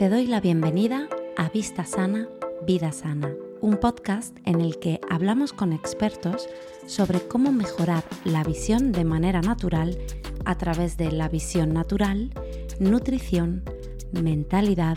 Te 0.00 0.08
doy 0.08 0.26
la 0.26 0.40
bienvenida 0.40 1.08
a 1.36 1.50
Vista 1.50 1.84
Sana, 1.84 2.26
Vida 2.66 2.90
Sana, 2.90 3.34
un 3.60 3.76
podcast 3.76 4.34
en 4.46 4.62
el 4.62 4.78
que 4.78 4.98
hablamos 5.10 5.52
con 5.52 5.74
expertos 5.74 6.48
sobre 6.86 7.20
cómo 7.20 7.52
mejorar 7.52 8.02
la 8.24 8.42
visión 8.42 8.92
de 8.92 9.04
manera 9.04 9.42
natural 9.42 9.98
a 10.46 10.56
través 10.56 10.96
de 10.96 11.12
la 11.12 11.28
visión 11.28 11.74
natural, 11.74 12.30
nutrición, 12.78 13.62
mentalidad, 14.10 14.96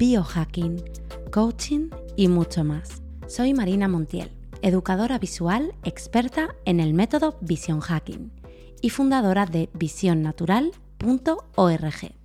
biohacking, 0.00 0.82
coaching 1.30 1.90
y 2.16 2.26
mucho 2.26 2.64
más. 2.64 3.02
Soy 3.28 3.54
Marina 3.54 3.86
Montiel, 3.86 4.32
educadora 4.62 5.20
visual 5.20 5.76
experta 5.84 6.56
en 6.64 6.80
el 6.80 6.92
método 6.92 7.38
Vision 7.40 7.78
Hacking 7.78 8.32
y 8.80 8.90
fundadora 8.90 9.46
de 9.46 9.70
visionnatural.org. 9.74 12.23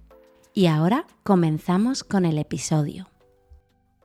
Y 0.54 0.66
ahora 0.66 1.06
comenzamos 1.24 2.04
con 2.04 2.26
el 2.26 2.40
episodio. 2.40 3.08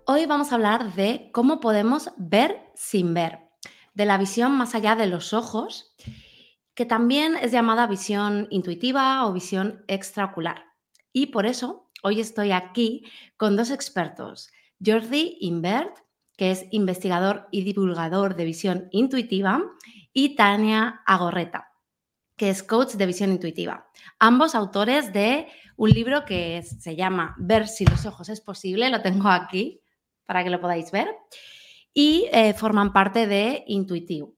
Hoy 0.07 0.27
vamos 0.27 0.53
a 0.53 0.57
hablar 0.57 0.95
de 0.95 1.31
cómo 1.33 1.59
podemos 1.59 2.11
ver 2.19 2.71
sin 2.75 3.15
ver, 3.15 3.39
de 3.95 4.05
la 4.05 4.19
visión 4.19 4.53
más 4.53 4.75
allá 4.75 4.95
de 4.95 5.07
los 5.07 5.33
ojos, 5.33 5.97
que 6.75 6.85
también 6.85 7.37
es 7.37 7.51
llamada 7.51 7.87
visión 7.87 8.47
intuitiva 8.51 9.27
o 9.27 9.33
visión 9.33 9.85
extraocular. 9.89 10.65
Y 11.15 11.27
por 11.27 11.47
eso 11.47 11.91
hoy 12.03 12.21
estoy 12.21 12.53
aquí 12.53 13.05
con 13.39 13.57
dos 13.57 13.71
expertos, 13.71 14.51
Jordi 14.85 15.39
Invert, 15.41 15.97
que 16.37 16.51
es 16.51 16.67
investigador 16.73 17.49
y 17.53 17.63
divulgador 17.63 18.37
de 18.37 18.45
visión 18.45 18.89
intuitiva, 18.91 19.63
y 20.13 20.37
Tania 20.37 21.01
Agorreta, 21.07 21.73
que 22.37 22.51
es 22.51 22.63
coach 22.63 22.93
de 22.93 23.07
visión 23.07 23.33
intuitiva. 23.33 23.89
Ambos 24.19 24.55
autores 24.55 25.13
de 25.13 25.49
un 25.77 25.91
libro 25.91 26.25
que 26.25 26.63
se 26.63 26.97
llama 26.97 27.35
Ver 27.39 27.69
si 27.69 27.85
los 27.85 28.07
ojos 28.07 28.29
es 28.29 28.41
posible, 28.41 28.91
lo 28.91 29.03
tengo 29.03 29.29
aquí 29.29 29.81
para 30.27 30.43
que 30.43 30.51
lo 30.51 30.61
podáis 30.61 30.91
ver, 30.91 31.09
y 31.93 32.29
eh, 32.33 32.55
forman 32.55 32.93
parte 32.93 33.27
de 33.27 33.65
Intuitivo, 33.67 34.35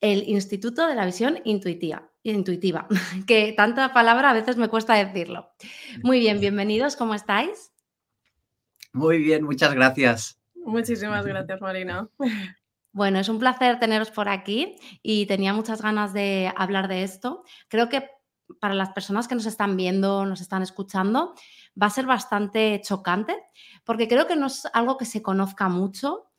el 0.00 0.28
Instituto 0.28 0.86
de 0.86 0.94
la 0.94 1.04
Visión 1.04 1.40
Intuitiva, 1.44 2.10
intuitiva, 2.22 2.86
que 3.26 3.52
tanta 3.56 3.92
palabra 3.92 4.30
a 4.30 4.34
veces 4.34 4.56
me 4.56 4.68
cuesta 4.68 4.94
decirlo. 4.94 5.50
Muy 6.02 6.20
bien, 6.20 6.40
bienvenidos, 6.40 6.96
¿cómo 6.96 7.14
estáis? 7.14 7.72
Muy 8.92 9.18
bien, 9.18 9.44
muchas 9.44 9.74
gracias. 9.74 10.40
Muchísimas 10.54 11.24
gracias, 11.26 11.60
Marina. 11.60 12.08
Bueno, 12.96 13.18
es 13.18 13.28
un 13.28 13.38
placer 13.38 13.78
teneros 13.78 14.10
por 14.10 14.26
aquí 14.26 14.78
y 15.02 15.26
tenía 15.26 15.52
muchas 15.52 15.82
ganas 15.82 16.14
de 16.14 16.50
hablar 16.56 16.88
de 16.88 17.02
esto. 17.02 17.44
Creo 17.68 17.90
que 17.90 18.08
para 18.60 18.74
las 18.74 18.90
personas 18.90 19.28
que 19.28 19.34
nos 19.34 19.46
están 19.46 19.76
viendo, 19.76 20.24
nos 20.26 20.40
están 20.40 20.62
escuchando, 20.62 21.34
va 21.80 21.86
a 21.86 21.90
ser 21.90 22.06
bastante 22.06 22.80
chocante, 22.82 23.36
porque 23.84 24.08
creo 24.08 24.26
que 24.26 24.36
no 24.36 24.46
es 24.46 24.66
algo 24.72 24.96
que 24.96 25.04
se 25.04 25.22
conozca 25.22 25.68
mucho. 25.68 26.30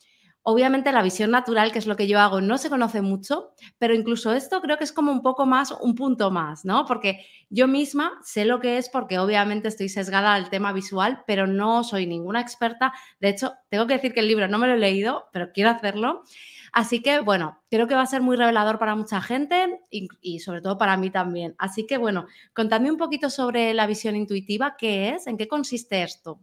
Obviamente 0.49 0.93
la 0.93 1.03
visión 1.03 1.31
natural, 1.31 1.73
que 1.73 1.79
es 1.79 1.87
lo 1.87 1.97
que 1.97 2.07
yo 2.07 2.21
hago, 2.21 2.39
no 2.39 2.57
se 2.57 2.69
conoce 2.69 3.01
mucho, 3.01 3.51
pero 3.77 3.93
incluso 3.93 4.31
esto 4.33 4.61
creo 4.61 4.77
que 4.77 4.85
es 4.85 4.93
como 4.93 5.11
un 5.11 5.21
poco 5.21 5.45
más, 5.45 5.71
un 5.81 5.93
punto 5.93 6.31
más, 6.31 6.63
¿no? 6.63 6.85
Porque 6.85 7.25
yo 7.49 7.67
misma 7.67 8.13
sé 8.23 8.45
lo 8.45 8.61
que 8.61 8.77
es 8.77 8.87
porque 8.87 9.19
obviamente 9.19 9.67
estoy 9.67 9.89
sesgada 9.89 10.33
al 10.33 10.49
tema 10.49 10.71
visual, 10.71 11.23
pero 11.27 11.47
no 11.47 11.83
soy 11.83 12.07
ninguna 12.07 12.39
experta. 12.39 12.93
De 13.19 13.27
hecho, 13.27 13.55
tengo 13.69 13.87
que 13.87 13.95
decir 13.95 14.13
que 14.13 14.21
el 14.21 14.29
libro 14.29 14.47
no 14.47 14.57
me 14.57 14.67
lo 14.67 14.75
he 14.75 14.77
leído, 14.77 15.25
pero 15.33 15.51
quiero 15.51 15.69
hacerlo. 15.71 16.23
Así 16.73 17.01
que, 17.01 17.19
bueno, 17.19 17.61
creo 17.69 17.87
que 17.87 17.95
va 17.95 18.01
a 18.01 18.05
ser 18.07 18.21
muy 18.21 18.35
revelador 18.37 18.79
para 18.79 18.95
mucha 18.95 19.21
gente 19.21 19.79
y, 19.89 20.39
sobre 20.39 20.61
todo 20.61 20.77
para 20.77 20.97
mí 20.97 21.09
también. 21.09 21.55
Así 21.57 21.85
que, 21.87 21.97
bueno, 21.97 22.27
contadme 22.53 22.91
un 22.91 22.97
poquito 22.97 23.29
sobre 23.29 23.73
la 23.73 23.87
visión 23.87 24.15
intuitiva, 24.15 24.75
¿qué 24.77 25.09
es? 25.09 25.27
¿En 25.27 25.37
qué 25.37 25.47
consiste 25.47 26.03
esto? 26.03 26.39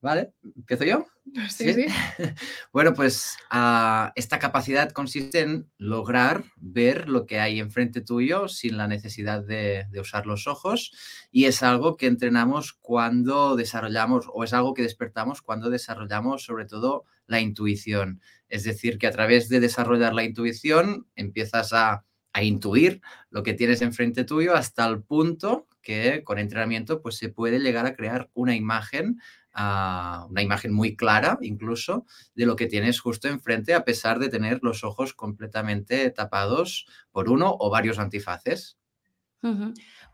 Vale, 0.00 0.32
¿empiezo 0.56 0.84
yo? 0.84 1.06
Sí, 1.50 1.74
sí. 1.74 1.86
bueno, 2.72 2.94
pues 2.94 3.36
ah, 3.50 4.12
esta 4.14 4.38
capacidad 4.38 4.92
consiste 4.92 5.40
en 5.40 5.68
lograr 5.76 6.44
ver 6.56 7.08
lo 7.08 7.26
que 7.26 7.40
hay 7.40 7.58
enfrente 7.58 8.00
tuyo 8.00 8.46
sin 8.46 8.76
la 8.76 8.86
necesidad 8.86 9.42
de, 9.42 9.86
de, 9.90 10.00
usar 10.00 10.24
los 10.26 10.46
ojos 10.46 10.92
y 11.32 11.46
es 11.46 11.64
algo 11.64 11.96
que 11.96 12.06
entrenamos 12.06 12.74
cuando 12.74 13.56
desarrollamos 13.56 14.26
o 14.32 14.44
es 14.44 14.52
algo 14.52 14.72
que 14.72 14.82
despertamos 14.82 15.42
cuando 15.42 15.68
desarrollamos 15.68 16.44
sobre 16.44 16.64
todo 16.64 17.04
la 17.26 17.40
intuición. 17.40 18.20
Es 18.48 18.64
decir, 18.64 18.98
que 18.98 19.06
a 19.06 19.12
través 19.12 19.48
de 19.48 19.60
desarrollar 19.60 20.14
la 20.14 20.24
intuición 20.24 21.06
empiezas 21.14 21.72
a, 21.72 22.04
intuir 22.38 23.00
lo 23.30 23.42
que 23.42 23.54
tienes 23.54 23.80
enfrente 23.80 24.22
tuyo 24.22 24.54
hasta 24.54 24.84
el 24.84 25.02
punto 25.02 25.66
que 25.80 26.22
con 26.22 26.38
entrenamiento 26.38 27.00
pues 27.00 27.16
se 27.16 27.30
puede 27.30 27.60
llegar 27.60 27.86
a 27.86 27.94
crear 27.96 28.28
una 28.34 28.54
imagen, 28.54 29.18
una 29.56 30.42
imagen 30.42 30.72
muy 30.72 30.96
clara 30.96 31.38
incluso 31.40 32.04
de 32.34 32.46
lo 32.46 32.56
que 32.56 32.66
tienes 32.66 33.00
justo 33.00 33.28
enfrente 33.28 33.74
a 33.74 33.84
pesar 33.84 34.18
de 34.18 34.28
tener 34.28 34.60
los 34.62 34.84
ojos 34.84 35.14
completamente 35.14 36.10
tapados 36.10 36.86
por 37.10 37.30
uno 37.30 37.56
o 37.58 37.70
varios 37.70 37.98
antifaces. 37.98 38.78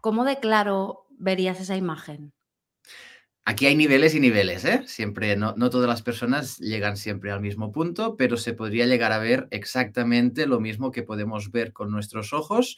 ¿Cómo 0.00 0.25
de 0.25 0.38
claro 0.38 1.06
verías 1.10 1.60
esa 1.60 1.76
imagen? 1.76 2.32
Aquí 3.44 3.66
hay 3.66 3.75
niveles 3.75 4.14
y 4.14 4.20
niveles, 4.20 4.64
¿eh? 4.64 4.84
Siempre, 4.86 5.36
no, 5.36 5.54
todas 5.54 5.88
las 5.88 6.02
personas 6.02 6.58
llegan 6.58 6.97
siempre 6.97 7.32
al 7.32 7.41
mismo 7.41 7.72
punto, 7.72 8.16
pero 8.16 8.36
se 8.36 8.54
podría 8.54 8.86
llegar 8.86 9.10
a 9.10 9.19
ver 9.19 9.48
exactamente 9.50 10.47
lo 10.47 10.60
mismo 10.60 10.92
que 10.92 11.02
podemos 11.02 11.50
ver 11.50 11.72
con 11.72 11.91
nuestros 11.91 12.32
ojos. 12.32 12.76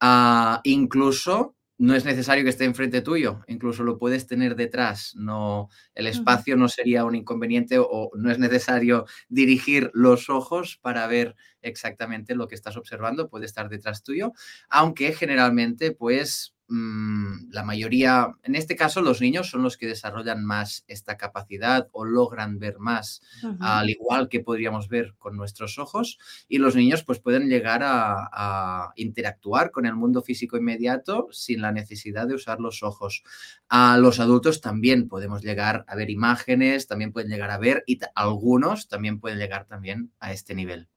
Ah, 0.00 0.62
incluso 0.64 1.55
no 1.78 1.94
es 1.94 2.04
necesario 2.06 2.44
que 2.44 2.50
esté 2.50 2.64
enfrente 2.64 3.02
tuyo, 3.02 3.42
incluso 3.48 3.84
lo 3.84 3.98
puedes 3.98 4.26
tener 4.26 4.56
detrás. 4.56 5.14
No, 5.16 5.68
el 5.94 6.06
espacio 6.06 6.56
no 6.56 6.68
sería 6.68 7.04
un 7.04 7.14
inconveniente 7.14 7.78
o 7.78 8.10
no 8.16 8.30
es 8.30 8.38
necesario 8.38 9.06
dirigir 9.28 9.90
los 9.94 10.30
ojos 10.30 10.78
para 10.82 11.06
ver 11.06 11.36
exactamente 11.62 12.34
lo 12.34 12.48
que 12.48 12.54
estás 12.54 12.76
observando, 12.78 13.28
puede 13.28 13.46
estar 13.46 13.68
detrás 13.68 14.02
tuyo, 14.02 14.32
aunque 14.70 15.12
generalmente 15.12 15.92
pues 15.92 16.55
Mm, 16.68 17.52
la 17.52 17.62
mayoría, 17.62 18.34
en 18.42 18.56
este 18.56 18.74
caso 18.74 19.00
los 19.00 19.20
niños 19.20 19.48
son 19.48 19.62
los 19.62 19.76
que 19.76 19.86
desarrollan 19.86 20.44
más 20.44 20.84
esta 20.88 21.16
capacidad 21.16 21.88
o 21.92 22.04
logran 22.04 22.58
ver 22.58 22.80
más, 22.80 23.22
al 23.60 23.88
igual 23.88 24.28
que 24.28 24.40
podríamos 24.40 24.88
ver 24.88 25.14
con 25.16 25.36
nuestros 25.36 25.78
ojos, 25.78 26.18
y 26.48 26.58
los 26.58 26.74
niños 26.74 27.04
pues 27.04 27.20
pueden 27.20 27.48
llegar 27.48 27.82
a, 27.84 28.92
interactuar 28.96 29.70
con 29.70 29.86
el 29.86 29.94
mundo 29.94 30.22
físico 30.22 30.56
inmediato 30.56 31.28
sin 31.30 31.60
la 31.60 31.70
necesidad 31.72 32.26
de 32.26 32.34
usar 32.34 32.60
los 32.60 32.82
ojos. 32.82 33.22
A 33.68 33.98
los 33.98 34.18
adultos 34.20 34.60
también 34.60 35.08
podemos 35.08 35.42
llegar 35.42 35.84
a 35.86 35.94
ver 35.94 36.10
imágenes, 36.10 36.86
también 36.88 37.12
pueden 37.12 37.30
llegar 37.30 37.50
a 37.50 37.58
ver 37.58 37.84
y 37.86 37.98
algunos 38.14 38.88
también 38.88 39.20
pueden 39.20 39.38
llegar 39.38 39.66
también 39.66 40.12
a 40.18 40.32
este 40.32 40.54
nivel. 40.54 40.88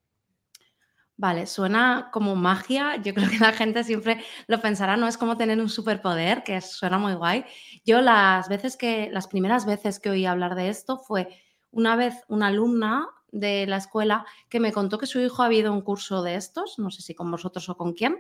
Vale, 1.22 1.48
suena 1.48 2.12
como 2.14 2.34
magia. 2.38 2.96
Yo 2.96 3.14
creo 3.14 3.30
que 3.30 3.40
la 3.40 3.52
gente 3.52 3.84
siempre 3.84 4.24
lo 4.48 4.62
pensará, 4.62 4.96
no 4.96 5.06
es 5.06 5.18
como 5.18 5.36
tener 5.36 5.60
un 5.60 5.68
superpoder, 5.68 6.44
que 6.44 6.62
suena 6.62 6.98
muy 6.98 7.14
guay. 7.14 7.44
Yo 7.84 8.00
las 8.00 8.48
veces 8.48 8.78
que, 8.78 9.10
las 9.12 9.28
primeras 9.28 9.66
veces 9.66 10.00
que 10.00 10.10
oí 10.10 10.26
hablar 10.26 10.56
de 10.56 10.70
esto 10.70 10.98
fue 10.98 11.28
una 11.72 11.98
vez 11.98 12.24
una 12.30 12.48
alumna 12.48 13.06
de 13.34 13.68
la 13.68 13.76
escuela 13.76 14.26
que 14.48 14.62
me 14.62 14.72
contó 14.72 14.98
que 14.98 15.08
su 15.08 15.20
hijo 15.20 15.44
había 15.44 15.60
ido 15.60 15.74
a 15.74 15.76
un 15.76 15.82
curso 15.82 16.24
de 16.24 16.36
estos, 16.36 16.80
no 16.80 16.90
sé 16.90 17.02
si 17.02 17.14
con 17.16 17.30
vosotros 17.30 17.68
o 17.68 17.76
con 17.76 17.92
quién, 17.92 18.18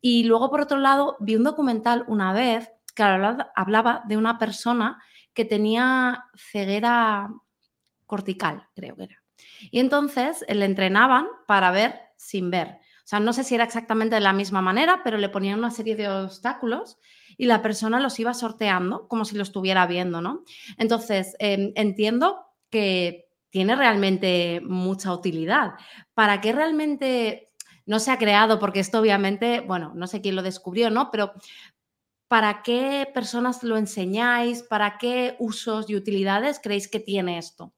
y 0.00 0.24
luego 0.24 0.48
por 0.48 0.62
otro 0.62 0.78
lado 0.78 1.18
vi 1.20 1.36
un 1.36 1.44
documental 1.44 2.06
una 2.08 2.32
vez 2.32 2.72
que 2.94 3.02
hablaba 3.02 4.02
de 4.08 4.16
una 4.16 4.38
persona 4.38 4.98
que 5.34 5.44
tenía 5.44 6.24
ceguera 6.34 7.28
cortical, 8.06 8.66
creo 8.74 8.96
que 8.96 9.04
era. 9.04 9.22
Y 9.70 9.78
entonces 9.78 10.42
le 10.48 10.64
entrenaban 10.64 11.26
para 11.46 11.70
ver 11.70 12.09
sin 12.20 12.50
ver. 12.50 12.68
O 12.68 13.08
sea, 13.10 13.18
no 13.18 13.32
sé 13.32 13.44
si 13.44 13.54
era 13.54 13.64
exactamente 13.64 14.14
de 14.14 14.20
la 14.20 14.34
misma 14.34 14.60
manera, 14.60 15.00
pero 15.02 15.16
le 15.16 15.30
ponían 15.30 15.58
una 15.58 15.70
serie 15.70 15.96
de 15.96 16.08
obstáculos 16.08 16.98
y 17.38 17.46
la 17.46 17.62
persona 17.62 17.98
los 17.98 18.20
iba 18.20 18.34
sorteando 18.34 19.08
como 19.08 19.24
si 19.24 19.36
lo 19.36 19.42
estuviera 19.42 19.86
viendo, 19.86 20.20
¿no? 20.20 20.44
Entonces, 20.76 21.34
em, 21.38 21.72
entiendo 21.76 22.44
que 22.68 23.26
tiene 23.48 23.74
realmente 23.74 24.60
mucha 24.62 25.12
utilidad. 25.14 25.72
¿Para 26.12 26.42
qué 26.42 26.52
realmente 26.52 27.48
no 27.86 27.98
se 27.98 28.10
ha 28.10 28.18
creado? 28.18 28.58
Porque 28.58 28.80
esto 28.80 29.00
obviamente, 29.00 29.60
bueno, 29.60 29.92
no 29.94 30.06
sé 30.06 30.20
quién 30.20 30.36
lo 30.36 30.42
descubrió, 30.42 30.90
¿no? 30.90 31.10
Pero 31.10 31.32
¿para 32.28 32.62
qué 32.62 33.08
personas 33.14 33.62
lo 33.62 33.78
enseñáis? 33.78 34.62
¿Para 34.62 34.98
qué 34.98 35.36
usos 35.38 35.88
y 35.88 35.96
utilidades 35.96 36.60
creéis 36.62 36.86
que 36.86 37.00
tiene 37.00 37.38
esto? 37.38 37.72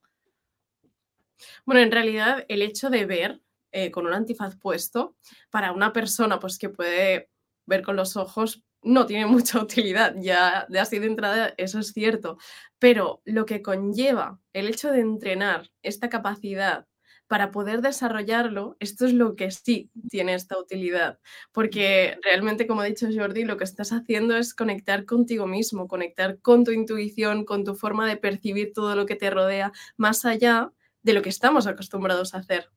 Bueno, 1.64 1.81
en 1.81 1.93
realidad 1.93 2.44
el 2.49 2.61
hecho 2.62 2.90
de 2.90 3.06
ver 3.06 3.40
eh, 3.72 3.90
con 3.90 4.06
un 4.06 4.14
antifaz 4.14 4.56
puesto, 4.56 5.16
para 5.50 5.72
una 5.72 5.92
persona 5.92 6.38
pues, 6.38 6.58
que 6.58 6.69
puede 6.69 7.30
ver 7.66 7.82
con 7.82 7.96
los 7.96 8.16
ojos, 8.16 8.64
no 8.82 9.06
tiene 9.06 9.26
mucha 9.26 9.60
utilidad. 9.60 10.14
Ya 10.19 10.66
de 10.69 10.80
así 10.80 10.98
de 10.98 11.06
entrada, 11.06 11.54
eso 11.56 11.78
es 11.78 11.92
cierto. 11.92 12.38
Pero 12.78 13.22
lo 13.24 13.46
que 13.46 13.62
conlleva 13.62 14.40
el 14.52 14.69
hecho 14.69 14.90
de 14.90 15.00
entrenar 15.00 15.70
esta 15.82 16.08
capacidad 16.08 16.86
para 17.32 17.50
poder 17.50 17.80
desarrollarlo, 17.80 18.76
esto 18.78 19.06
es 19.06 19.14
lo 19.14 19.36
que 19.36 19.50
sí 19.50 19.90
tiene 20.10 20.34
esta 20.34 20.58
utilidad, 20.58 21.18
porque 21.50 22.18
realmente, 22.22 22.66
como 22.66 22.82
ha 22.82 22.84
dicho 22.84 23.08
Jordi, 23.10 23.44
lo 23.44 23.56
que 23.56 23.64
estás 23.64 23.90
haciendo 23.92 24.36
es 24.36 24.52
conectar 24.52 25.06
contigo 25.06 25.46
mismo, 25.46 25.88
conectar 25.88 26.40
con 26.40 26.62
tu 26.62 26.72
intuición, 26.72 27.46
con 27.46 27.64
tu 27.64 27.75
forma 27.75 28.06
de 28.06 28.18
percibir 28.18 28.75
todo 28.75 28.94
lo 28.96 29.06
que 29.06 29.16
te 29.16 29.30
rodea, 29.30 29.72
más 29.96 30.26
allá 30.26 30.72
de 31.02 31.14
lo 31.14 31.22
que 31.22 31.30
estamos 31.30 31.66
acostumbrados 31.66 32.34
a 32.34 32.38
hacer. 32.38 32.68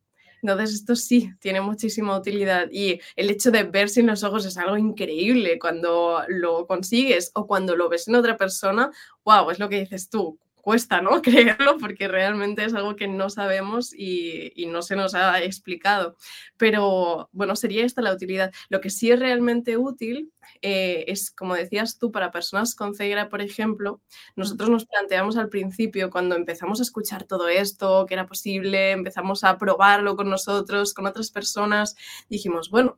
Entonces, 0.51 0.75
esto 0.75 0.95
sí 0.95 1.31
tiene 1.39 1.59
muchísima 1.62 2.18
utilidad 2.18 2.68
y 2.71 3.00
el 3.15 3.30
hecho 3.31 3.51
de 3.51 3.63
ver 3.63 3.89
sin 3.89 4.07
los 4.07 4.24
ojos 4.24 4.45
es 4.45 4.57
algo 4.57 4.77
increíble 4.77 5.57
cuando 5.59 6.21
lo 6.27 6.68
consigues 6.68 7.31
o 7.33 7.47
cuando 7.47 7.75
lo 7.75 7.89
ves 7.89 8.07
en 8.07 8.15
otra 8.15 8.38
persona. 8.38 8.92
¡Wow! 9.24 9.50
Es 9.51 9.59
lo 9.59 9.69
que 9.69 9.80
dices 9.80 10.09
tú 10.09 10.39
cuesta, 10.65 11.00
¿no? 11.00 11.21
Creerlo 11.21 11.77
porque 11.77 12.07
realmente 12.07 12.65
es 12.65 12.73
algo 12.73 12.95
que 12.95 13.07
no 13.07 13.29
sabemos 13.29 13.94
y, 13.94 14.51
no 14.67 14.81
se 14.81 14.95
nos 14.95 15.13
ha 15.13 15.44
explicado. 15.44 16.17
Pero 16.57 17.29
bueno, 17.31 17.56
sería 17.56 17.85
esta 17.85 18.01
la 18.01 18.12
utilidad. 18.12 18.51
Lo 18.69 18.81
que 18.81 18.89
sí 18.89 19.12
es 19.12 19.19
realmente 19.19 19.77
útil 19.77 20.33
eh, 20.63 21.06
es, 21.07 21.29
como 21.29 21.53
decías 21.53 22.00
tú, 22.00 22.12
para 22.12 22.31
personas 22.31 22.73
con 22.73 22.95
ceguera, 22.95 23.29
por 23.29 23.41
ejemplo, 23.41 24.01
nosotros 24.35 24.71
nos 24.71 24.85
planteamos 24.85 25.38
al 25.38 25.50
principio, 25.50 26.09
cuando 26.09 26.35
empezamos 26.35 26.79
a 26.79 26.83
escuchar 26.83 27.25
todo 27.25 27.47
esto, 27.47 28.07
que 28.07 28.15
era 28.15 28.25
posible, 28.25 28.91
empezamos 28.91 29.44
a 29.44 29.57
probarlo 29.59 30.15
con 30.15 30.29
nosotros, 30.29 30.95
con 30.95 31.06
otras 31.06 31.29
personas, 31.29 31.95
dijimos, 32.27 32.71
bueno, 32.71 32.97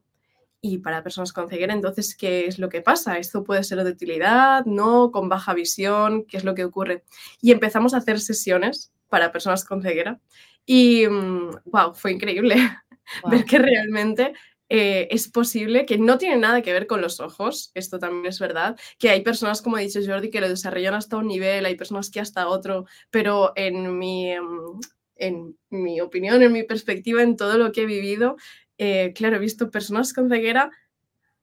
y 0.68 0.78
para 0.80 1.04
personas 1.04 1.34
con 1.34 1.50
ceguera, 1.50 1.74
entonces, 1.74 2.16
¿qué 2.16 2.46
es 2.48 2.60
lo 2.60 2.70
que 2.70 2.82
pasa? 2.82 3.18
¿Esto 3.18 3.44
puede 3.44 3.64
ser 3.64 3.84
de 3.84 3.92
utilidad? 3.92 4.66
¿No? 4.66 5.12
¿Con 5.12 5.30
baja 5.30 5.54
visión? 5.54 6.26
¿Qué 6.26 6.38
es 6.38 6.44
lo 6.44 6.56
que 6.56 6.66
ocurre? 6.66 7.04
Y 7.42 7.52
empezamos 7.52 7.94
a 7.94 7.98
hacer 7.98 8.20
sesiones 8.20 8.92
para 9.10 9.32
personas 9.32 9.64
con 9.66 9.82
ceguera 9.82 10.20
y, 10.66 11.06
wow, 11.08 11.92
mm, 11.92 11.96
fue 11.96 12.12
increíble 12.12 12.56
ver 13.32 13.46
que 13.46 13.58
realmente 13.58 14.34
eh, 14.70 15.08
es 15.12 15.30
posible, 15.30 15.86
que 15.86 15.98
no 15.98 16.18
tiene 16.18 16.36
nada 16.36 16.62
que 16.62 16.74
ver 16.74 16.88
con 16.88 17.02
los 17.02 17.22
ojos, 17.22 17.72
esto 17.74 18.00
también 18.00 18.26
es 18.26 18.40
verdad, 18.40 18.78
que 19.00 19.10
hay 19.10 19.22
personas, 19.22 19.62
como 19.62 19.78
ha 19.78 19.80
dicho 19.80 20.02
Jordi, 20.06 20.30
que 20.30 20.42
lo 20.42 20.50
desarrollan 20.50 20.94
hasta 20.94 21.16
un 21.16 21.28
nivel, 21.28 21.66
hay 21.66 21.76
personas 21.76 22.12
que 22.12 22.20
hasta 22.20 22.50
otro, 22.50 22.86
pero 23.10 23.54
en 23.56 23.98
mi, 23.98 24.38
mm, 24.38 24.80
en 25.16 25.58
mi 25.70 26.02
opinión, 26.02 26.44
en 26.44 26.52
mi 26.52 26.64
perspectiva, 26.64 27.24
en 27.24 27.38
todo 27.38 27.58
lo 27.58 27.72
que 27.72 27.84
he 27.84 27.86
vivido, 27.86 28.36
eh, 28.78 29.14
claro, 29.16 29.38
he 29.38 29.40
visto 29.40 29.72
personas 29.72 30.14
con 30.14 30.30
ceguera 30.30 30.72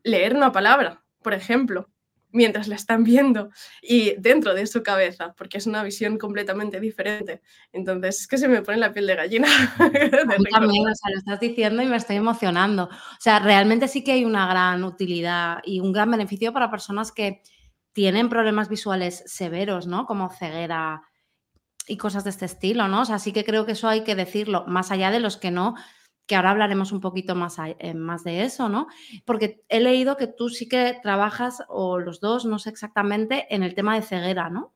leer 0.03 0.37
una 0.37 0.53
palabra, 0.53 1.03
por 1.23 1.35
ejemplo, 1.35 1.91
mientras 2.35 2.67
la 2.67 2.75
están 2.75 3.05
viendo 3.05 3.51
y 3.81 4.15
dentro 4.19 4.55
de 4.55 4.67
su 4.67 4.83
cabeza, 4.83 5.35
porque 5.39 5.59
es 5.59 5.67
una 5.67 5.85
visión 5.85 6.19
completamente 6.19 6.81
diferente. 6.81 7.41
Entonces, 7.73 8.21
es 8.21 8.27
que 8.27 8.39
se 8.39 8.49
me 8.49 8.61
pone 8.61 8.79
la 8.79 8.93
piel 8.93 9.07
de 9.07 9.15
gallina. 9.15 9.49
también, 10.51 10.89
o 10.89 10.95
sea, 10.95 11.11
lo 11.13 11.19
estás 11.19 11.41
diciendo 11.41 11.83
y 11.83 11.87
me 11.87 11.97
estoy 11.97 12.17
emocionando. 12.17 12.85
O 12.85 13.21
sea, 13.21 13.39
realmente 13.39 13.87
sí 13.87 14.03
que 14.03 14.13
hay 14.13 14.25
una 14.25 14.49
gran 14.49 14.83
utilidad 14.83 15.59
y 15.65 15.79
un 15.79 15.93
gran 15.93 16.11
beneficio 16.11 16.53
para 16.53 16.71
personas 16.71 17.13
que 17.13 17.43
tienen 17.93 18.29
problemas 18.29 18.69
visuales 18.69 19.23
severos, 19.27 19.87
¿no? 19.87 20.05
Como 20.05 20.29
ceguera 20.29 21.03
y 21.87 21.97
cosas 21.97 22.25
de 22.25 22.31
este 22.31 22.47
estilo, 22.47 22.89
¿no? 22.89 23.03
O 23.03 23.05
sea, 23.05 23.21
sí 23.21 23.33
que 23.33 23.45
creo 23.45 23.65
que 23.65 23.73
eso 23.73 23.89
hay 23.89 24.03
que 24.03 24.17
decirlo, 24.17 24.65
más 24.67 24.91
allá 24.91 25.13
de 25.13 25.21
los 25.21 25.37
que 25.37 25.53
no 25.53 25.77
que 26.27 26.37
ahora 26.37 26.51
hablaremos 26.51 26.93
un 26.93 27.01
poquito 27.01 27.35
más, 27.35 27.57
eh, 27.59 27.95
más 27.95 28.25
de 28.25 28.45
eso, 28.45 28.69
¿no? 28.69 28.87
Porque 29.25 29.63
he 29.69 29.81
leído 29.81 30.17
que 30.17 30.27
tú 30.27 30.49
sí 30.49 30.69
que 30.69 30.99
trabajas, 31.03 31.63
o 31.69 31.99
los 31.99 32.21
dos, 32.21 32.45
no 32.45 32.59
sé 32.59 32.71
exactamente, 32.71 33.47
en 33.55 33.63
el 33.63 33.75
tema 33.75 33.95
de 33.95 34.03
ceguera, 34.03 34.49
¿no? 34.51 34.75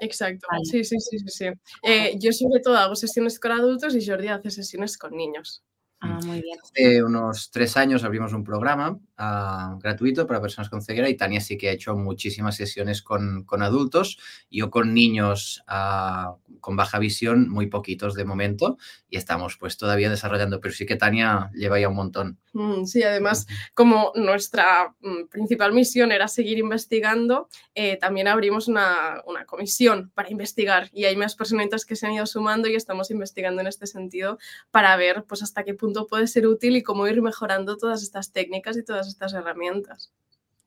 Exacto, 0.00 0.46
sí, 0.64 0.84
sí, 0.84 0.98
sí, 0.98 1.18
sí. 1.26 1.46
Eh, 1.82 2.16
yo 2.18 2.32
sobre 2.32 2.60
todo 2.60 2.78
hago 2.78 2.96
sesiones 2.96 3.38
con 3.38 3.52
adultos 3.52 3.94
y 3.94 4.06
Jordi 4.06 4.28
hace 4.28 4.50
sesiones 4.50 4.96
con 4.96 5.14
niños. 5.14 5.62
Ah, 6.00 6.18
muy 6.24 6.40
bien. 6.40 6.58
Hace 6.62 7.04
unos 7.04 7.50
tres 7.50 7.76
años 7.76 8.04
abrimos 8.04 8.32
un 8.32 8.42
programa 8.42 8.98
ah, 9.20 9.76
gratuito 9.80 10.26
para 10.26 10.40
personas 10.40 10.68
con 10.68 10.82
ceguera 10.82 11.08
y 11.08 11.16
Tania 11.16 11.40
sí 11.40 11.56
que 11.56 11.68
ha 11.68 11.72
hecho 11.72 11.94
muchísimas 11.94 12.56
sesiones 12.56 13.02
con, 13.02 13.44
con 13.44 13.62
adultos, 13.62 14.18
yo 14.50 14.70
con 14.70 14.94
niños 14.94 15.62
uh, 15.68 16.36
con 16.60 16.76
baja 16.76 16.98
visión, 16.98 17.48
muy 17.48 17.66
poquitos 17.66 18.14
de 18.14 18.24
momento, 18.24 18.78
y 19.08 19.16
estamos 19.16 19.56
pues 19.58 19.76
todavía 19.76 20.10
desarrollando, 20.10 20.60
pero 20.60 20.74
sí 20.74 20.86
que 20.86 20.96
Tania 20.96 21.50
lleva 21.54 21.80
ya 21.80 21.88
un 21.88 21.96
montón. 21.96 22.38
Mm, 22.52 22.84
sí, 22.84 23.02
además, 23.02 23.46
como 23.74 24.12
nuestra 24.14 24.94
mm, 25.00 25.28
principal 25.28 25.72
misión 25.72 26.10
era 26.12 26.26
seguir 26.28 26.58
investigando, 26.58 27.48
eh, 27.74 27.96
también 27.96 28.28
abrimos 28.28 28.68
una, 28.68 29.22
una, 29.26 29.44
comisión 29.44 30.10
para 30.14 30.30
investigar 30.30 30.88
y 30.92 31.04
hay 31.04 31.16
más 31.16 31.36
personitas 31.36 31.84
que 31.84 31.96
se 31.96 32.06
han 32.06 32.12
ido 32.12 32.26
sumando 32.26 32.68
y 32.68 32.74
estamos 32.74 33.10
investigando 33.10 33.60
en 33.60 33.66
este 33.68 33.86
sentido 33.86 34.38
para 34.70 34.96
ver 34.96 35.24
pues 35.28 35.42
hasta 35.42 35.64
qué 35.64 35.74
punto 35.74 36.06
puede 36.06 36.26
ser 36.26 36.46
útil 36.46 36.76
y 36.76 36.82
cómo 36.82 37.06
ir 37.06 37.22
mejorando 37.22 37.76
todas 37.76 38.02
estas 38.02 38.32
técnicas 38.32 38.76
y 38.76 38.84
todas 38.84 39.08
estas 39.10 39.34
herramientas. 39.34 40.12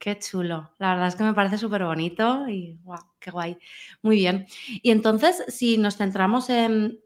Qué 0.03 0.19
chulo. 0.19 0.69
La 0.79 0.89
verdad 0.89 1.07
es 1.07 1.15
que 1.15 1.23
me 1.23 1.33
parece 1.33 1.57
súper 1.57 1.85
bonito 1.85 2.47
y 2.49 2.77
guau, 2.83 2.99
qué 3.19 3.31
guay. 3.31 3.57
Muy 4.01 4.17
bien. 4.17 4.47
Y 4.81 4.91
entonces, 4.91 5.45
si 5.47 5.77
nos 5.77 5.95
centramos 5.95 6.49
en 6.49 6.99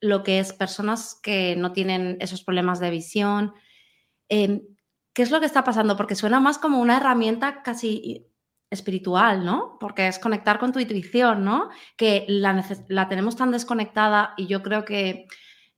lo 0.00 0.22
que 0.22 0.38
es 0.38 0.52
personas 0.52 1.18
que 1.20 1.56
no 1.56 1.72
tienen 1.72 2.16
esos 2.20 2.44
problemas 2.44 2.78
de 2.78 2.90
visión, 2.90 3.54
em, 4.28 4.62
¿qué 5.12 5.22
es 5.22 5.30
lo 5.32 5.40
que 5.40 5.46
está 5.46 5.64
pasando? 5.64 5.96
Porque 5.96 6.14
suena 6.14 6.38
más 6.38 6.58
como 6.58 6.80
una 6.80 6.98
herramienta 6.98 7.62
casi 7.62 8.26
espiritual, 8.70 9.44
¿no? 9.44 9.76
Porque 9.80 10.06
es 10.06 10.18
conectar 10.18 10.58
con 10.58 10.72
tu 10.72 10.78
intuición, 10.78 11.44
¿no? 11.44 11.70
Que 11.96 12.24
la, 12.28 12.64
la 12.88 13.08
tenemos 13.08 13.34
tan 13.34 13.50
desconectada 13.50 14.34
y 14.36 14.46
yo 14.46 14.62
creo 14.62 14.84
que 14.84 15.26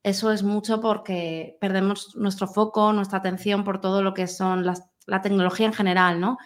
eso 0.02 0.30
es 0.30 0.42
mucho 0.42 0.80
porque 0.80 1.56
perdemos 1.60 2.14
nuestro 2.16 2.46
foco, 2.46 2.92
nuestra 2.92 3.18
atención 3.18 3.64
por 3.64 3.80
todo 3.80 4.02
lo 4.02 4.14
que 4.14 4.26
son 4.26 4.66
las, 4.66 4.90
la 5.06 5.22
tecnología 5.22 5.66
en 5.66 5.72
general, 5.72 6.20
¿no? 6.20 6.38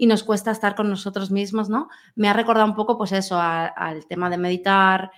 y 0.00 0.06
nos 0.06 0.22
cuesta 0.22 0.52
estar 0.52 0.76
con 0.76 0.88
nosotros 0.88 1.30
mismos, 1.30 1.68
¿no? 1.68 1.88
Me 2.14 2.28
ha 2.28 2.32
recordado 2.32 2.66
un 2.66 2.76
poco, 2.76 2.96
pues 2.96 3.10
eso, 3.10 3.36
al 3.38 4.06
tema 4.06 4.30
de 4.30 4.38
meditar. 4.38 5.10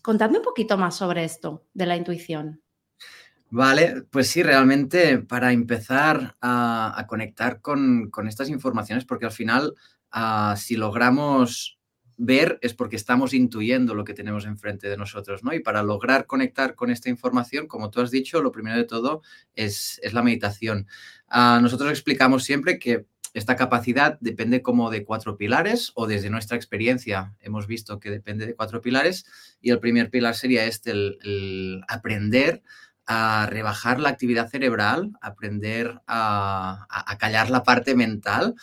Contadme 0.00 0.38
un 0.38 0.44
poquito 0.44 0.78
más 0.78 0.94
sobre 0.94 1.24
esto 1.24 1.66
de 1.74 1.86
la 1.86 1.96
intuición. 1.96 2.62
Vale, 3.50 4.02
pues 4.10 4.28
sí, 4.28 4.44
realmente 4.44 5.18
para 5.18 5.52
empezar 5.52 6.36
a, 6.40 7.04
conectar 7.08 7.60
con, 7.60 8.10
estas 8.28 8.48
informaciones, 8.50 9.04
porque 9.04 9.26
al 9.26 9.32
final, 9.32 9.74
ah, 10.12 10.54
si 10.56 10.76
logramos 10.76 11.75
ver, 12.16 12.58
es 12.62 12.74
porque 12.74 12.96
estamos 12.96 13.34
intuyendo 13.34 13.94
lo 13.94 14.04
que 14.04 14.14
tenemos 14.14 14.46
enfrente 14.46 14.88
de 14.88 14.96
nosotros, 14.96 15.44
¿no? 15.44 15.52
Y 15.52 15.60
para 15.60 15.82
lograr 15.82 16.26
conectar 16.26 16.74
con 16.74 16.90
esta 16.90 17.10
información, 17.10 17.66
como 17.66 17.90
tú 17.90 18.00
has 18.00 18.10
dicho, 18.10 18.40
lo 18.42 18.52
primero 18.52 18.76
de 18.76 18.84
todo 18.84 19.22
es, 19.54 20.00
la 20.12 20.22
meditación. 20.22 20.86
Ah, 21.28 21.58
nosotros 21.60 21.90
explicamos 21.90 22.44
siempre 22.44 22.78
que 22.78 23.06
esta 23.36 23.54
capacidad 23.54 24.16
depende 24.20 24.62
como 24.62 24.90
de 24.90 25.04
cuatro 25.04 25.36
pilares 25.36 25.92
o 25.94 26.06
desde 26.06 26.30
nuestra 26.30 26.56
experiencia 26.56 27.34
hemos 27.40 27.66
visto 27.66 28.00
que 28.00 28.10
depende 28.10 28.46
de 28.46 28.54
cuatro 28.54 28.80
pilares 28.80 29.26
y 29.60 29.72
el 29.72 29.78
primer 29.78 30.08
pilar 30.08 30.34
sería 30.34 30.64
este, 30.64 30.92
el, 30.92 31.82
aprender 31.86 32.62
a 33.04 33.46
rebajar 33.50 34.00
la 34.00 34.08
actividad 34.08 34.48
cerebral, 34.48 35.12
aprender 35.20 36.00
a, 36.06 36.86
callar 37.18 37.50
la 37.50 37.62
parte 37.62 37.94
mental 37.94 38.54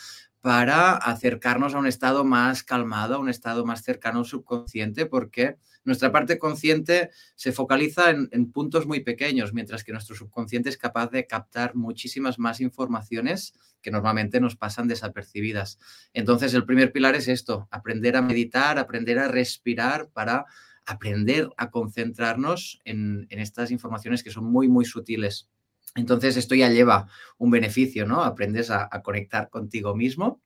para 0.44 0.92
acercarnos 0.92 1.74
a 1.74 1.78
un 1.78 1.86
estado 1.86 2.22
más 2.22 2.62
calmado, 2.62 3.14
a 3.14 3.18
un 3.18 3.30
estado 3.30 3.64
más 3.64 3.82
cercano 3.82 4.18
al 4.18 4.24
subconsciente, 4.26 5.06
porque 5.06 5.56
nuestra 5.84 6.12
parte 6.12 6.38
consciente 6.38 7.08
se 7.34 7.50
focaliza 7.50 8.10
en, 8.10 8.52
puntos 8.52 8.86
muy 8.86 9.00
pequeños, 9.00 9.54
mientras 9.54 9.84
que 9.84 9.92
nuestro 9.92 10.14
subconsciente 10.14 10.68
es 10.68 10.76
capaz 10.76 11.10
de 11.10 11.26
captar 11.26 11.74
muchísimas 11.74 12.38
más 12.38 12.60
informaciones 12.60 13.54
que 13.80 13.90
normalmente 13.90 14.38
nos 14.38 14.54
pasan 14.54 14.86
desapercibidas. 14.86 15.78
Entonces, 16.12 16.52
el 16.52 16.66
primer 16.66 16.92
pilar 16.92 17.14
es 17.14 17.28
esto, 17.28 17.66
aprender 17.70 18.14
a 18.14 18.20
meditar, 18.20 18.78
aprender 18.78 19.18
a 19.20 19.28
respirar 19.28 20.10
para 20.10 20.44
aprender 20.84 21.48
a 21.56 21.70
concentrarnos 21.70 22.82
en, 22.84 23.26
estas 23.30 23.70
informaciones 23.70 24.22
que 24.22 24.30
son 24.30 24.44
muy, 24.44 24.68
muy 24.68 24.84
sutiles. 24.84 25.48
Entonces, 25.94 26.36
esto 26.36 26.54
ya 26.54 26.68
lleva 26.70 27.08
un 27.38 27.50
beneficio, 27.50 28.06
¿no? 28.06 28.22
Aprendes 28.22 28.70
a 28.70 28.88
conectar 29.02 29.48
contigo 29.48 29.94
mismo 29.94 30.42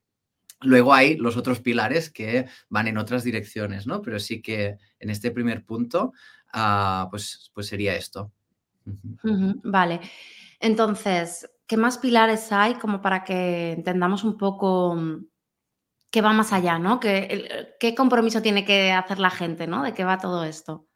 Luego 0.61 0.93
hay 0.93 1.17
los 1.17 1.37
otros 1.37 1.61
pilares 1.61 2.11
que 2.11 2.47
van 2.69 2.89
en 2.89 2.99
otras 2.99 3.23
direcciones, 3.23 3.87
¿no? 3.87 4.03
Pero 4.03 4.19
sí 4.19 4.43
que 4.43 4.79
en 4.99 5.11
este 5.11 5.31
primer 5.31 5.65
punto, 5.65 6.13
ah, 6.53 7.07
pues, 7.11 7.51
pues 7.55 7.69
sería 7.69 7.95
esto. 7.95 8.33
Vale. 9.63 10.01
Entonces, 10.59 11.49
¿qué 11.67 11.77
más 11.77 11.99
pilares 11.99 12.51
hay 12.51 12.75
como 12.75 13.01
para 13.01 13.23
que 13.23 13.73
entendamos 13.73 14.25
un 14.25 14.37
poco 14.37 14.97
mm, 14.97 15.27
qué 16.11 16.23
va 16.23 16.33
más 16.33 16.53
allá, 16.53 16.81
¿no? 16.81 16.99
¿Qué, 16.99 17.77
¿Qué 17.79 17.95
compromiso 17.95 18.43
tiene 18.43 18.65
que 18.65 18.91
hacer 18.91 19.21
la 19.21 19.31
gente, 19.31 19.69
¿no? 19.69 19.85
¿De 19.85 19.95
qué 19.95 20.03
va 20.03 20.19
todo 20.19 20.43
esto? 20.43 20.88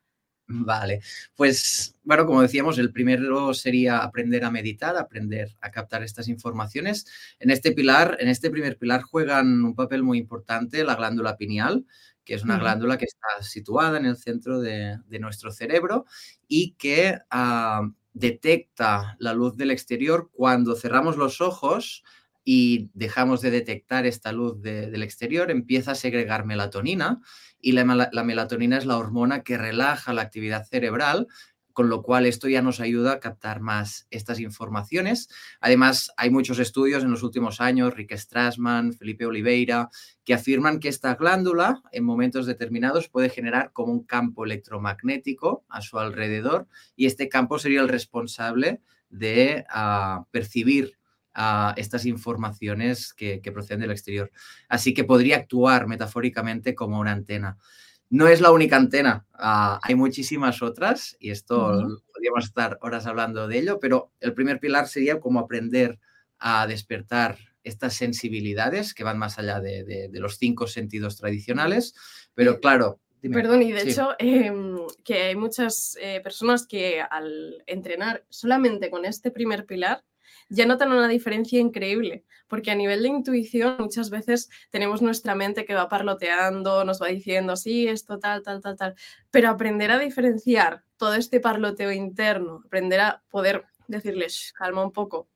Vale, 0.65 1.01
pues 1.35 1.95
bueno, 2.05 2.27
como 2.27 2.43
decíamos, 2.43 2.79
el 2.79 2.93
primero 2.93 3.55
sería 3.55 3.99
aprender 3.99 4.45
a 4.45 4.51
meditar, 4.51 4.97
aprender 4.97 5.57
a 5.61 5.71
captar 5.71 6.03
estas 6.03 6.29
informaciones. 6.29 7.07
En 7.39 7.51
este 7.51 7.73
pilar, 7.73 8.17
en 8.21 8.29
este 8.29 8.51
primer 8.51 8.77
pilar 8.77 9.03
juegan 9.03 9.65
un 9.65 9.75
papel 9.75 10.03
muy 10.03 10.19
importante 10.19 10.85
la 10.85 10.97
glándula 10.97 11.37
pineal, 11.37 11.87
que 12.25 12.35
es 12.35 12.45
una 12.45 12.59
glándula 12.59 12.99
que 12.99 13.07
está 13.07 13.43
situada 13.43 13.99
en 13.99 14.07
el 14.07 14.17
centro 14.17 14.61
de, 14.61 14.99
nuestro 15.19 15.51
cerebro 15.51 16.05
y 16.47 16.73
que 16.73 17.19
ah, 17.31 17.89
detecta 18.13 19.17
la 19.19 19.33
luz 19.33 19.57
del 19.57 19.71
exterior 19.71 20.31
cuando 20.33 20.77
cerramos 20.77 21.17
los 21.17 21.41
ojos 21.41 22.05
y 22.45 22.91
dejamos 22.95 23.41
de 23.41 23.51
detectar 23.51 24.07
esta 24.07 24.33
luz 24.33 24.61
del 24.61 25.03
exterior, 25.03 25.51
empieza 25.51 25.93
a 25.93 25.97
segregar 25.97 26.45
melatonina 26.45 27.21
y 27.61 27.73
la, 27.73 27.85
melatonina 28.25 28.79
es 28.79 28.87
la 28.87 28.99
hormona 28.99 29.43
que 29.43 29.57
relaja 29.57 30.13
la 30.13 30.23
actividad 30.23 30.67
cerebral, 30.67 31.29
con 31.73 31.89
lo 31.89 32.03
cual 32.03 32.27
esto 32.27 32.49
ya 32.49 32.61
nos 32.61 32.81
ayuda 32.81 33.13
a 33.13 33.21
captar 33.21 33.61
más 33.61 34.07
estas 34.11 34.41
informaciones. 34.41 35.29
Además, 35.61 36.11
hay 36.17 36.29
muchos 36.29 36.59
estudios 36.59 37.03
en 37.03 37.11
los 37.11 37.23
últimos 37.23 37.61
años, 37.61 37.95
Rick 37.95 38.15
Strassman, 38.17 38.93
Felipe 38.93 39.25
Oliveira, 39.25 39.89
que 40.25 40.35
afirman 40.35 40.81
que 40.81 40.89
esta 40.89 41.15
glándula 41.15 41.81
en 41.93 42.05
momentos 42.05 42.45
determinados 42.45 43.09
puede 43.09 43.31
generar 43.31 43.73
como 43.73 43.93
un 43.93 44.05
campo 44.05 44.45
electromagnético 44.45 45.65
a 45.69 45.81
su 45.81 45.99
alrededor 45.99 46.67
y 46.95 47.07
este 47.07 47.29
campo 47.29 47.59
sería 47.59 47.81
el 47.81 47.89
responsable 47.89 48.83
de 49.09 49.65
ah, 49.71 50.27
percibir 50.31 50.99
a 51.35 51.75
estas 51.77 52.07
informaciones 52.07 53.15
que, 53.15 53.41
proceden 53.53 53.81
del 53.81 53.91
exterior. 53.91 54.31
Así 54.69 54.95
que 54.95 55.05
podría 55.05 55.37
actuar 55.37 55.87
metafóricamente 55.87 56.75
como 56.75 56.99
una 56.99 57.13
antena. 57.13 57.59
No 58.11 58.29
es 58.29 58.41
la 58.41 58.51
única 58.51 58.77
antena, 58.77 59.25
ah, 59.33 59.81
hay 59.83 59.95
muchísimas 59.95 60.61
otras 60.61 61.17
y 61.19 61.31
esto 61.31 62.03
podríamos 62.13 62.45
estar 62.45 62.79
horas 62.83 63.07
hablando 63.07 63.49
de 63.49 63.59
ello, 63.59 63.81
pero 63.81 64.13
el 64.21 64.35
primer 64.35 64.61
pilar 64.61 64.87
sería 64.87 65.19
como 65.19 65.41
aprender 65.41 65.99
a 66.39 66.67
despertar 66.67 67.39
estas 67.65 67.95
sensibilidades 67.95 68.93
que 68.93 69.05
van 69.05 69.19
más 69.19 69.39
allá 69.39 69.61
de, 69.61 70.11
los 70.13 70.37
cinco 70.37 70.67
sentidos 70.67 71.17
tradicionales, 71.17 71.95
pero 72.35 72.61
claro, 72.61 72.99
Perdón, 73.23 73.63
y 73.63 73.71
de 73.71 73.83
hecho, 73.83 74.17
em, 74.19 74.79
que 75.05 75.23
hay 75.23 75.37
muchas 75.37 75.97
eh, 76.01 76.21
personas 76.25 76.67
que 76.67 77.01
al 77.01 77.63
entrenar 77.67 78.25
solamente 78.29 78.91
con 78.91 79.05
este 79.05 79.31
primer 79.31 79.65
pilar 79.65 80.03
ya 80.53 80.67
notan 80.67 80.93
una 80.93 81.09
diferencia 81.09 81.59
increíble, 81.59 82.25
porque 82.47 82.71
a 82.71 82.75
nivel 82.75 83.03
de 83.03 83.09
intuición 83.09 83.77
muchas 83.79 84.11
veces 84.11 84.51
tenemos 84.71 85.01
nuestra 85.01 85.35
mente 85.35 85.65
que 85.65 85.75
va 85.75 85.89
parloteando, 85.89 86.85
nos 86.85 87.01
va 87.01 87.09
diciendo, 87.09 87.57
sí, 87.57 87.89
esto 87.89 88.19
tal, 88.19 88.43
tal, 88.43 88.61
tal, 88.61 88.77
tal, 88.77 88.95
pero 89.31 89.49
aprender 89.49 89.91
a 89.91 89.99
diferenciar 89.99 90.85
todo 90.99 91.15
este 91.15 91.41
parloteo 91.41 91.91
interno, 91.91 92.61
aprender 92.67 93.01
a 93.01 93.23
poder 93.31 93.65
decirles, 93.89 94.53
calma 94.55 94.85
un 94.85 94.93
poco, 94.93 95.31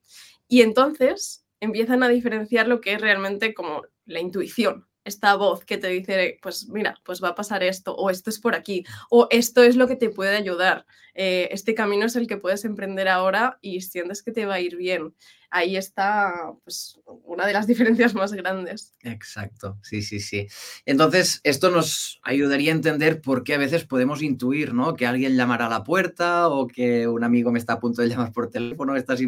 y 0.47 0.61
entonces 0.61 1.45
empiezan 1.59 2.03
a 2.03 2.09
diferenciar 2.09 2.67
lo 2.67 2.79
que 2.79 2.93
es 2.93 3.01
realmente 3.01 3.55
como 3.55 3.81
la 4.05 4.19
intuición, 4.19 4.87
esta 5.07 5.35
voz 5.35 5.63
que 5.63 5.77
te 5.77 5.87
dice, 5.87 6.37
pues 6.41 6.67
mira, 6.69 6.99
pues 7.03 7.23
va 7.23 7.29
a 7.29 7.35
pasar 7.35 7.63
esto, 7.63 7.95
o 7.95 8.09
esto 8.09 8.29
es 8.29 8.39
por 8.39 8.55
aquí, 8.55 8.85
o 9.09 9.27
esto 9.31 9.63
es 9.63 9.75
lo 9.75 9.87
que 9.87 9.95
te 9.95 10.09
puede 10.09 10.35
ayudar, 10.35 10.85
eh, 11.19 11.49
este 11.51 11.73
camino 11.73 12.05
es 12.05 12.15
el 12.15 12.27
que 12.27 12.37
puedes 12.37 12.63
emprender 12.63 13.07
ahora 13.07 13.57
y 13.59 13.81
sientes 13.81 14.21
que 14.21 14.31
te 14.31 14.45
va 14.45 14.53
a 14.55 14.59
ir 14.59 14.75
bien. 14.75 15.15
Ahí 15.49 15.75
está 15.75 16.53
pues, 16.63 16.99
una 17.23 17.47
de 17.47 17.53
las 17.53 17.65
diferencias 17.67 18.13
más 18.13 18.33
grandes. 18.33 18.93
Exacto, 19.01 19.79
sí, 19.81 20.03
sí, 20.03 20.19
sí. 20.19 20.47
Entonces, 20.85 21.41
esto 21.43 21.71
nos 21.71 22.19
ayudaría 22.21 22.71
a 22.71 22.75
entender 22.75 23.19
por 23.19 23.43
qué 23.43 23.55
a 23.55 23.57
veces 23.57 23.83
podemos 23.83 24.21
intuir, 24.21 24.75
¿no? 24.75 24.93
Que 24.93 25.07
alguien 25.07 25.35
llamará 25.35 25.65
a 25.65 25.69
la 25.69 25.83
puerta 25.83 26.49
o 26.49 26.67
que 26.67 27.07
un 27.07 27.23
amigo 27.23 27.51
me 27.51 27.57
está 27.57 27.73
a 27.73 27.79
punto 27.79 28.03
de 28.03 28.09
llamar 28.09 28.31
por 28.31 28.51
teléfono, 28.51 28.95
estas 28.95 29.19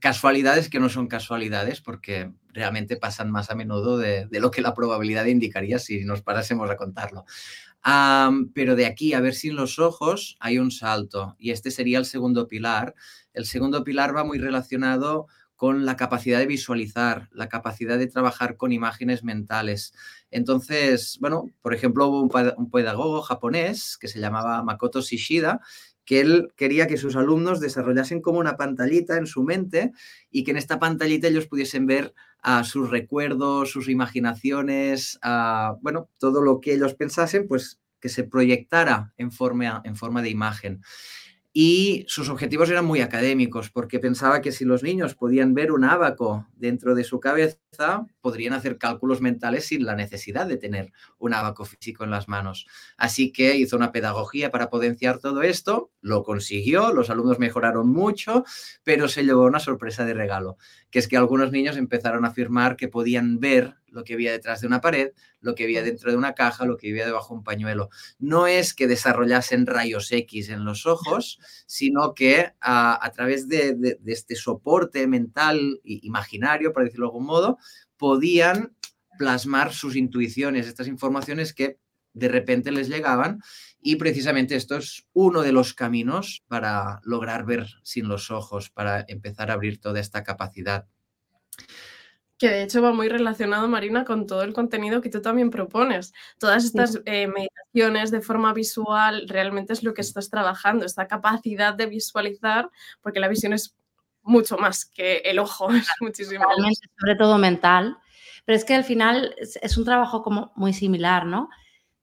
casualidades 0.00 0.68
que 0.68 0.80
no 0.80 0.88
son 0.88 1.06
casualidades 1.08 1.80
porque 1.80 2.32
realmente 2.52 2.96
pasan 2.96 3.30
más 3.30 3.50
a 3.50 3.54
menudo 3.54 3.98
de, 3.98 4.28
lo 4.30 4.50
que 4.50 4.62
la 4.62 4.74
probabilidad 4.74 5.26
indicaría 5.26 5.78
si 5.78 6.04
nos 6.04 6.22
parásemos 6.22 6.70
a 6.70 6.76
contarlo. 6.76 7.24
pero 8.54 8.76
de 8.76 8.86
aquí 8.86 9.14
a 9.14 9.20
ver 9.20 9.34
sin 9.34 9.56
los 9.56 9.78
ojos 9.78 10.36
hay 10.40 10.58
un 10.58 10.70
salto 10.70 11.36
y 11.38 11.50
este 11.50 11.70
sería 11.70 11.98
el 11.98 12.04
segundo 12.04 12.48
pilar. 12.48 12.94
El 13.32 13.46
segundo 13.46 13.84
pilar 13.84 14.16
va 14.16 14.24
muy 14.24 14.38
relacionado 14.38 15.26
con 15.58 15.84
la 15.84 15.96
capacidad 15.96 16.38
de 16.38 16.46
visualizar, 16.46 17.28
la 17.32 17.48
capacidad 17.48 17.98
de 17.98 18.06
trabajar 18.06 18.56
con 18.56 18.70
imágenes 18.70 19.24
mentales. 19.24 19.92
Entonces, 20.30 21.18
bueno, 21.20 21.50
por 21.62 21.74
ejemplo, 21.74 22.06
hubo 22.06 22.22
un, 22.22 22.70
pedagogo 22.70 23.22
japonés 23.22 23.98
que 23.98 24.06
se 24.06 24.20
llamaba 24.20 24.62
Makoto 24.62 25.00
Shishida, 25.00 25.60
que 26.08 26.20
él 26.20 26.54
quería 26.56 26.86
que 26.86 26.96
sus 26.96 27.16
alumnos 27.16 27.60
desarrollasen 27.60 28.22
como 28.22 28.38
una 28.38 28.56
pantallita 28.56 29.18
en 29.18 29.26
su 29.26 29.42
mente 29.42 29.92
y 30.30 30.42
que 30.42 30.52
en 30.52 30.56
esta 30.56 30.78
pantallita 30.78 31.28
ellos 31.28 31.46
pudiesen 31.46 31.84
ver 31.84 32.14
a 32.40 32.64
sus 32.64 32.88
recuerdos, 32.88 33.70
sus 33.70 33.90
imaginaciones, 33.90 35.18
a, 35.20 35.76
bueno, 35.82 36.08
todo 36.16 36.40
lo 36.40 36.62
que 36.62 36.72
ellos 36.72 36.94
pensasen, 36.94 37.46
pues 37.46 37.78
que 38.00 38.08
se 38.08 38.24
proyectara 38.24 39.12
en 39.18 39.30
forma, 39.30 39.82
en 39.84 39.96
forma 39.96 40.22
de 40.22 40.30
imagen 40.30 40.80
y 41.60 42.04
sus 42.06 42.28
objetivos 42.28 42.70
eran 42.70 42.84
muy 42.84 43.00
académicos 43.00 43.68
porque 43.68 43.98
pensaba 43.98 44.40
que 44.40 44.52
si 44.52 44.64
los 44.64 44.84
niños 44.84 45.16
podían 45.16 45.54
ver 45.54 45.72
un 45.72 45.82
abaco 45.82 46.46
dentro 46.54 46.94
de 46.94 47.02
su 47.02 47.18
cabeza, 47.18 48.06
podrían 48.20 48.52
hacer 48.52 48.78
cálculos 48.78 49.20
mentales 49.20 49.66
sin 49.66 49.84
la 49.84 49.96
necesidad 49.96 50.46
de 50.46 50.56
tener 50.56 50.92
un 51.18 51.34
abaco 51.34 51.64
físico 51.64 52.04
en 52.04 52.12
las 52.12 52.28
manos. 52.28 52.68
Así 52.96 53.32
que 53.32 53.56
hizo 53.56 53.74
una 53.74 53.90
pedagogía 53.90 54.52
para 54.52 54.70
potenciar 54.70 55.18
todo 55.18 55.42
esto, 55.42 55.90
lo 56.00 56.22
consiguió, 56.22 56.92
los 56.92 57.10
alumnos 57.10 57.40
mejoraron 57.40 57.88
mucho, 57.88 58.44
pero 58.84 59.08
se 59.08 59.24
llevó 59.24 59.42
una 59.42 59.58
sorpresa 59.58 60.04
de 60.04 60.14
regalo, 60.14 60.58
que 60.92 61.00
es 61.00 61.08
que 61.08 61.16
algunos 61.16 61.50
niños 61.50 61.76
empezaron 61.76 62.24
a 62.24 62.28
afirmar 62.28 62.76
que 62.76 62.86
podían 62.86 63.40
ver 63.40 63.74
lo 63.90 64.04
que 64.04 64.14
había 64.14 64.32
detrás 64.32 64.60
de 64.60 64.66
una 64.66 64.80
pared, 64.80 65.12
lo 65.40 65.54
que 65.54 65.64
había 65.64 65.82
dentro 65.82 66.10
de 66.10 66.16
una 66.16 66.34
caja, 66.34 66.64
lo 66.64 66.76
que 66.76 66.90
había 66.90 67.06
debajo 67.06 67.34
de 67.34 67.38
un 67.38 67.44
pañuelo. 67.44 67.90
No 68.18 68.46
es 68.46 68.74
que 68.74 68.86
desarrollasen 68.86 69.66
rayos 69.66 70.10
X 70.12 70.48
en 70.48 70.64
los 70.64 70.86
ojos, 70.86 71.38
sino 71.66 72.14
que 72.14 72.52
a, 72.60 73.10
través 73.14 73.48
de, 73.48 73.98
este 74.06 74.34
soporte 74.34 75.06
mental 75.06 75.80
e 75.84 76.00
imaginario, 76.02 76.72
por 76.72 76.84
decirlo 76.84 77.06
de 77.06 77.10
algún 77.10 77.26
modo, 77.26 77.58
podían 77.96 78.76
plasmar 79.18 79.72
sus 79.72 79.96
intuiciones, 79.96 80.66
estas 80.66 80.86
informaciones 80.86 81.52
que 81.52 81.78
de 82.12 82.28
repente 82.28 82.70
les 82.70 82.88
llegaban. 82.88 83.40
Y 83.80 83.96
precisamente 83.96 84.56
esto 84.56 84.76
es 84.76 85.06
uno 85.12 85.42
de 85.42 85.52
los 85.52 85.72
caminos 85.72 86.44
para 86.48 87.00
lograr 87.04 87.44
ver 87.44 87.66
sin 87.82 88.08
los 88.08 88.30
ojos, 88.30 88.70
para 88.70 89.04
empezar 89.08 89.50
a 89.50 89.54
abrir 89.54 89.80
toda 89.80 90.00
esta 90.00 90.24
capacidad 90.24 90.86
que 92.38 92.48
de 92.48 92.62
hecho 92.62 92.80
va 92.80 92.92
muy 92.92 93.08
relacionado, 93.08 93.66
Marina, 93.66 94.04
con 94.04 94.26
todo 94.26 94.42
el 94.42 94.52
contenido 94.52 95.00
que 95.00 95.10
tú 95.10 95.20
también 95.20 95.50
propones. 95.50 96.14
Todas 96.38 96.64
estas 96.64 97.00
eh, 97.04 97.26
meditaciones 97.26 98.12
de 98.12 98.20
forma 98.20 98.54
visual 98.54 99.28
realmente 99.28 99.72
es 99.72 99.82
lo 99.82 99.92
que 99.92 100.02
estás 100.02 100.30
trabajando, 100.30 100.86
esta 100.86 101.08
capacidad 101.08 101.74
de 101.74 101.86
visualizar, 101.86 102.70
porque 103.02 103.18
la 103.18 103.28
visión 103.28 103.52
es 103.52 103.76
mucho 104.22 104.56
más 104.56 104.84
que 104.84 105.18
el 105.18 105.40
ojo, 105.40 105.68
es 105.72 105.88
muchísimo 106.00 106.44
más. 106.44 106.80
Sobre 106.98 107.16
todo 107.16 107.38
mental, 107.38 107.98
pero 108.44 108.56
es 108.56 108.64
que 108.64 108.74
al 108.74 108.84
final 108.84 109.34
es, 109.36 109.76
un 109.76 109.84
trabajo 109.84 110.22
como 110.22 110.52
muy 110.54 110.72
similar, 110.72 111.26
¿no? 111.26 111.50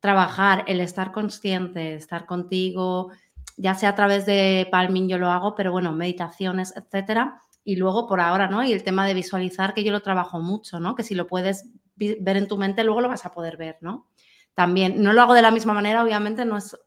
Trabajar, 0.01 0.65
el 0.67 0.81
estar 0.81 1.13
consciente, 1.13 1.95
estar 1.95 2.25
contigo, 2.25 3.11
ya 3.55 3.73
sea 3.73 3.89
a 3.89 3.95
través 3.95 4.25
de 4.25 4.67
Palming 4.69 5.07
yo 5.07 5.17
lo 5.17 5.31
hago, 5.31 5.55
pero 5.55 5.71
bueno, 5.71 5.93
meditaciones, 5.93 6.73
etcétera 6.75 7.41
y 7.65 7.75
luego 7.75 8.07
por 8.07 8.21
ahora, 8.21 8.47
¿no? 8.47 8.63
Y 8.63 8.71
el 8.71 8.83
tema 8.83 9.07
de 9.07 9.15
visualizar, 9.15 9.73
que 9.73 9.83
yo 9.83 9.91
lo 9.91 10.01
trabajo 10.01 10.39
mucho, 10.39 10.79
¿no? 10.79 10.95
Que 10.95 11.03
si 11.03 11.15
lo 11.15 11.25
puedes 11.25 11.65
ver 11.95 12.37
en 12.37 12.47
tu 12.47 12.57
mente, 12.57 12.83
luego 12.83 13.01
lo 13.01 13.09
vas 13.09 13.25
a 13.25 13.33
poder 13.33 13.57
ver, 13.57 13.77
¿no? 13.81 14.07
También, 14.53 15.01
no 15.01 15.11
lo 15.11 15.21
hago 15.21 15.33
de 15.33 15.41
la 15.41 15.51
misma 15.51 15.73
manera, 15.73 16.03
obviamente, 16.03 16.45
no 16.45 16.57
es, 16.57 16.77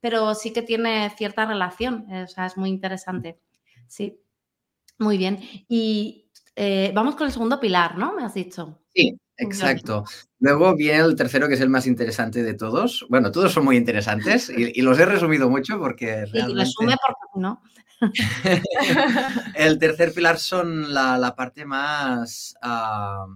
pero 0.00 0.34
sí 0.36 0.52
que 0.52 0.62
tiene 0.62 1.10
cierta 1.16 1.44
relación, 1.44 2.06
eh, 2.10 2.22
o 2.22 2.28
sea, 2.28 2.46
es 2.46 2.56
muy 2.56 2.70
interesante. 2.70 3.40
Sí, 3.88 4.20
muy 4.98 5.18
bien. 5.18 5.40
Y 5.68 6.30
eh, 6.54 6.92
vamos 6.94 7.16
con 7.16 7.26
el 7.26 7.32
segundo 7.32 7.58
pilar, 7.58 7.98
¿no? 7.98 8.14
Me 8.14 8.24
has 8.24 8.34
dicho. 8.34 8.78
Sí, 8.94 9.18
exacto. 9.36 10.04
Luego 10.38 10.76
viene 10.76 11.00
el 11.00 11.16
tercero, 11.16 11.48
que 11.48 11.54
es 11.54 11.60
el 11.60 11.68
más 11.68 11.86
interesante 11.88 12.44
de 12.44 12.54
todos. 12.54 13.04
Bueno, 13.08 13.32
todos 13.32 13.52
son 13.52 13.64
muy 13.64 13.76
interesantes 13.76 14.50
y, 14.50 14.80
los 14.82 14.98
he 15.00 15.04
resumido 15.04 15.50
mucho 15.50 15.80
porque 15.80 16.26
realmente... 16.26 16.52
Y 16.52 16.64
resume 16.64 16.96
porque 17.04 17.40
no. 17.40 17.60
el 19.54 19.78
tercer 19.78 20.12
pilar 20.12 20.38
son 20.38 20.92
la, 20.92 21.34
parte 21.36 21.64
más 21.64 22.54
ah, 22.62 23.26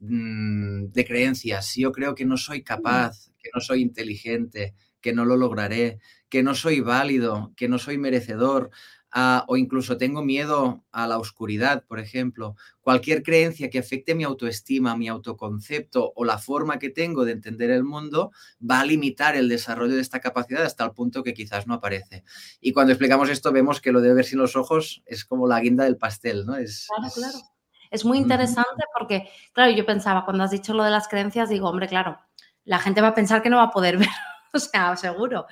mm, 0.00 0.86
de 0.86 1.04
creencias. 1.04 1.74
Yo 1.76 1.92
creo 1.92 2.14
que 2.14 2.24
no 2.24 2.36
soy 2.36 2.62
capaz, 2.62 3.30
que 3.38 3.50
no 3.54 3.60
soy 3.60 3.82
inteligente, 3.82 4.74
que 5.00 5.12
no 5.12 5.24
lo 5.24 5.36
lograré, 5.36 6.00
que 6.28 6.42
no 6.42 6.54
soy 6.54 6.80
válido, 6.80 7.52
que 7.56 7.68
no 7.68 7.78
soy 7.78 7.98
merecedor. 7.98 8.70
Ah, 9.12 9.44
o 9.48 9.56
incluso 9.56 9.96
tengo 9.96 10.22
miedo 10.22 10.84
a 10.92 11.06
la 11.06 11.18
oscuridad, 11.18 11.84
por 11.84 11.98
ejemplo, 11.98 12.56
cualquier 12.80 13.22
creencia 13.22 13.70
que 13.70 13.78
afecte 13.78 14.14
mi 14.14 14.24
autoestima, 14.24 14.96
mi 14.96 15.08
autoconcepto 15.08 16.12
o 16.14 16.24
la 16.24 16.38
forma 16.38 16.78
que 16.78 16.90
tengo 16.90 17.24
de 17.24 17.32
entender 17.32 17.70
el 17.70 17.84
mundo 17.84 18.32
va 18.58 18.80
a 18.80 18.84
limitar 18.84 19.36
el 19.36 19.48
desarrollo 19.48 19.94
de 19.94 20.00
esta 20.00 20.20
capacidad 20.20 20.64
hasta 20.64 20.84
el 20.84 20.92
punto 20.92 21.22
que 21.22 21.34
quizás 21.34 21.66
no 21.66 21.74
aparece. 21.74 22.24
Y 22.60 22.72
cuando 22.72 22.92
explicamos 22.92 23.28
esto 23.28 23.52
vemos 23.52 23.80
que 23.80 23.92
lo 23.92 24.00
de 24.00 24.14
ver 24.14 24.24
sin 24.24 24.38
los 24.38 24.56
ojos 24.56 25.02
es 25.06 25.24
como 25.24 25.46
la 25.46 25.60
guinda 25.60 25.84
del 25.84 25.96
pastel, 25.96 26.46
¿no? 26.46 26.56
Es, 26.56 26.86
claro, 26.88 27.12
claro. 27.14 27.38
Es 27.90 28.04
muy 28.04 28.18
interesante 28.18 28.84
porque, 28.98 29.30
claro, 29.52 29.72
yo 29.72 29.86
pensaba, 29.86 30.24
cuando 30.24 30.44
has 30.44 30.50
dicho 30.50 30.74
lo 30.74 30.84
de 30.84 30.90
las 30.90 31.08
creencias, 31.08 31.48
digo, 31.48 31.68
hombre, 31.68 31.88
claro, 31.88 32.18
la 32.64 32.78
gente 32.78 33.00
va 33.00 33.08
a 33.08 33.14
pensar 33.14 33.42
que 33.42 33.48
no 33.48 33.56
va 33.56 33.64
a 33.64 33.70
poder 33.70 33.96
ver, 33.96 34.08
o 34.52 34.58
sea, 34.58 34.96
seguro. 34.96 35.46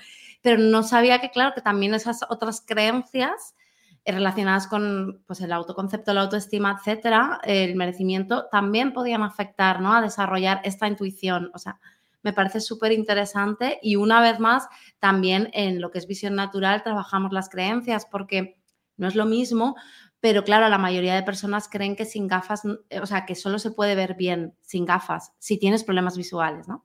Pero 0.46 0.62
no 0.62 0.84
sabía 0.84 1.20
que, 1.20 1.30
claro, 1.30 1.56
que 1.56 1.60
también 1.60 1.92
esas 1.92 2.20
otras 2.28 2.60
creencias 2.64 3.56
eh, 4.04 4.12
relacionadas 4.12 4.68
con 4.68 5.24
pues, 5.26 5.40
el 5.40 5.52
autoconcepto, 5.52 6.14
la 6.14 6.20
autoestima, 6.20 6.78
etcétera, 6.78 7.40
el 7.42 7.74
merecimiento, 7.74 8.46
también 8.52 8.92
podían 8.92 9.24
afectar 9.24 9.80
¿no? 9.80 9.92
a 9.92 10.00
desarrollar 10.00 10.60
esta 10.62 10.86
intuición. 10.86 11.50
O 11.52 11.58
sea, 11.58 11.80
me 12.22 12.32
parece 12.32 12.60
súper 12.60 12.92
interesante 12.92 13.80
y 13.82 13.96
una 13.96 14.20
vez 14.20 14.38
más, 14.38 14.68
también 15.00 15.50
en 15.52 15.80
lo 15.80 15.90
que 15.90 15.98
es 15.98 16.06
visión 16.06 16.36
natural 16.36 16.84
trabajamos 16.84 17.32
las 17.32 17.48
creencias 17.48 18.06
porque 18.06 18.56
no 18.96 19.08
es 19.08 19.16
lo 19.16 19.26
mismo, 19.26 19.74
pero 20.20 20.44
claro, 20.44 20.68
la 20.68 20.78
mayoría 20.78 21.16
de 21.16 21.24
personas 21.24 21.68
creen 21.68 21.96
que 21.96 22.04
sin 22.04 22.28
gafas, 22.28 22.62
eh, 22.88 23.00
o 23.00 23.06
sea, 23.06 23.26
que 23.26 23.34
solo 23.34 23.58
se 23.58 23.72
puede 23.72 23.96
ver 23.96 24.14
bien 24.14 24.54
sin 24.62 24.84
gafas 24.84 25.32
si 25.40 25.58
tienes 25.58 25.82
problemas 25.82 26.16
visuales, 26.16 26.68
¿no? 26.68 26.84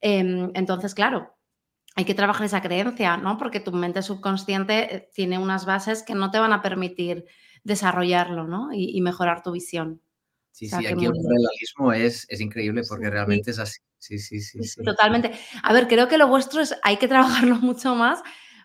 Em, 0.00 0.50
entonces, 0.54 0.94
claro, 0.94 1.35
hay 1.96 2.04
que 2.04 2.14
trabajar 2.14 2.46
esa 2.46 2.60
creencia, 2.60 3.16
¿no? 3.16 3.38
Porque 3.38 3.58
tu 3.58 3.72
mente 3.72 4.02
subconsciente 4.02 4.94
eh, 4.94 5.10
tiene 5.14 5.38
unas 5.38 5.64
bases 5.64 6.02
que 6.02 6.14
no 6.14 6.30
te 6.30 6.38
van 6.38 6.52
a 6.52 6.60
permitir 6.60 7.24
desarrollarlo, 7.64 8.46
¿no? 8.46 8.68
Y, 8.72 9.00
mejorar 9.00 9.42
tu 9.42 9.50
visión. 9.50 10.00
Sí, 10.52 10.68
sí, 10.68 10.86
aquí 10.86 11.04
el 11.04 11.12
paralelismo 11.12 11.92
es, 11.92 12.26
es 12.28 12.40
increíble 12.40 12.82
porque 12.88 13.10
realmente 13.10 13.50
es 13.50 13.58
así. 13.58 13.80
Sí, 13.98 14.18
sí, 14.18 14.40
sí, 14.40 14.62
sí, 14.62 14.82
Totalmente. 14.84 15.32
A 15.62 15.72
ver, 15.72 15.88
creo 15.88 16.06
que 16.06 16.18
lo 16.18 16.28
vuestro 16.28 16.60
es, 16.60 16.74
hay 16.82 16.98
que 16.98 17.08
trabajarlo 17.08 17.56
mucho 17.60 17.94
más 17.94 18.22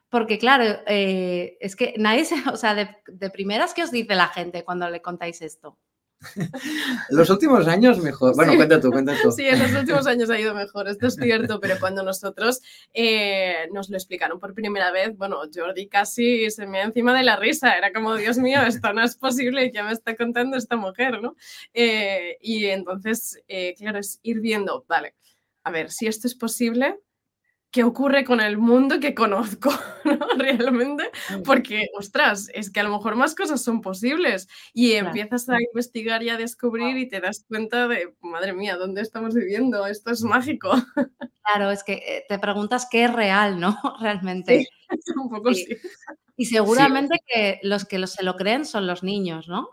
porque 0.09 0.37
claro, 0.37 0.81
eh, 0.87 1.57
es 1.61 1.77
que 1.77 1.95
nadie 1.97 2.25
se, 2.25 2.35
o 2.49 2.57
sea, 2.57 2.75
de, 2.75 2.97
de 3.07 3.29
primeras, 3.29 3.73
¿qué 3.73 3.83
os 3.83 3.91
dice 3.91 4.13
la 4.13 4.27
gente 4.27 4.65
cuando 4.65 4.89
le 4.89 5.01
contáis 5.01 5.41
esto? 5.41 5.79
Los 7.09 7.29
últimos 7.29 7.67
años 7.67 7.99
mejor. 7.99 8.35
Bueno, 8.35 8.55
cuenta 8.55 8.79
tú, 8.79 8.91
cuenta 8.91 9.13
tú. 9.21 9.31
Sí, 9.31 9.47
en 9.47 9.59
los 9.59 9.73
últimos 9.73 10.05
años 10.07 10.29
ha 10.29 10.39
ido 10.39 10.53
mejor, 10.53 10.87
esto 10.87 11.07
es 11.07 11.15
cierto, 11.21 11.59
pero 11.59 11.75
cuando 11.79 12.03
nosotros 12.03 12.61
eh, 12.93 13.67
nos 13.73 13.89
lo 13.89 13.97
explicaron 13.97 14.39
por 14.39 14.53
primera 14.53 14.91
vez, 14.91 15.17
bueno, 15.17 15.37
Jordi 15.53 15.87
casi 15.87 16.49
se 16.51 16.67
me 16.67 16.81
encima 16.81 17.17
de 17.17 17.23
la 17.23 17.35
risa, 17.35 17.77
era 17.77 17.91
como, 17.91 18.15
Dios 18.15 18.37
mío, 18.37 18.61
esto 18.61 18.93
no 18.93 19.03
es 19.03 19.15
posible, 19.15 19.71
ya 19.73 19.83
me 19.83 19.91
está 19.91 20.15
contando 20.15 20.57
esta 20.57 20.75
mujer, 20.75 21.21
¿no? 21.21 21.35
Eh, 21.73 22.37
y 22.41 22.65
entonces, 22.65 23.41
eh, 23.47 23.73
claro, 23.77 23.99
es 23.99 24.19
ir 24.23 24.39
viendo, 24.39 24.85
vale, 24.87 25.15
a 25.63 25.71
ver, 25.71 25.91
si 25.91 26.07
esto 26.07 26.27
es 26.27 26.35
posible, 26.35 26.99
qué 27.71 27.83
ocurre 27.83 28.25
con 28.25 28.41
el 28.41 28.57
mundo 28.57 28.99
que 28.99 29.15
conozco, 29.15 29.71
¿no? 30.03 30.19
Realmente, 30.37 31.09
porque, 31.45 31.87
ostras, 31.97 32.49
es 32.53 32.69
que 32.69 32.81
a 32.81 32.83
lo 32.83 32.91
mejor 32.91 33.15
más 33.15 33.33
cosas 33.33 33.63
son 33.63 33.81
posibles 33.81 34.47
y 34.73 34.93
empiezas 34.93 35.47
a 35.49 35.61
investigar 35.61 36.21
y 36.21 36.29
a 36.29 36.37
descubrir 36.37 36.97
y 36.97 37.07
te 37.07 37.21
das 37.21 37.45
cuenta 37.47 37.87
de, 37.87 38.13
madre 38.21 38.53
mía, 38.53 38.75
¿dónde 38.75 39.01
estamos 39.01 39.33
viviendo? 39.33 39.87
Esto 39.87 40.11
es 40.11 40.21
mágico. 40.21 40.71
Claro, 41.43 41.71
es 41.71 41.83
que 41.83 41.93
eh, 41.93 42.25
te 42.27 42.39
preguntas 42.39 42.87
qué 42.89 43.05
es 43.05 43.13
real, 43.13 43.59
¿no? 43.59 43.77
Realmente. 44.01 44.67
un 45.15 45.29
poco 45.29 45.53
sí. 45.53 45.65
Y 46.37 46.45
seguramente 46.45 47.19
que 47.25 47.59
los 47.63 47.85
que 47.85 48.05
se 48.07 48.23
lo 48.23 48.35
creen 48.35 48.65
son 48.65 48.87
los 48.87 49.03
niños, 49.03 49.47
¿no? 49.47 49.69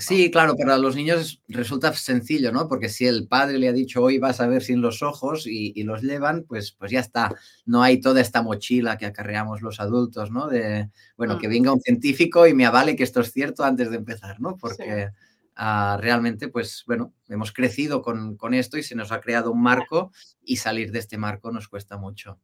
Sí, 0.00 0.28
claro, 0.28 0.56
para 0.56 0.76
los 0.76 0.96
niños 0.96 1.40
resulta 1.46 1.92
sencillo, 1.92 2.50
¿no? 2.50 2.68
Porque 2.68 2.88
si 2.88 3.06
el 3.06 3.28
padre 3.28 3.58
le 3.58 3.68
ha 3.68 3.72
dicho 3.72 4.02
hoy 4.02 4.18
vas 4.18 4.40
a 4.40 4.48
ver 4.48 4.60
sin 4.60 4.80
los 4.80 5.02
ojos 5.02 5.46
y, 5.46 5.80
los 5.84 6.02
llevan, 6.02 6.44
pues, 6.48 6.72
pues 6.72 6.90
ya 6.90 6.98
está. 6.98 7.32
No 7.64 7.80
hay 7.80 8.00
toda 8.00 8.20
esta 8.20 8.42
mochila 8.42 8.98
que 8.98 9.06
acarreamos 9.06 9.62
los 9.62 9.78
adultos, 9.78 10.32
¿no? 10.32 10.48
De, 10.48 10.90
bueno, 11.16 11.38
que 11.38 11.46
mm. 11.46 11.50
venga 11.50 11.72
un 11.72 11.80
científico 11.80 12.46
y 12.48 12.54
me 12.54 12.66
avale 12.66 12.96
que 12.96 13.04
esto 13.04 13.20
es 13.20 13.32
cierto 13.32 13.62
antes 13.62 13.88
de 13.90 13.96
empezar, 13.96 14.40
¿no? 14.40 14.56
Porque 14.56 15.10
ah, 15.54 15.96
realmente, 16.00 16.48
pues, 16.48 16.82
bueno, 16.88 17.14
hemos 17.28 17.52
crecido 17.52 18.02
con, 18.02 18.36
con 18.36 18.52
esto 18.52 18.76
y 18.76 18.82
se 18.82 18.96
nos 18.96 19.12
ha 19.12 19.20
creado 19.20 19.52
un 19.52 19.62
marco 19.62 20.10
y 20.42 20.56
salir 20.56 20.90
de 20.90 20.98
este 20.98 21.18
marco 21.18 21.52
nos 21.52 21.68
cuesta 21.68 21.98
mucho. 21.98 22.40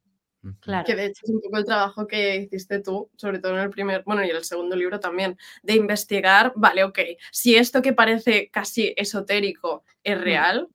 Que 0.87 0.95
de 0.95 1.07
hecho 1.07 1.21
es 1.25 1.31
un 1.31 1.41
poco 1.41 1.59
el 1.59 1.65
trabajo 1.65 2.07
que 2.07 2.37
hiciste 2.37 2.81
tú, 2.81 3.11
sobre 3.17 3.39
todo 3.41 3.53
en 3.53 3.63
el 3.63 3.71
primer, 3.71 4.03
bueno, 4.05 4.25
y 4.25 4.31
en 4.31 4.37
el 4.37 4.45
segundo 4.45 4.75
libro 4.75 4.99
también, 4.99 5.37
de 5.63 5.75
investigar, 5.75 6.53
vale, 6.57 6.85
ok, 6.85 6.99
si 7.31 7.57
esto 7.57 7.83
que 7.83 7.93
parece 7.93 8.49
casi 8.51 8.95
esotérico 8.97 9.85
es 10.03 10.21
real, 10.21 10.69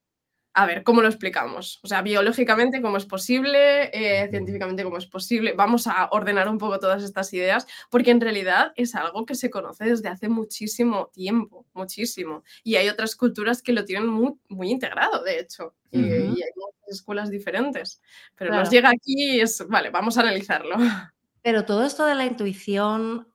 a 0.58 0.66
ver, 0.66 0.84
¿cómo 0.84 1.02
lo 1.02 1.10
explicamos? 1.10 1.82
O 1.84 1.88
sea, 1.88 2.02
biológicamente, 2.02 2.82
¿cómo 2.82 2.96
es 2.96 3.06
posible? 3.06 3.90
Eh, 3.94 4.30
científicamente, 4.30 4.86
¿cómo 4.86 4.98
es 4.98 5.06
posible? 5.06 5.52
Vamos 5.52 5.86
a 5.86 6.08
ordenar 6.12 6.48
un 6.48 6.58
poco 6.58 6.80
todas 6.80 7.04
estas 7.04 7.34
ideas, 7.34 7.68
porque 7.90 8.12
en 8.12 8.22
realidad 8.22 8.72
es 8.78 8.96
algo 8.96 9.26
que 9.26 9.36
se 9.36 9.50
conoce 9.50 9.84
desde 9.84 10.08
hace 10.08 10.30
muchísimo 10.30 11.12
tiempo, 11.14 11.66
muchísimo. 11.74 12.46
Y 12.64 12.78
hay 12.78 12.88
otras 12.88 13.18
culturas 13.18 13.62
que 13.62 13.74
lo 13.74 13.84
tienen 13.84 14.08
muy, 14.08 14.32
muy 14.48 14.72
integrado, 14.72 15.24
de 15.24 15.40
hecho, 15.40 15.76
y, 15.92 16.00
hay 16.00 16.30
muchas 16.56 16.88
escuelas 16.88 17.30
diferentes. 17.30 18.02
Pero 18.38 18.56
nos 18.56 18.70
llega 18.70 18.90
aquí 18.90 19.36
y 19.36 19.42
es, 19.42 19.62
vale, 19.68 19.90
vamos 19.90 20.18
a 20.18 20.22
analizarlo. 20.22 20.78
Pero 21.42 21.66
todo 21.66 21.86
esto 21.86 22.06
de 22.06 22.16
la 22.16 22.26
intuición 22.26 23.28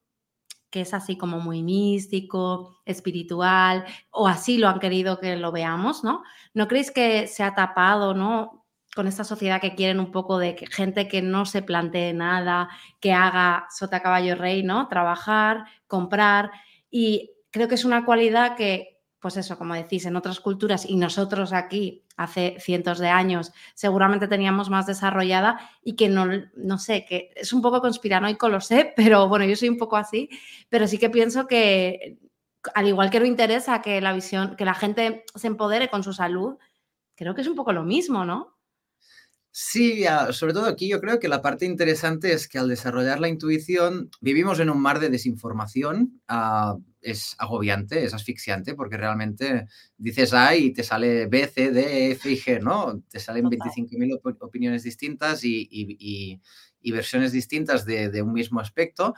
que 0.70 0.82
es 0.82 0.94
así 0.94 1.16
como 1.16 1.40
muy 1.40 1.62
místico, 1.62 2.80
espiritual, 2.84 3.84
o 4.10 4.28
así 4.28 4.58
lo 4.58 4.68
han 4.68 4.78
querido 4.78 5.18
que 5.18 5.36
lo 5.36 5.52
veamos, 5.52 6.04
¿no? 6.04 6.22
¿No 6.54 6.68
creéis 6.68 6.90
que 6.90 7.26
se 7.26 7.42
ha 7.42 7.54
tapado, 7.54 8.14
¿no? 8.14 8.64
Con 8.94 9.06
esta 9.06 9.24
sociedad 9.24 9.60
que 9.60 9.74
quieren 9.74 10.00
un 10.00 10.12
poco 10.12 10.38
de 10.38 10.56
gente 10.70 11.08
que 11.08 11.22
no 11.22 11.44
se 11.44 11.62
plantee 11.62 12.12
nada, 12.12 12.68
que 13.00 13.12
haga 13.12 13.66
sota 13.70 14.02
caballo 14.02 14.36
rey, 14.36 14.62
¿no? 14.62 14.88
Trabajar, 14.88 15.64
comprar. 15.86 16.50
Y 16.90 17.32
creo 17.50 17.68
que 17.68 17.74
es 17.74 17.84
una 17.84 18.04
cualidad 18.04 18.56
que 18.56 18.99
pues 19.20 19.36
eso, 19.36 19.58
como 19.58 19.74
decís, 19.74 20.06
en 20.06 20.16
otras 20.16 20.40
culturas 20.40 20.86
y 20.88 20.96
nosotros 20.96 21.52
aquí 21.52 22.04
hace 22.16 22.56
cientos 22.58 22.98
de 22.98 23.08
años 23.08 23.52
seguramente 23.74 24.28
teníamos 24.28 24.70
más 24.70 24.86
desarrollada 24.86 25.60
y 25.84 25.94
que 25.94 26.08
no, 26.08 26.26
no 26.56 26.78
sé, 26.78 27.04
que 27.06 27.30
es 27.36 27.52
un 27.52 27.60
poco 27.60 27.80
conspiranoico, 27.80 28.48
lo 28.48 28.60
sé, 28.60 28.92
pero 28.96 29.28
bueno, 29.28 29.44
yo 29.44 29.56
soy 29.56 29.68
un 29.68 29.78
poco 29.78 29.96
así, 29.96 30.28
pero 30.68 30.86
sí 30.88 30.98
que 30.98 31.10
pienso 31.10 31.46
que 31.46 32.18
al 32.74 32.88
igual 32.88 33.10
que 33.10 33.20
no 33.20 33.26
interesa 33.26 33.82
que 33.82 34.00
la 34.00 34.12
visión, 34.12 34.56
que 34.56 34.64
la 34.64 34.74
gente 34.74 35.24
se 35.34 35.46
empodere 35.46 35.88
con 35.88 36.02
su 36.02 36.12
salud, 36.12 36.56
creo 37.14 37.34
que 37.34 37.42
es 37.42 37.48
un 37.48 37.54
poco 37.54 37.72
lo 37.72 37.84
mismo, 37.84 38.24
¿no? 38.24 38.56
Sí, 39.52 40.04
sobre 40.30 40.52
todo 40.52 40.66
aquí 40.66 40.88
yo 40.88 41.00
creo 41.00 41.18
que 41.18 41.28
la 41.28 41.42
parte 41.42 41.66
interesante 41.66 42.32
es 42.32 42.48
que 42.48 42.58
al 42.58 42.68
desarrollar 42.68 43.18
la 43.18 43.28
intuición 43.28 44.10
vivimos 44.20 44.60
en 44.60 44.70
un 44.70 44.80
mar 44.80 45.00
de 45.00 45.10
desinformación. 45.10 46.22
Ah, 46.28 46.76
es 47.00 47.34
agobiante, 47.38 48.04
es 48.04 48.14
asfixiante, 48.14 48.74
porque 48.74 48.96
realmente 48.96 49.66
dices 49.96 50.32
A 50.34 50.54
y 50.54 50.72
te 50.72 50.82
sale 50.82 51.26
B, 51.26 51.46
C, 51.46 51.70
D, 51.70 52.12
F 52.12 52.30
y 52.30 52.36
G, 52.36 52.60
¿no? 52.60 53.02
Te 53.08 53.18
salen 53.18 53.46
25.000 53.46 54.36
opiniones 54.40 54.82
distintas 54.82 55.40
y, 55.44 56.40
versiones 56.84 57.32
distintas 57.32 57.84
de, 57.84 58.22
un 58.22 58.32
mismo 58.32 58.60
aspecto. 58.60 59.14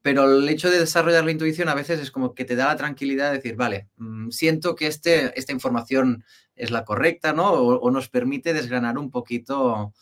Pero 0.00 0.38
el 0.38 0.48
hecho 0.48 0.70
de 0.70 0.78
desarrollar 0.78 1.24
la 1.24 1.32
intuición 1.32 1.68
a 1.68 1.74
veces 1.74 2.00
es 2.00 2.10
como 2.10 2.32
que 2.32 2.44
te 2.44 2.54
da 2.54 2.66
la 2.66 2.76
tranquilidad 2.76 3.30
de 3.30 3.38
decir, 3.38 3.56
vale, 3.56 3.88
mm, 3.96 4.30
siento 4.30 4.74
que 4.76 4.86
este, 4.86 5.36
esta 5.38 5.52
información 5.52 6.24
es 6.54 6.70
la 6.70 6.84
correcta, 6.84 7.32
¿no? 7.32 7.50
O, 7.52 7.90
nos 7.90 8.08
permite 8.08 8.52
desgranar 8.52 8.96
un 8.96 9.10
poquito, 9.10 9.92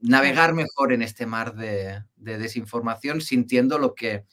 navegar 0.00 0.52
mejor 0.52 0.92
en 0.92 1.02
este 1.02 1.26
mar 1.26 1.54
de, 1.54 2.02
de 2.16 2.38
desinformación, 2.38 3.20
sintiendo 3.20 3.78
lo 3.78 3.94
que 3.94 4.24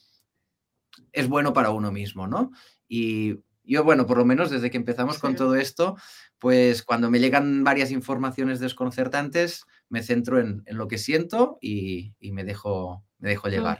es 1.12 1.28
bueno 1.28 1.52
para 1.52 1.70
uno 1.70 1.92
mismo, 1.92 2.26
¿no? 2.26 2.50
Y 2.88 3.40
yo, 3.64 3.82
bueno, 3.84 4.06
por 4.06 4.18
lo 4.18 4.24
menos 4.24 4.50
desde 4.50 4.70
que 4.70 4.76
empezamos 4.76 5.18
con 5.18 5.36
todo 5.36 5.54
esto, 5.54 5.96
pues 6.38 6.82
cuando 6.82 7.10
me 7.10 7.20
llegan 7.20 7.64
varias 7.64 7.90
informaciones 7.90 8.60
desconcertantes, 8.60 9.64
me 9.88 10.02
centro 10.02 10.38
en, 10.38 10.62
lo 10.66 10.88
que 10.88 10.98
siento 10.98 11.58
y, 11.60 12.14
me, 12.20 12.44
dejo, 12.44 13.04
me 13.18 13.30
dejo 13.30 13.48
llevar. 13.48 13.78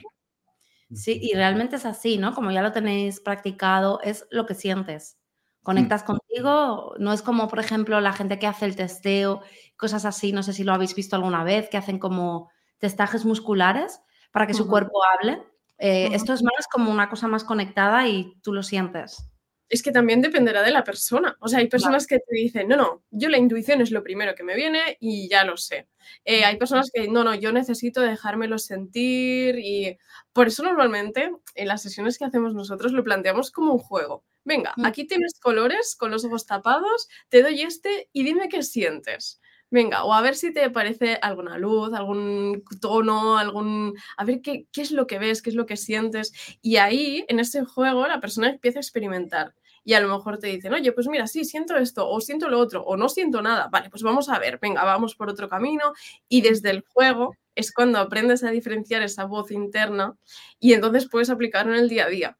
Sí, 0.92 1.18
y 1.20 1.34
realmente 1.34 1.76
es 1.76 1.86
así, 1.86 2.18
¿no? 2.18 2.34
Como 2.34 2.50
ya 2.50 2.62
lo 2.62 2.72
tenéis 2.72 3.20
practicado, 3.20 4.00
es 4.02 4.26
lo 4.30 4.46
que 4.46 4.54
sientes. 4.54 5.18
Conectas 5.62 6.02
contigo, 6.02 6.94
no 6.98 7.12
es 7.14 7.22
como, 7.22 7.48
por 7.48 7.58
ejemplo, 7.58 8.00
la 8.00 8.12
gente 8.12 8.38
que 8.38 8.46
hace 8.46 8.66
el 8.66 8.76
testeo, 8.76 9.40
cosas 9.76 10.04
así, 10.04 10.30
no 10.30 10.42
sé 10.42 10.52
si 10.52 10.62
lo 10.62 10.74
habéis 10.74 10.94
visto 10.94 11.16
alguna 11.16 11.42
vez, 11.42 11.70
que 11.70 11.78
hacen 11.78 11.98
como 11.98 12.50
testajes 12.78 13.24
musculares 13.24 14.00
para 14.30 14.46
que 14.46 14.52
su 14.52 14.68
cuerpo 14.68 15.00
hable. 15.04 15.42
Eh, 15.86 16.08
esto 16.14 16.32
es 16.32 16.42
más 16.42 16.66
como 16.72 16.90
una 16.90 17.08
cosa 17.10 17.28
más 17.28 17.44
conectada 17.44 18.08
y 18.08 18.34
tú 18.42 18.52
lo 18.52 18.62
sientes. 18.62 19.24
es 19.70 19.82
que 19.82 19.90
también 19.92 20.20
dependerá 20.22 20.62
de 20.62 20.70
la 20.70 20.84
persona. 20.84 21.36
O 21.40 21.48
sea, 21.48 21.58
hay 21.58 21.68
personas 21.68 22.06
que 22.06 22.18
te 22.18 22.34
dicen, 22.36 22.68
no, 22.68 22.76
no, 22.76 23.02
yo 23.10 23.28
la 23.28 23.38
intuición 23.38 23.80
es 23.80 23.90
lo 23.90 24.02
primero 24.04 24.34
que 24.36 24.44
me 24.44 24.54
viene 24.54 24.96
y 25.00 25.28
ya 25.28 25.44
lo 25.44 25.56
sé. 25.56 25.88
Eh, 26.24 26.44
hay 26.44 26.58
personas 26.58 26.90
que, 26.94 27.08
no, 27.08 27.24
no, 27.24 27.34
yo 27.34 27.50
necesito 27.50 28.00
dejármelo 28.02 28.58
sentir 28.58 29.58
y 29.58 29.98
por 30.32 30.46
eso 30.48 30.62
normalmente 30.62 31.30
en 31.56 31.68
las 31.68 31.82
sesiones 31.82 32.18
que 32.18 32.24
hacemos 32.26 32.54
nosotros 32.54 32.92
lo 32.92 33.02
planteamos 33.04 33.50
como 33.50 33.72
un 33.72 33.78
juego. 33.80 34.24
Venga, 34.44 34.74
Mm. 34.76 34.84
aquí 34.84 35.06
tienes 35.06 35.40
colores 35.40 35.96
con 35.96 36.10
los 36.12 36.24
ojos 36.24 36.46
tapados, 36.46 37.08
te 37.30 37.42
doy 37.42 37.62
este 37.62 38.08
y 38.12 38.22
dime 38.24 38.48
qué 38.48 38.62
sientes. 38.62 39.40
Venga, 39.76 40.04
o 40.04 40.12
a 40.14 40.20
ver 40.22 40.36
si 40.36 40.52
te 40.52 40.70
parece 40.70 41.18
alguna 41.20 41.58
luz, 41.58 41.92
algún 41.94 42.62
tono, 42.80 43.38
algún... 43.38 43.94
A 44.16 44.24
ver 44.24 44.40
qué, 44.40 44.66
qué 44.72 44.82
es 44.82 44.92
lo 44.92 45.06
que 45.08 45.18
ves, 45.18 45.42
qué 45.42 45.50
es 45.50 45.56
lo 45.56 45.66
que 45.66 45.76
sientes. 45.76 46.32
Y 46.62 46.76
ahí, 46.76 47.24
en 47.28 47.40
ese 47.40 47.64
juego, 47.64 48.06
la 48.06 48.20
persona 48.20 48.48
empieza 48.50 48.78
a 48.78 48.82
experimentar. 48.82 49.54
Y 49.82 49.94
a 49.94 50.00
lo 50.00 50.08
mejor 50.08 50.38
te 50.38 50.46
dicen, 50.46 50.72
oye, 50.74 50.92
pues 50.92 51.08
mira, 51.08 51.26
sí, 51.26 51.44
siento 51.44 51.76
esto, 51.76 52.08
o 52.08 52.20
siento 52.20 52.48
lo 52.48 52.58
otro, 52.60 52.82
o 52.84 52.96
no 52.96 53.08
siento 53.08 53.42
nada. 53.42 53.68
Vale, 53.70 53.90
pues 53.90 54.02
vamos 54.02 54.28
a 54.28 54.38
ver, 54.38 54.58
venga, 54.62 54.84
vamos 54.84 55.14
por 55.16 55.28
otro 55.28 55.48
camino. 55.48 55.92
Y 56.28 56.40
desde 56.42 56.70
el 56.70 56.84
juego 56.94 57.36
es 57.56 57.72
cuando 57.72 57.98
aprendes 57.98 58.44
a 58.44 58.50
diferenciar 58.50 59.02
esa 59.02 59.24
voz 59.24 59.50
interna 59.50 60.16
y 60.60 60.72
entonces 60.74 61.08
puedes 61.10 61.30
aplicarlo 61.30 61.74
en 61.74 61.80
el 61.80 61.88
día 61.88 62.04
a 62.06 62.08
día. 62.08 62.38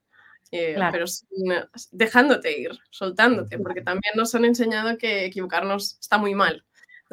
Eh, 0.52 0.74
Claro. 0.76 0.92
Pero 0.92 1.06
sin- 1.08 1.52
dejándote 1.92 2.58
ir, 2.60 2.70
soltándote, 2.90 3.58
porque 3.58 3.82
también 3.82 4.12
nos 4.16 4.34
han 4.36 4.44
enseñado 4.44 4.96
que 4.98 5.24
equivocarnos 5.26 5.98
está 6.00 6.18
muy 6.18 6.34
mal. 6.34 6.64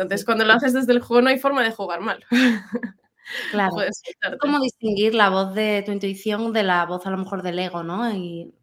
Entonces, 0.03 0.25
cuando 0.25 0.45
lo 0.45 0.53
haces 0.53 0.73
desde 0.73 0.93
el 0.93 1.01
juego, 1.01 1.21
no 1.21 1.29
hay 1.29 1.39
forma 1.39 1.63
de 1.63 1.71
jugar 1.71 2.01
mal. 2.01 2.23
Claro. 3.51 3.81
Es 3.81 4.01
como 4.39 4.59
distinguir 4.59 5.13
la 5.15 5.29
voz 5.29 5.53
de 5.53 5.83
tu 5.85 5.91
intuición 5.91 6.51
de 6.53 6.63
la 6.63 6.85
voz 6.85 7.05
a 7.05 7.11
lo 7.11 7.17
mejor 7.17 7.43
del 7.43 7.59
ego, 7.59 7.83
¿no? 7.83 8.11
Y 8.11 8.53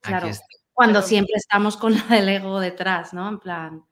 claro, 0.00 0.28
cuando 0.72 0.94
Claro. 1.00 1.06
siempre 1.06 1.34
estamos 1.36 1.76
con 1.76 1.94
la 1.94 2.04
del 2.16 2.28
ego 2.28 2.58
detrás, 2.60 3.12
¿no? 3.12 3.28
En 3.28 3.38
plan, 3.38 3.84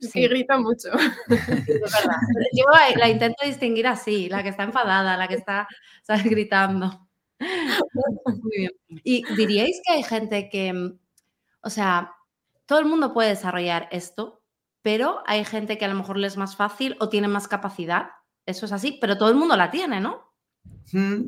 Es 0.00 0.10
sí. 0.10 0.20
que 0.20 0.28
grita 0.28 0.58
mucho. 0.58 0.88
Sí, 1.66 1.72
es 1.72 1.80
verdad. 1.80 2.16
Yo 2.52 2.64
la, 2.98 3.08
intento 3.08 3.46
distinguir 3.46 3.86
así, 3.86 4.28
la 4.28 4.42
que 4.42 4.50
está 4.50 4.64
enfadada, 4.64 5.16
la 5.16 5.28
que 5.28 5.34
está, 5.36 5.66
¿sabes? 6.02 6.24
gritando. 6.24 7.08
Muy 7.38 8.56
bien. 8.58 8.72
¿Y 9.04 9.24
diríais 9.34 9.80
que 9.86 9.92
hay 9.94 10.02
gente 10.02 10.48
que, 10.50 10.92
o 11.62 11.70
sea, 11.70 12.12
todo 12.66 12.78
el 12.80 12.86
mundo 12.86 13.14
puede 13.14 13.30
desarrollar 13.30 13.88
esto, 13.90 14.39
pero 14.82 15.22
hay 15.26 15.44
gente 15.44 15.78
que 15.78 15.84
a 15.84 15.88
lo 15.88 15.94
mejor 15.94 16.16
le 16.18 16.26
es 16.26 16.36
más 16.36 16.56
fácil 16.56 16.96
o 17.00 17.08
tiene 17.08 17.28
más 17.28 17.48
capacidad? 17.48 18.10
Eso 18.46 18.66
es 18.66 18.72
así, 18.72 18.98
pero 19.00 19.18
todo 19.18 19.28
el 19.28 19.36
mundo 19.36 19.56
la 19.56 19.70
tiene, 19.70 20.00
¿no? 20.00 20.30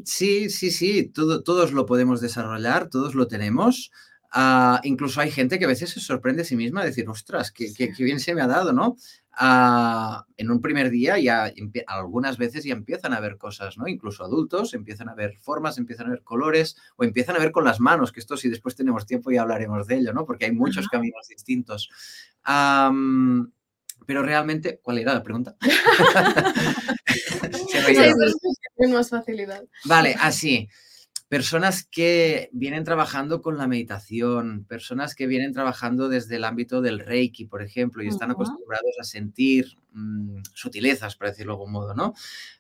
Sí, 0.05 0.51
sí, 0.51 0.71
sí, 0.71 1.09
todo- 1.09 1.43
todos 1.43 1.73
lo 1.73 1.87
podemos 1.87 2.21
desarrollar, 2.21 2.89
todos 2.89 3.15
lo 3.15 3.29
tenemos. 3.29 3.91
Ah, 4.35 4.81
incluso 4.83 5.21
hay 5.21 5.31
gente 5.31 5.59
que 5.59 5.67
a 5.67 5.69
veces 5.69 5.91
se 5.91 6.01
sorprende 6.01 6.43
a 6.43 6.45
sí 6.45 6.57
misma 6.57 6.81
de 6.81 6.89
decir, 6.89 7.09
ostras, 7.09 7.53
qué, 7.53 7.73
qué- 7.75 7.93
qué 7.93 8.03
bien 8.05 8.19
se 8.19 8.35
me 8.35 8.41
ha 8.41 8.47
dado, 8.47 8.73
¿no? 8.73 8.97
Ah, 9.31 10.25
en 10.37 10.51
un 10.51 10.61
primer 10.61 10.91
día 10.91 11.19
ya 11.19 11.53
algunas 11.87 12.39
veces 12.39 12.65
ya 12.65 12.73
empiezan 12.73 13.13
a 13.13 13.21
ver 13.21 13.37
cosas, 13.37 13.77
¿no? 13.79 13.87
Incluso 13.89 14.25
adultos 14.25 14.75
empiezan 14.75 15.09
a 15.11 15.15
ver 15.15 15.37
formas, 15.39 15.79
empiezan 15.79 16.07
a 16.07 16.11
ver 16.11 16.23
colores 16.23 16.77
o 16.97 17.05
empiezan 17.05 17.37
a 17.37 17.39
ver 17.39 17.53
con 17.53 17.65
las 17.65 17.79
manos, 17.79 18.11
que 18.11 18.21
esto 18.21 18.37
si 18.37 18.49
después 18.49 18.75
tenemos 18.75 19.07
tiempo 19.07 19.31
ya 19.31 19.43
hablaremos 19.43 19.87
de 19.87 19.97
ello, 19.99 20.13
¿no? 20.15 20.25
Porque 20.27 20.47
hay 20.47 20.53
muchos 20.53 20.89
caminos 20.89 21.29
distintos. 21.29 21.89
Pero 22.45 24.23
realmente, 24.23 24.81
¿cuál 24.83 24.99
era 24.99 25.15
la 25.15 25.23
pregunta? 25.23 25.57
Tienen 28.77 28.95
más 28.95 29.11
facilidad. 29.11 29.63
Vale, 29.85 30.17
así. 30.21 30.69
Personas 31.29 31.85
que 31.91 32.51
vienen 32.53 32.85
trabajando 32.85 33.41
con 33.41 33.57
la 33.57 33.67
meditación, 33.67 34.67
personas 34.69 35.15
que 35.15 35.27
vienen 35.27 35.55
trabajando 35.55 36.11
desde 36.11 36.37
el 36.37 36.45
ámbito 36.45 36.83
del 36.83 36.99
Reiki, 36.99 37.47
por 37.47 37.63
ejemplo, 37.63 38.03
y 38.03 38.09
están 38.09 38.31
acostumbrados 38.33 38.93
a 39.01 39.05
sentir 39.05 39.79
mm, 39.93 40.43
sutilezas, 40.53 41.17
por 41.17 41.29
decirlo 41.29 41.53
de 41.53 41.57
algún 41.57 41.73
modo, 41.73 41.95
¿no? 41.95 42.13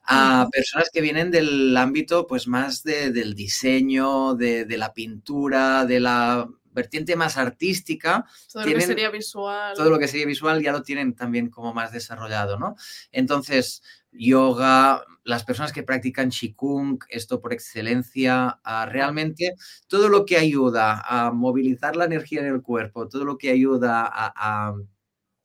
A 0.05 0.49
personas 0.51 0.89
que 0.91 1.03
vienen 1.03 1.31
del 1.31 1.77
ámbito, 1.77 2.27
pues, 2.27 2.49
más 2.49 2.83
de- 2.83 3.11
del 3.13 3.35
diseño, 3.35 4.35
de, 4.37 4.65
de 4.65 4.79
la 4.79 4.95
pintura, 4.95 5.85
de 5.85 6.01
la 6.01 6.49
vertiente 6.73 7.17
más 7.17 7.37
artística, 7.39 8.27
Todo 8.53 8.65
lo 8.65 8.75
que 8.75 8.81
sería 8.81 9.11
visual. 9.11 9.75
todo 9.77 9.91
lo 9.91 9.99
que 9.99 10.09
sería 10.09 10.27
visual 10.27 10.63
ya 10.63 10.73
lo 10.73 10.83
tienen 10.83 11.15
también 11.15 11.49
como 11.51 11.73
más 11.73 11.93
desarrollado, 11.93 12.59
¿no? 12.59 12.75
Entonces, 13.13 13.83
yoga, 14.11 15.05
las 15.25 15.45
personas 15.45 15.73
que 15.73 15.83
practican 15.83 16.31
Qigong, 16.31 16.99
esto 17.09 17.41
por 17.41 17.53
excelencia, 17.53 18.59
ah, 18.65 18.87
realmente 18.87 19.55
todo 19.87 20.09
lo 20.09 20.27
que 20.27 20.37
ayuda 20.37 21.01
a 21.07 21.31
movilizar 21.33 21.97
la 21.97 22.05
energía 22.07 22.41
en 22.41 22.47
el 22.47 22.61
cuerpo, 22.63 23.09
todo 23.09 23.25
lo 23.25 23.39
que 23.39 23.51
ayuda 23.51 24.03
a, 24.03 24.33
a- 24.69 24.75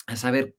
a 0.07 0.15
saber 0.15 0.56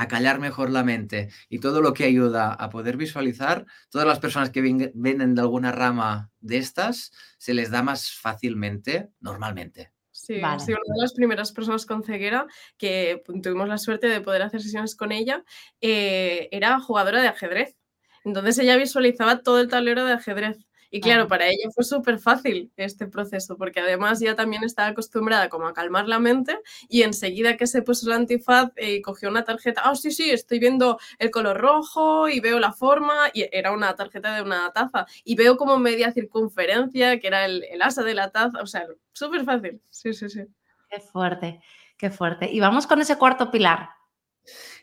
a 0.00 0.08
callar 0.08 0.38
mejor 0.40 0.70
la 0.70 0.82
mente 0.84 1.28
y 1.48 1.58
todo 1.60 1.80
lo 1.82 1.92
que 1.92 2.04
ayuda 2.04 2.52
a 2.52 2.70
poder 2.70 2.96
visualizar, 2.96 3.66
todas 3.90 4.06
las 4.06 4.18
personas 4.20 4.50
que 4.50 4.62
ven- 4.62 4.92
vienen 4.94 5.34
de 5.34 5.40
alguna 5.42 5.72
rama 5.72 6.30
de 6.40 6.58
estas, 6.58 7.12
se 7.38 7.54
les 7.54 7.70
da 7.70 7.82
más 7.82 8.10
fácilmente, 8.12 9.10
normalmente. 9.20 9.92
Sí, 10.12 10.40
Vale. 10.40 10.60
sí, 10.60 10.72
una 10.72 10.80
de 10.94 11.02
las 11.02 11.14
primeras 11.14 11.52
personas 11.52 11.86
con 11.86 12.02
ceguera 12.02 12.46
que 12.76 13.22
tuvimos 13.42 13.68
la 13.68 13.78
suerte 13.78 14.08
de 14.08 14.20
poder 14.20 14.42
hacer 14.42 14.60
sesiones 14.60 14.94
con 14.96 15.12
ella 15.12 15.44
eh, 15.80 16.48
era 16.52 16.78
jugadora 16.80 17.22
de 17.22 17.28
ajedrez. 17.28 17.76
Entonces 18.24 18.58
ella 18.58 18.76
visualizaba 18.76 19.42
todo 19.42 19.60
el 19.60 19.68
tablero 19.68 20.04
de 20.04 20.12
ajedrez. 20.14 20.66
Y 20.90 21.00
claro, 21.00 21.28
para 21.28 21.46
ella 21.46 21.70
fue 21.72 21.84
súper 21.84 22.18
fácil 22.18 22.72
este 22.76 23.06
proceso, 23.06 23.56
porque 23.56 23.80
además 23.80 24.18
ya 24.18 24.34
también 24.34 24.64
estaba 24.64 24.88
acostumbrada 24.88 25.48
como 25.48 25.68
a 25.68 25.72
calmar 25.72 26.08
la 26.08 26.18
mente 26.18 26.58
y 26.88 27.02
enseguida 27.02 27.56
que 27.56 27.68
se 27.68 27.82
puso 27.82 28.06
el 28.08 28.16
antifaz 28.16 28.72
eh, 28.74 29.00
cogió 29.00 29.28
una 29.28 29.44
tarjeta, 29.44 29.82
ah, 29.84 29.94
sí, 29.94 30.10
sí, 30.10 30.30
estoy 30.30 30.58
viendo 30.58 30.98
el 31.18 31.30
color 31.30 31.58
rojo 31.58 32.28
y 32.28 32.40
veo 32.40 32.58
la 32.58 32.72
forma, 32.72 33.30
y 33.32 33.46
era 33.52 33.72
una 33.72 33.94
tarjeta 33.94 34.34
de 34.34 34.42
una 34.42 34.72
taza, 34.72 35.06
y 35.24 35.36
veo 35.36 35.56
como 35.56 35.78
media 35.78 36.12
circunferencia, 36.12 37.20
que 37.20 37.26
era 37.28 37.44
el, 37.44 37.64
el 37.70 37.82
asa 37.82 38.02
de 38.02 38.14
la 38.14 38.30
taza, 38.30 38.60
o 38.60 38.66
sea, 38.66 38.86
súper 39.12 39.44
fácil, 39.44 39.80
sí, 39.90 40.12
sí, 40.12 40.28
sí. 40.28 40.42
Qué 40.90 41.00
fuerte, 41.00 41.60
qué 41.96 42.10
fuerte. 42.10 42.50
Y 42.50 42.58
vamos 42.58 42.88
con 42.88 43.00
ese 43.00 43.16
cuarto 43.16 43.50
pilar. 43.50 43.90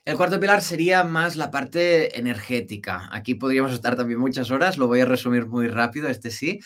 El 0.05 0.17
cuarto 0.17 0.39
pilar 0.39 0.61
sería 0.61 1.03
más 1.03 1.35
la 1.35 1.51
parte 1.51 2.17
energética. 2.17 3.09
Aquí 3.11 3.35
podríamos 3.35 3.73
estar 3.73 3.95
también 3.95 4.19
muchas 4.19 4.51
horas, 4.51 4.77
lo 4.77 4.87
voy 4.87 5.01
a 5.01 5.05
resumir 5.05 5.45
muy 5.47 5.67
rápido, 5.67 6.07
este 6.07 6.31
sí. 6.31 6.59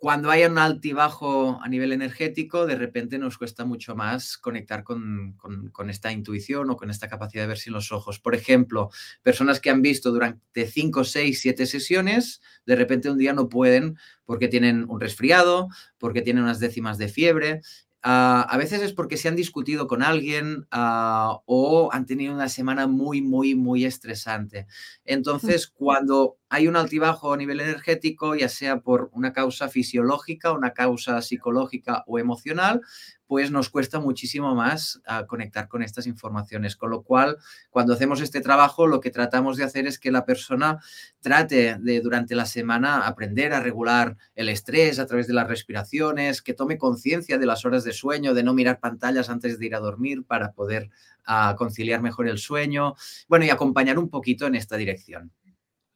Cuando 0.00 0.30
hay 0.30 0.44
un 0.44 0.58
altibajo 0.58 1.58
a 1.60 1.68
nivel 1.68 1.92
energético, 1.92 2.66
de 2.66 2.76
repente 2.76 3.18
nos 3.18 3.36
cuesta 3.36 3.64
mucho 3.64 3.96
más 3.96 4.38
conectar 4.38 4.84
con, 4.84 5.32
con- 5.36 5.70
con 5.70 5.90
esta 5.90 6.12
intuición 6.12 6.70
o 6.70 6.76
con 6.76 6.88
esta 6.88 7.08
capacidad 7.08 7.42
de 7.42 7.48
ver 7.48 7.58
sin 7.58 7.72
los 7.72 7.90
ojos. 7.90 8.20
Por 8.20 8.36
ejemplo, 8.36 8.90
personas 9.24 9.58
que 9.58 9.70
han 9.70 9.82
visto 9.82 10.12
durante 10.12 10.68
5, 10.68 11.02
6, 11.02 11.40
7 11.40 11.66
sesiones, 11.66 12.40
de 12.64 12.76
repente 12.76 13.10
un 13.10 13.18
día 13.18 13.32
no 13.32 13.48
pueden 13.48 13.96
porque 14.24 14.46
tienen 14.46 14.84
un 14.88 15.00
resfriado, 15.00 15.68
porque 15.98 16.22
tienen 16.22 16.44
unas 16.44 16.60
décimas 16.60 16.96
de 16.98 17.08
fiebre. 17.08 17.62
Ah, 18.02 18.42
a 18.48 18.56
veces 18.56 18.80
es 18.82 18.92
porque 18.92 19.16
se 19.16 19.28
han 19.28 19.34
discutido 19.36 19.88
con 19.88 20.02
alguien 20.02 20.66
ah, 20.70 21.40
o 21.46 21.90
han 21.92 22.06
tenido 22.06 22.32
una 22.32 22.48
semana 22.48 22.86
muy, 22.86 23.20
muy, 23.22 23.54
muy 23.56 23.84
estresante. 23.84 24.66
Entonces, 25.04 25.66
cuando 25.66 26.36
hay 26.50 26.66
un 26.66 26.76
altibajo 26.76 27.32
a 27.32 27.36
nivel 27.36 27.60
energético, 27.60 28.34
ya 28.34 28.48
sea 28.48 28.80
por 28.80 29.10
una 29.12 29.32
causa 29.32 29.68
fisiológica, 29.68 30.52
una 30.52 30.72
causa 30.72 31.20
psicológica 31.20 32.04
o 32.06 32.18
emocional, 32.18 32.80
pues 33.26 33.50
nos 33.50 33.68
cuesta 33.68 34.00
muchísimo 34.00 34.54
más 34.54 35.02
ah, 35.06 35.26
conectar 35.26 35.68
con 35.68 35.82
estas 35.82 36.06
informaciones. 36.06 36.76
Con 36.76 36.90
lo 36.90 37.02
cual, 37.02 37.36
cuando 37.68 37.92
hacemos 37.92 38.22
este 38.22 38.40
trabajo, 38.40 38.86
lo 38.86 39.00
que 39.00 39.10
tratamos 39.10 39.58
de 39.58 39.64
hacer 39.64 39.86
es 39.86 39.98
que 39.98 40.10
la 40.10 40.24
persona 40.24 40.78
trate 41.20 41.76
de 41.78 42.00
durante 42.00 42.34
la 42.34 42.46
semana 42.46 43.06
aprender 43.06 43.52
a 43.52 43.60
regular 43.60 44.16
el 44.34 44.48
estrés 44.48 44.98
a 44.98 45.06
través 45.06 45.26
de 45.26 45.34
las 45.34 45.46
respiraciones, 45.46 46.40
que 46.40 46.54
tome 46.54 46.78
conciencia 46.78 47.36
de 47.36 47.46
las 47.46 47.66
horas 47.66 47.84
de 47.84 47.92
sueño, 47.92 48.32
de 48.32 48.42
no 48.42 48.54
mirar 48.54 48.80
pantallas 48.80 49.28
antes 49.28 49.58
de 49.58 49.66
ir 49.66 49.74
a 49.74 49.80
dormir 49.80 50.24
para 50.24 50.52
poder 50.52 50.88
ah, 51.26 51.54
conciliar 51.58 52.00
mejor 52.00 52.26
el 52.26 52.38
sueño. 52.38 52.94
Bueno, 53.28 53.44
y 53.44 53.50
acompañar 53.50 53.98
un 53.98 54.08
poquito 54.08 54.46
en 54.46 54.54
esta 54.54 54.78
dirección. 54.78 55.30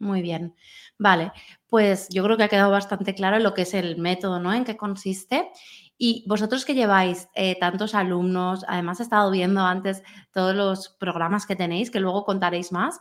Muy 0.03 0.21
bien. 0.21 0.57
Vale, 0.99 1.31
pues 1.69 2.09
yo 2.11 2.25
creo 2.25 2.37
que 2.37 2.43
ha 2.43 2.49
quedado 2.49 2.73
bastante 2.73 3.15
claro 3.15 3.39
lo 3.39 3.55
que 3.55 3.63
es 3.63 3.73
el 3.73 3.99
método, 3.99 4.41
¿no? 4.41 4.53
En 4.53 4.65
qué 4.65 4.77
consiste. 4.77 5.49
Y 5.97 6.25
vosotros 6.27 6.65
que 6.65 6.75
lleváis 6.75 7.29
eh, 7.37 7.57
tantos 7.61 7.95
alumnos, 7.95 8.65
además 8.67 8.99
he 8.99 9.05
estado 9.05 9.31
viendo 9.31 9.61
antes 9.61 10.03
todos 10.33 10.57
los 10.57 10.89
programas 10.99 11.47
que 11.47 11.55
tenéis, 11.55 11.93
que 11.93 12.01
luego 12.01 12.25
contaréis 12.25 12.73
más, 12.73 12.99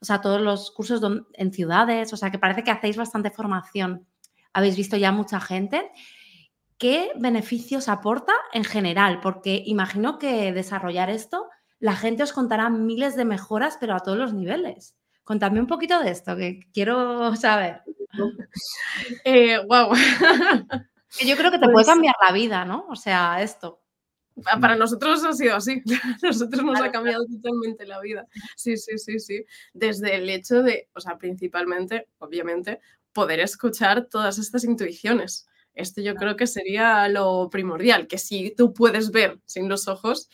o 0.00 0.04
sea, 0.04 0.20
todos 0.20 0.40
los 0.40 0.70
cursos 0.70 1.02
en 1.32 1.52
ciudades, 1.52 2.12
o 2.12 2.16
sea, 2.16 2.30
que 2.30 2.38
parece 2.38 2.62
que 2.62 2.70
hacéis 2.70 2.96
bastante 2.96 3.32
formación. 3.32 4.06
Habéis 4.52 4.76
visto 4.76 4.96
ya 4.96 5.10
mucha 5.10 5.40
gente. 5.40 5.90
¿Qué 6.78 7.10
beneficios 7.16 7.88
aporta 7.88 8.32
en 8.52 8.62
general? 8.62 9.18
Porque 9.20 9.60
imagino 9.66 10.20
que 10.20 10.52
desarrollar 10.52 11.10
esto, 11.10 11.48
la 11.80 11.96
gente 11.96 12.22
os 12.22 12.32
contará 12.32 12.70
miles 12.70 13.16
de 13.16 13.24
mejoras, 13.24 13.76
pero 13.80 13.96
a 13.96 14.00
todos 14.00 14.18
los 14.18 14.32
niveles. 14.32 14.94
Contadme 15.24 15.60
un 15.60 15.66
poquito 15.66 16.00
de 16.00 16.10
esto, 16.10 16.36
que 16.36 16.60
quiero 16.72 17.34
saber. 17.36 17.82
Eh, 19.24 19.58
wow. 19.66 19.90
Yo 21.26 21.36
creo 21.36 21.50
que 21.50 21.58
te 21.58 21.64
puede 21.64 21.72
Pues- 21.74 21.86
cambiar 21.86 22.14
la 22.24 22.32
vida, 22.32 22.64
¿no? 22.64 22.86
O 22.88 22.96
sea, 22.96 23.42
esto. 23.42 23.80
Pa- 24.44 24.58
Para 24.60 24.76
nosotros 24.76 25.24
ha 25.24 25.32
sido 25.32 25.56
así. 25.56 25.82
Nosotros 26.22 26.62
nos 26.64 26.80
ha 26.80 26.90
cambiado 26.92 27.24
totalmente 27.26 27.86
la 27.86 28.00
vida. 28.00 28.26
Sí, 28.56 28.76
sí, 28.76 28.98
sí, 28.98 29.18
sí. 29.20 29.44
Desde 29.72 30.16
el 30.16 30.28
hecho 30.30 30.62
de, 30.62 30.88
o 30.94 31.00
sea, 31.00 31.18
principalmente, 31.18 32.08
obviamente, 32.18 32.80
poder 33.12 33.40
escuchar 33.40 34.06
todas 34.10 34.38
estas 34.38 34.64
intuiciones. 34.64 35.46
Esto 35.74 36.00
yo 36.02 36.14
creo 36.14 36.36
que 36.36 36.46
sería 36.46 37.08
lo 37.08 37.48
primordial, 37.50 38.06
que 38.06 38.18
si 38.18 38.52
tú 38.56 38.72
puedes 38.74 39.10
ver 39.10 39.40
sin 39.44 39.68
los 39.68 39.88
ojos, 39.88 40.28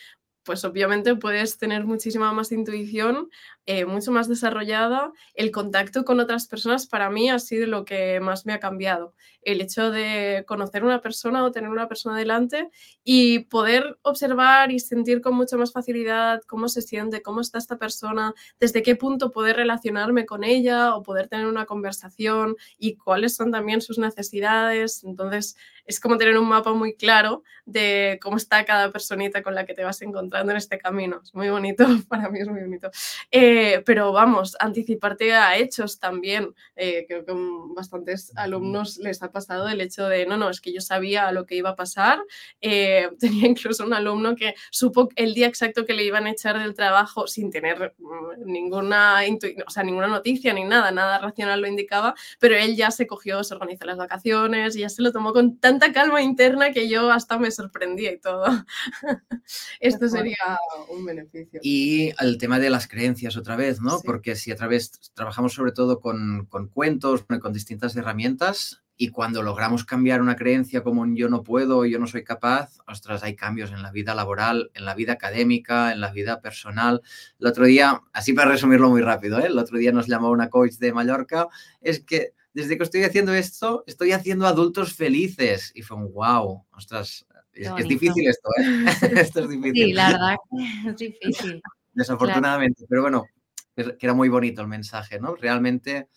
pues 0.45 0.65
obviamente 0.65 1.15
puedes 1.17 1.59
tener 1.59 1.85
muchísima 1.85 2.33
más 2.33 2.51
intuición, 2.53 3.29
eh, 3.67 3.85
mucho 3.85 4.11
más 4.11 4.29
desarrollada. 4.29 5.13
El 5.35 5.51
contacto 5.51 6.05
con 6.05 6.19
otras 6.21 6.47
personas 6.49 6.87
para 6.87 7.11
mí 7.11 7.31
ha 7.31 7.39
sido 7.39 7.67
lo 7.67 7.85
que 7.85 8.21
más 8.21 8.47
me 8.47 8.53
ha 8.53 8.61
cambiado. 8.61 9.15
El 9.43 9.61
hecho 9.61 9.91
de 9.91 10.45
conocer 10.47 10.85
una 10.85 11.01
persona 11.01 11.45
o 11.45 11.53
tener 11.53 11.71
una 11.71 11.89
persona 11.89 12.17
delante 12.17 12.71
y 13.05 13.41
poder 13.41 13.99
observar 14.03 14.71
y 14.71 14.81
sentir 14.81 15.21
con 15.21 15.35
mucha 15.35 15.57
más 15.57 15.73
facilidad 15.73 16.43
cómo 16.47 16.69
se 16.69 16.83
siente, 16.83 17.23
cómo 17.23 17.41
está 17.41 17.59
esta 17.59 17.79
persona, 17.79 18.35
desde 18.59 18.83
qué 18.83 18.97
punto 18.97 19.31
poder 19.31 19.57
relacionarme 19.57 20.27
con 20.27 20.45
ella 20.45 20.95
o 20.97 21.03
poder 21.03 21.29
tener 21.29 21.47
una 21.47 21.67
conversación 21.67 22.57
y 22.79 22.97
cuáles 22.97 23.37
son 23.37 23.51
también 23.51 23.81
sus 23.81 23.99
necesidades. 23.99 25.05
Entonces, 25.05 25.57
es 25.87 26.01
como 26.01 26.17
tener 26.17 26.39
un 26.39 26.49
mapa 26.49 26.73
muy 26.73 26.95
claro 26.95 27.43
de 27.65 28.19
cómo 28.23 28.37
está 28.37 28.65
cada 28.65 28.91
personita 28.91 29.43
con 29.43 29.55
la 29.55 29.65
que 29.65 29.75
te 29.75 29.85
vas 29.85 30.03
encontrando 30.03 30.51
en 30.51 30.59
este 30.59 30.79
camino. 30.79 31.21
Es 31.23 31.35
muy 31.35 31.49
bonito, 31.51 31.85
para 32.09 32.29
mí 32.29 32.41
es 32.41 32.49
muy 32.49 32.61
bonito. 32.61 32.91
Eh, 33.31 33.83
pero 33.87 34.13
vamos, 34.13 34.57
anticiparte 34.59 35.33
a 35.33 35.57
hechos 35.57 35.99
también. 35.99 36.55
Eh, 36.77 37.05
creo 37.07 37.25
que 37.25 37.33
a 37.33 37.37
bastantes 37.75 38.33
alumnos 38.37 38.99
les 38.99 39.23
ha 39.23 39.31
pasado 39.31 39.69
el 39.69 39.81
hecho 39.81 40.09
de, 40.09 40.27
no, 40.27 40.37
no, 40.37 40.51
es 40.51 40.61
que 40.61 40.73
yo 40.73 40.81
sabía 40.81 41.31
lo 41.33 41.47
que 41.47 41.55
iba 41.55 41.71
a 41.71 41.77
pasar. 41.77 42.21
Eh, 42.61 43.09
tenía 43.21 43.47
incluso 43.47 43.85
un 43.85 43.95
alumno 43.95 44.35
que 44.35 44.55
supo 44.71 45.09
el 45.17 45.35
día 45.35 45.47
exacto 45.47 45.85
que 45.85 45.95
le 45.95 46.05
iban 46.05 46.27
a 46.27 46.31
echar 46.31 46.59
del 46.59 46.75
trabajo 46.75 47.27
sin 47.27 47.51
tener 47.51 47.95
mm, 47.99 48.45
ninguna, 48.51 49.21
o 49.67 49.71
sea, 49.71 49.83
ninguna 49.83 50.09
noticia 50.09 50.53
ni 50.53 50.65
nada, 50.65 50.91
nada 50.91 51.19
racional 51.19 51.61
lo 51.61 51.69
indicaba, 51.69 52.15
pero 52.39 52.57
él 52.57 52.77
ya 52.77 52.91
se 52.91 53.07
cogió, 53.07 53.45
se 53.45 53.55
organizó 53.55 53.85
las 53.85 53.97
vacaciones 53.97 54.77
y 54.77 54.81
ya 54.81 54.89
se 54.89 55.03
lo 55.03 55.13
tomó 55.13 55.33
con 55.33 55.59
tanta 55.59 55.70
calma 55.79 56.23
interna 56.23 56.73
que 56.73 56.89
yo 56.89 57.11
hasta 57.11 57.39
me 57.39 57.51
sorprendía 57.51 58.13
y 58.13 58.19
todo. 58.19 58.45
Esto 59.81 60.09
sería 60.09 60.59
un 60.89 61.05
beneficio. 61.05 61.61
Y 61.63 62.13
el 62.19 62.39
tema 62.39 62.59
de 62.59 62.71
las 62.71 62.89
creencias 62.89 63.37
otra 63.37 63.57
vez, 63.57 63.81
¿no? 63.81 63.99
Sí. 63.99 64.03
Porque 64.05 64.37
si 64.37 64.51
a 64.51 64.57
través 64.57 65.13
trabajamos 65.15 65.55
sobre 65.55 65.73
todo 65.73 66.01
con, 66.01 66.47
con 66.47 66.69
cuentos, 66.69 67.25
con 67.25 67.53
distintas 67.53 67.95
herramientas, 67.97 68.83
y 69.03 69.09
cuando 69.09 69.43
logramos 69.43 69.87
cambiar 69.87 70.21
una 70.21 70.37
creencia 70.37 70.83
como 70.83 71.01
un 71.01 71.17
yo 71.17 71.31
no 71.31 71.43
puedo, 71.43 71.87
yo 71.87 71.99
no 71.99 72.07
soy 72.07 72.23
capaz, 72.23 72.81
ostras, 72.87 73.23
hay 73.23 73.35
cambios 73.35 73.73
en 73.73 73.83
la 73.83 73.91
vida 73.91 74.15
laboral, 74.15 74.71
en 74.75 74.85
la 74.85 74.95
vida 74.95 75.15
académica, 75.15 75.91
en 75.91 76.03
la 76.03 76.13
vida 76.13 76.43
personal. 76.43 77.01
El 77.39 77.47
otro 77.47 77.65
día, 77.65 78.03
así 78.13 78.35
para 78.35 78.51
resumirlo 78.51 78.91
muy 78.91 79.01
rápido, 79.01 79.39
¿eh? 79.39 79.47
el 79.47 79.59
otro 79.59 79.79
día 79.79 79.91
nos 79.91 80.07
llamó 80.07 80.29
una 80.29 80.51
coach 80.51 80.75
de 80.75 80.93
Mallorca, 80.93 81.49
es 81.81 82.05
que 82.05 82.35
desde 82.53 82.77
que 82.77 82.85
estoy 82.85 83.05
haciendo 83.05 83.33
esto, 83.35 83.85
estoy 83.87 84.13
haciendo 84.13 84.47
adultos 84.47 84.95
felices. 84.95 85.73
Y 85.75 85.83
fue 85.83 85.97
un 85.97 86.13
wow, 86.13 86.67
ostras, 86.73 87.27
es, 87.53 87.89
difícil 87.89 88.29
esto, 88.29 88.49
¿eh? 88.59 88.85
esto 89.21 89.41
es 89.41 89.49
difícil 89.49 89.87
Sí, 89.87 89.93
la 89.93 90.13
verdad 90.13 90.37
es 90.89 90.97
difícil. 90.97 91.63
desafortunadamente, 91.93 92.85
pero 92.89 93.03
bueno, 93.03 93.27
que 93.75 93.97
era 94.01 94.15
muy 94.15 94.29
bonito 94.29 94.63
el 94.63 94.69
mensaje, 94.69 95.21
¿no? 95.21 95.35
Realmente 95.35 96.09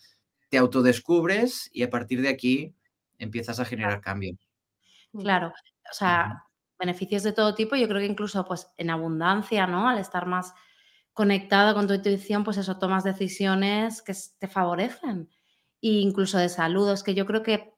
te 0.48 0.58
autodescubres 0.58 1.70
y 1.72 1.82
a 1.82 1.90
partir 1.90 2.20
de 2.20 2.28
aquí 2.28 2.74
empiezas 3.18 3.60
a 3.60 3.64
generar 3.64 4.00
cambios. 4.00 4.38
Claro, 5.12 5.48
o 5.48 5.94
sea, 5.94 6.44
beneficios 6.78 7.22
de 7.22 7.32
todo 7.32 7.54
tipo, 7.54 7.76
yo 7.76 7.88
creo 7.88 8.00
que 8.00 8.06
incluso 8.06 8.44
pues 8.44 8.68
en 8.76 8.90
abundancia, 8.90 9.66
¿no? 9.66 9.88
Al 9.88 9.98
estar 9.98 10.26
más 10.26 10.52
conectado 11.12 11.74
con 11.74 11.86
tu 11.86 11.94
intuición, 11.94 12.44
pues 12.44 12.56
eso, 12.56 12.78
tomas 12.78 13.04
decisiones 13.04 14.02
que 14.02 14.12
te 14.38 14.48
favorecen. 14.48 15.30
E 15.84 16.00
incluso 16.00 16.38
de 16.38 16.48
salud, 16.48 16.90
es 16.90 17.02
que 17.02 17.14
yo 17.14 17.26
creo 17.26 17.42
que 17.42 17.70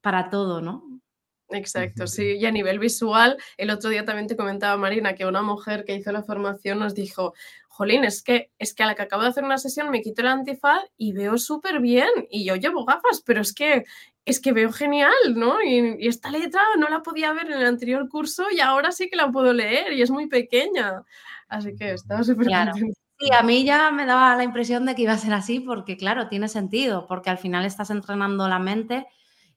para 0.00 0.30
todo, 0.30 0.60
¿no? 0.62 0.84
Exacto, 1.50 2.06
sí. 2.06 2.36
Y 2.38 2.46
a 2.46 2.50
nivel 2.50 2.78
visual, 2.78 3.36
el 3.58 3.68
otro 3.70 3.90
día 3.90 4.06
también 4.06 4.26
te 4.26 4.36
comentaba 4.36 4.78
Marina 4.78 5.14
que 5.14 5.26
una 5.26 5.42
mujer 5.42 5.84
que 5.84 5.94
hizo 5.94 6.10
la 6.12 6.22
formación 6.22 6.78
nos 6.78 6.94
dijo, 6.94 7.34
Jolín, 7.68 8.04
es 8.04 8.22
que, 8.22 8.50
es 8.58 8.72
que 8.74 8.82
a 8.84 8.86
la 8.86 8.94
que 8.94 9.02
acabo 9.02 9.22
de 9.22 9.28
hacer 9.28 9.44
una 9.44 9.58
sesión 9.58 9.90
me 9.90 10.00
quito 10.00 10.22
el 10.22 10.28
antifaz 10.28 10.82
y 10.96 11.12
veo 11.12 11.36
súper 11.36 11.80
bien. 11.80 12.08
Y 12.30 12.46
yo 12.46 12.56
llevo 12.56 12.86
gafas, 12.86 13.22
pero 13.26 13.42
es 13.42 13.52
que, 13.52 13.84
es 14.24 14.40
que 14.40 14.52
veo 14.52 14.72
genial, 14.72 15.12
¿no? 15.34 15.60
Y, 15.62 15.96
y 15.98 16.08
esta 16.08 16.30
letra 16.30 16.62
no 16.78 16.88
la 16.88 17.02
podía 17.02 17.34
ver 17.34 17.46
en 17.50 17.58
el 17.60 17.66
anterior 17.66 18.08
curso 18.08 18.44
y 18.50 18.60
ahora 18.60 18.90
sí 18.92 19.10
que 19.10 19.16
la 19.16 19.30
puedo 19.30 19.52
leer 19.52 19.92
y 19.92 20.00
es 20.00 20.10
muy 20.10 20.26
pequeña. 20.28 21.02
Así 21.48 21.76
que 21.76 21.92
estaba 21.92 22.24
súper 22.24 22.46
Claro. 22.46 22.72
contenta. 22.72 23.01
Sí, 23.22 23.30
a 23.32 23.42
mí 23.42 23.64
ya 23.64 23.90
me 23.92 24.04
daba 24.04 24.34
la 24.36 24.42
impresión 24.42 24.84
de 24.84 24.94
que 24.96 25.02
iba 25.02 25.12
a 25.12 25.18
ser 25.18 25.32
así 25.32 25.60
porque, 25.60 25.96
claro, 25.96 26.28
tiene 26.28 26.48
sentido, 26.48 27.06
porque 27.06 27.30
al 27.30 27.38
final 27.38 27.64
estás 27.64 27.90
entrenando 27.90 28.48
la 28.48 28.58
mente 28.58 29.06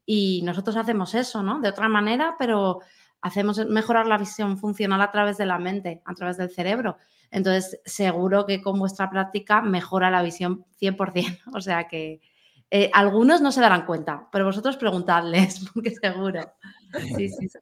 y 0.06 0.42
nosotros 0.44 0.76
hacemos 0.78 1.16
eso, 1.16 1.42
¿no? 1.42 1.60
De 1.62 1.70
otra 1.70 1.90
manera, 1.90 2.36
pero 2.38 2.82
hacemos 3.22 3.58
mejorar 3.68 4.06
la 4.06 4.20
visión 4.20 4.58
funcional 4.60 5.02
a 5.02 5.12
través 5.12 5.38
de 5.38 5.48
la 5.48 5.58
mente, 5.58 6.02
a 6.06 6.14
través 6.14 6.38
del 6.38 6.52
cerebro. 6.52 6.98
Entonces, 7.32 7.80
seguro 7.86 8.46
que 8.46 8.62
con 8.62 8.78
vuestra 8.78 9.10
práctica 9.10 9.62
mejora 9.62 10.12
la 10.12 10.22
visión 10.22 10.66
100%. 10.78 11.40
O 11.56 11.62
sea 11.62 11.88
que 11.88 12.22
eh, 12.70 12.92
algunos 12.94 13.42
no 13.42 13.52
se 13.52 13.62
darán 13.62 13.86
cuenta, 13.88 14.28
pero 14.32 14.46
vosotros 14.46 14.78
preguntadles, 14.78 15.60
porque 15.74 15.92
seguro. 15.92 16.42
Sí, 17.18 17.30
sí, 17.30 17.50
sí. 17.50 17.60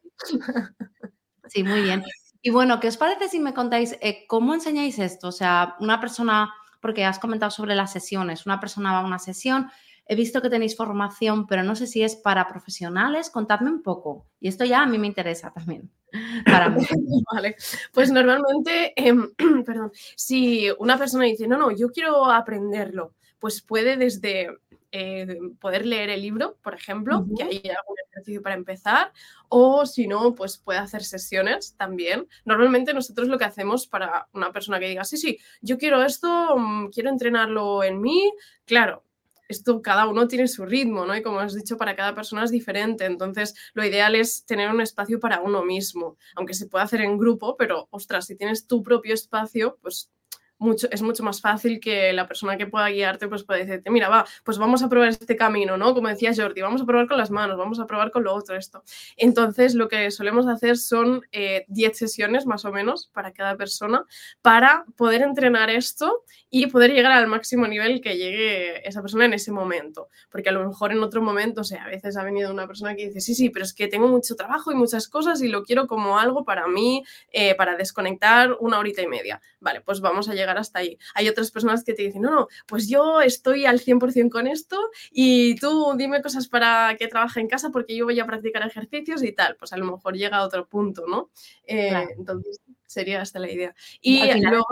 Sí, 1.48 1.62
muy 1.64 1.82
bien. 1.82 2.02
Y 2.46 2.50
bueno, 2.50 2.78
¿qué 2.78 2.88
os 2.88 2.98
parece 2.98 3.30
si 3.30 3.40
me 3.40 3.54
contáis 3.54 3.96
eh, 4.02 4.26
cómo 4.28 4.52
enseñáis 4.52 4.98
esto? 4.98 5.28
O 5.28 5.32
sea, 5.32 5.76
una 5.80 5.98
persona, 5.98 6.52
porque 6.78 7.02
has 7.06 7.18
comentado 7.18 7.50
sobre 7.50 7.74
las 7.74 7.90
sesiones, 7.90 8.44
una 8.44 8.60
persona 8.60 8.92
va 8.92 8.98
a 8.98 9.06
una 9.06 9.18
sesión, 9.18 9.70
he 10.04 10.14
visto 10.14 10.42
que 10.42 10.50
tenéis 10.50 10.76
formación, 10.76 11.46
pero 11.46 11.62
no 11.62 11.74
sé 11.74 11.86
si 11.86 12.02
es 12.02 12.16
para 12.16 12.46
profesionales, 12.46 13.30
contadme 13.30 13.70
un 13.70 13.82
poco. 13.82 14.26
Y 14.40 14.48
esto 14.48 14.66
ya 14.66 14.82
a 14.82 14.86
mí 14.86 14.98
me 14.98 15.06
interesa 15.06 15.52
también. 15.54 15.90
Para 16.44 16.68
mí. 16.68 16.84
Vale, 17.32 17.56
pues 17.94 18.10
normalmente, 18.12 18.92
em, 18.94 19.30
perdón, 19.64 19.90
si 20.14 20.68
una 20.78 20.98
persona 20.98 21.24
dice, 21.24 21.48
no, 21.48 21.56
no, 21.56 21.70
yo 21.70 21.88
quiero 21.88 22.26
aprenderlo, 22.26 23.14
pues 23.38 23.62
puede 23.62 23.96
desde 23.96 24.48
eh, 24.96 25.26
poder 25.60 25.84
leer 25.86 26.08
el 26.08 26.22
libro, 26.22 26.56
por 26.62 26.72
ejemplo, 26.72 27.26
que 27.36 27.42
hay 27.42 27.56
algún 27.56 27.96
ejercicio 28.10 28.40
para 28.42 28.54
empezar, 28.54 29.12
o 29.48 29.86
si 29.86 30.06
no, 30.06 30.36
pues 30.36 30.56
puede 30.56 30.78
hacer 30.78 31.02
sesiones 31.02 31.74
también. 31.76 32.28
Normalmente 32.44 32.94
nosotros 32.94 33.26
lo 33.26 33.36
que 33.36 33.44
hacemos 33.44 33.88
para 33.88 34.28
una 34.32 34.52
persona 34.52 34.78
que 34.78 34.88
diga, 34.88 35.02
sí, 35.02 35.16
sí, 35.16 35.40
yo 35.62 35.78
quiero 35.78 36.00
esto, 36.04 36.56
mm, 36.56 36.90
quiero 36.90 37.10
entrenarlo 37.10 37.82
en 37.82 38.00
mí, 38.00 38.32
claro. 38.66 39.02
Esto 39.48 39.82
cada 39.82 40.06
uno 40.06 40.28
tiene 40.28 40.46
su 40.46 40.64
ritmo, 40.64 41.04
¿no? 41.04 41.16
Y 41.16 41.22
como 41.22 41.40
has 41.40 41.54
dicho, 41.54 41.76
para 41.76 41.96
cada 41.96 42.14
persona 42.14 42.44
es 42.44 42.52
diferente. 42.52 43.04
Entonces, 43.04 43.54
lo 43.74 43.84
ideal 43.84 44.14
es 44.14 44.46
tener 44.46 44.70
un 44.70 44.80
espacio 44.80 45.18
para 45.18 45.40
uno 45.40 45.64
mismo, 45.64 46.16
aunque 46.36 46.54
se 46.54 46.66
puede 46.66 46.84
hacer 46.84 47.00
en 47.00 47.18
grupo, 47.18 47.56
pero 47.56 47.88
ostras, 47.90 48.26
si 48.26 48.36
tienes 48.36 48.66
tu 48.68 48.82
propio 48.82 49.12
espacio, 49.12 49.76
pues 49.82 50.10
mucho, 50.58 50.88
es 50.90 51.02
mucho 51.02 51.22
más 51.22 51.40
fácil 51.40 51.80
que 51.80 52.12
la 52.12 52.26
persona 52.26 52.56
que 52.56 52.66
pueda 52.66 52.88
guiarte 52.88 53.28
pues 53.28 53.44
pueda 53.44 53.60
decirte, 53.60 53.90
mira, 53.90 54.08
va, 54.08 54.24
pues 54.44 54.58
vamos 54.58 54.82
a 54.82 54.88
probar 54.88 55.08
este 55.08 55.36
camino, 55.36 55.76
¿no? 55.76 55.94
Como 55.94 56.08
decía 56.08 56.32
Jordi, 56.34 56.60
vamos 56.60 56.82
a 56.82 56.86
probar 56.86 57.06
con 57.06 57.18
las 57.18 57.30
manos, 57.30 57.56
vamos 57.56 57.80
a 57.80 57.86
probar 57.86 58.10
con 58.10 58.24
lo 58.24 58.34
otro, 58.34 58.56
esto. 58.56 58.82
Entonces, 59.16 59.74
lo 59.74 59.88
que 59.88 60.10
solemos 60.10 60.46
hacer 60.46 60.76
son 60.76 61.22
eh, 61.32 61.64
10 61.68 61.96
sesiones 61.96 62.46
más 62.46 62.64
o 62.64 62.72
menos 62.72 63.10
para 63.12 63.32
cada 63.32 63.56
persona 63.56 64.04
para 64.42 64.84
poder 64.96 65.22
entrenar 65.22 65.70
esto 65.70 66.24
y 66.50 66.66
poder 66.66 66.92
llegar 66.92 67.12
al 67.12 67.26
máximo 67.26 67.66
nivel 67.66 68.00
que 68.00 68.16
llegue 68.16 68.86
esa 68.88 69.02
persona 69.02 69.24
en 69.24 69.34
ese 69.34 69.50
momento. 69.50 70.08
Porque 70.30 70.50
a 70.50 70.52
lo 70.52 70.66
mejor 70.68 70.92
en 70.92 71.02
otro 71.02 71.20
momento, 71.20 71.62
o 71.62 71.64
sea, 71.64 71.84
a 71.84 71.88
veces 71.88 72.16
ha 72.16 72.22
venido 72.22 72.52
una 72.52 72.66
persona 72.66 72.94
que 72.94 73.08
dice, 73.08 73.20
sí, 73.20 73.34
sí, 73.34 73.50
pero 73.50 73.64
es 73.64 73.74
que 73.74 73.88
tengo 73.88 74.06
mucho 74.06 74.36
trabajo 74.36 74.70
y 74.70 74.76
muchas 74.76 75.08
cosas 75.08 75.42
y 75.42 75.48
lo 75.48 75.64
quiero 75.64 75.88
como 75.88 76.18
algo 76.18 76.44
para 76.44 76.68
mí, 76.68 77.04
eh, 77.32 77.54
para 77.56 77.76
desconectar 77.76 78.56
una 78.60 78.78
horita 78.78 79.02
y 79.02 79.08
media. 79.08 79.40
Vale, 79.58 79.80
pues 79.80 80.00
vamos 80.00 80.28
a 80.28 80.34
llegar 80.34 80.43
hasta 80.48 80.80
ahí. 80.80 80.98
Hay 81.14 81.28
otras 81.28 81.50
personas 81.50 81.84
que 81.84 81.94
te 81.94 82.02
dicen, 82.02 82.22
no, 82.22 82.30
no, 82.30 82.48
pues 82.66 82.88
yo 82.88 83.20
estoy 83.20 83.66
al 83.66 83.80
100% 83.80 84.30
con 84.30 84.46
esto 84.46 84.78
y 85.10 85.56
tú 85.56 85.94
dime 85.96 86.22
cosas 86.22 86.48
para 86.48 86.96
que 86.98 87.08
trabaje 87.08 87.40
en 87.40 87.48
casa 87.48 87.70
porque 87.70 87.96
yo 87.96 88.04
voy 88.04 88.18
a 88.20 88.26
practicar 88.26 88.66
ejercicios 88.66 89.22
y 89.22 89.32
tal. 89.32 89.56
Pues 89.56 89.72
a 89.72 89.76
lo 89.76 89.84
mejor 89.84 90.16
llega 90.16 90.38
a 90.38 90.44
otro 90.44 90.68
punto, 90.68 91.04
¿no? 91.06 91.30
Eh, 91.66 91.88
Claro. 91.90 92.08
Entonces, 92.16 92.60
sería 92.86 93.22
esta 93.22 93.38
la 93.38 93.50
idea. 93.50 93.74
Y 94.00 94.20
Al 94.22 94.32
final 94.34 94.50
luego... 94.50 94.66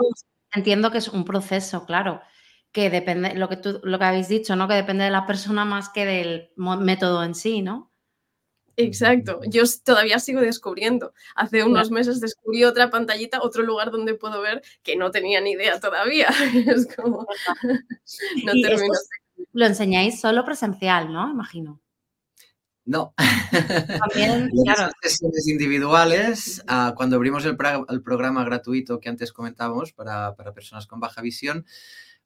Entiendo 0.55 0.91
que 0.91 0.99
es 0.99 1.07
un 1.07 1.25
proceso, 1.25 1.85
claro, 1.85 2.21
que 2.71 2.89
depende, 2.89 3.33
lo 3.35 3.49
que, 3.49 3.57
tú, 3.57 3.79
lo 3.83 3.97
que 3.97 4.05
habéis 4.05 4.27
dicho, 4.27 4.55
¿no? 4.55 4.67
Que 4.67 4.75
depende 4.75 5.03
de 5.03 5.09
la 5.09 5.25
persona 5.25 5.65
más 5.65 5.89
que 5.89 6.05
del 6.05 6.51
método 6.55 7.23
en 7.23 7.33
sí, 7.33 7.61
¿no? 7.61 7.92
Exacto, 8.75 9.39
yo 9.47 9.63
todavía 9.83 10.19
sigo 10.19 10.41
descubriendo. 10.41 11.13
Hace 11.35 11.63
unos 11.63 11.91
meses 11.91 12.19
descubrí 12.19 12.63
otra 12.63 12.89
pantallita, 12.89 13.41
otro 13.41 13.63
lugar 13.63 13.91
donde 13.91 14.15
puedo 14.15 14.41
ver 14.41 14.63
que 14.81 14.95
no 14.95 15.11
tenía 15.11 15.41
ni 15.41 15.51
idea 15.51 15.79
todavía. 15.79 16.29
Es 16.67 16.87
como, 16.95 17.27
no 18.45 18.51
termino. 18.61 18.93
lo 19.53 19.65
enseñáis 19.65 20.19
solo 20.19 20.43
presencial, 20.43 21.11
¿no? 21.11 21.29
Imagino. 21.31 21.81
No. 22.85 23.13
También, 23.51 24.49
claro. 24.63 24.91
sesiones 25.01 25.47
individuales, 25.47 26.63
ah, 26.67 26.93
cuando 26.95 27.15
abrimos 27.15 27.45
el, 27.45 27.55
programa 27.55 28.43
gratuito 28.43 28.99
que 28.99 29.09
antes 29.09 29.31
comentábamos 29.31 29.93
para, 29.93 30.35
personas 30.53 30.85
con 30.87 30.99
baja 30.99 31.21
visión, 31.21 31.65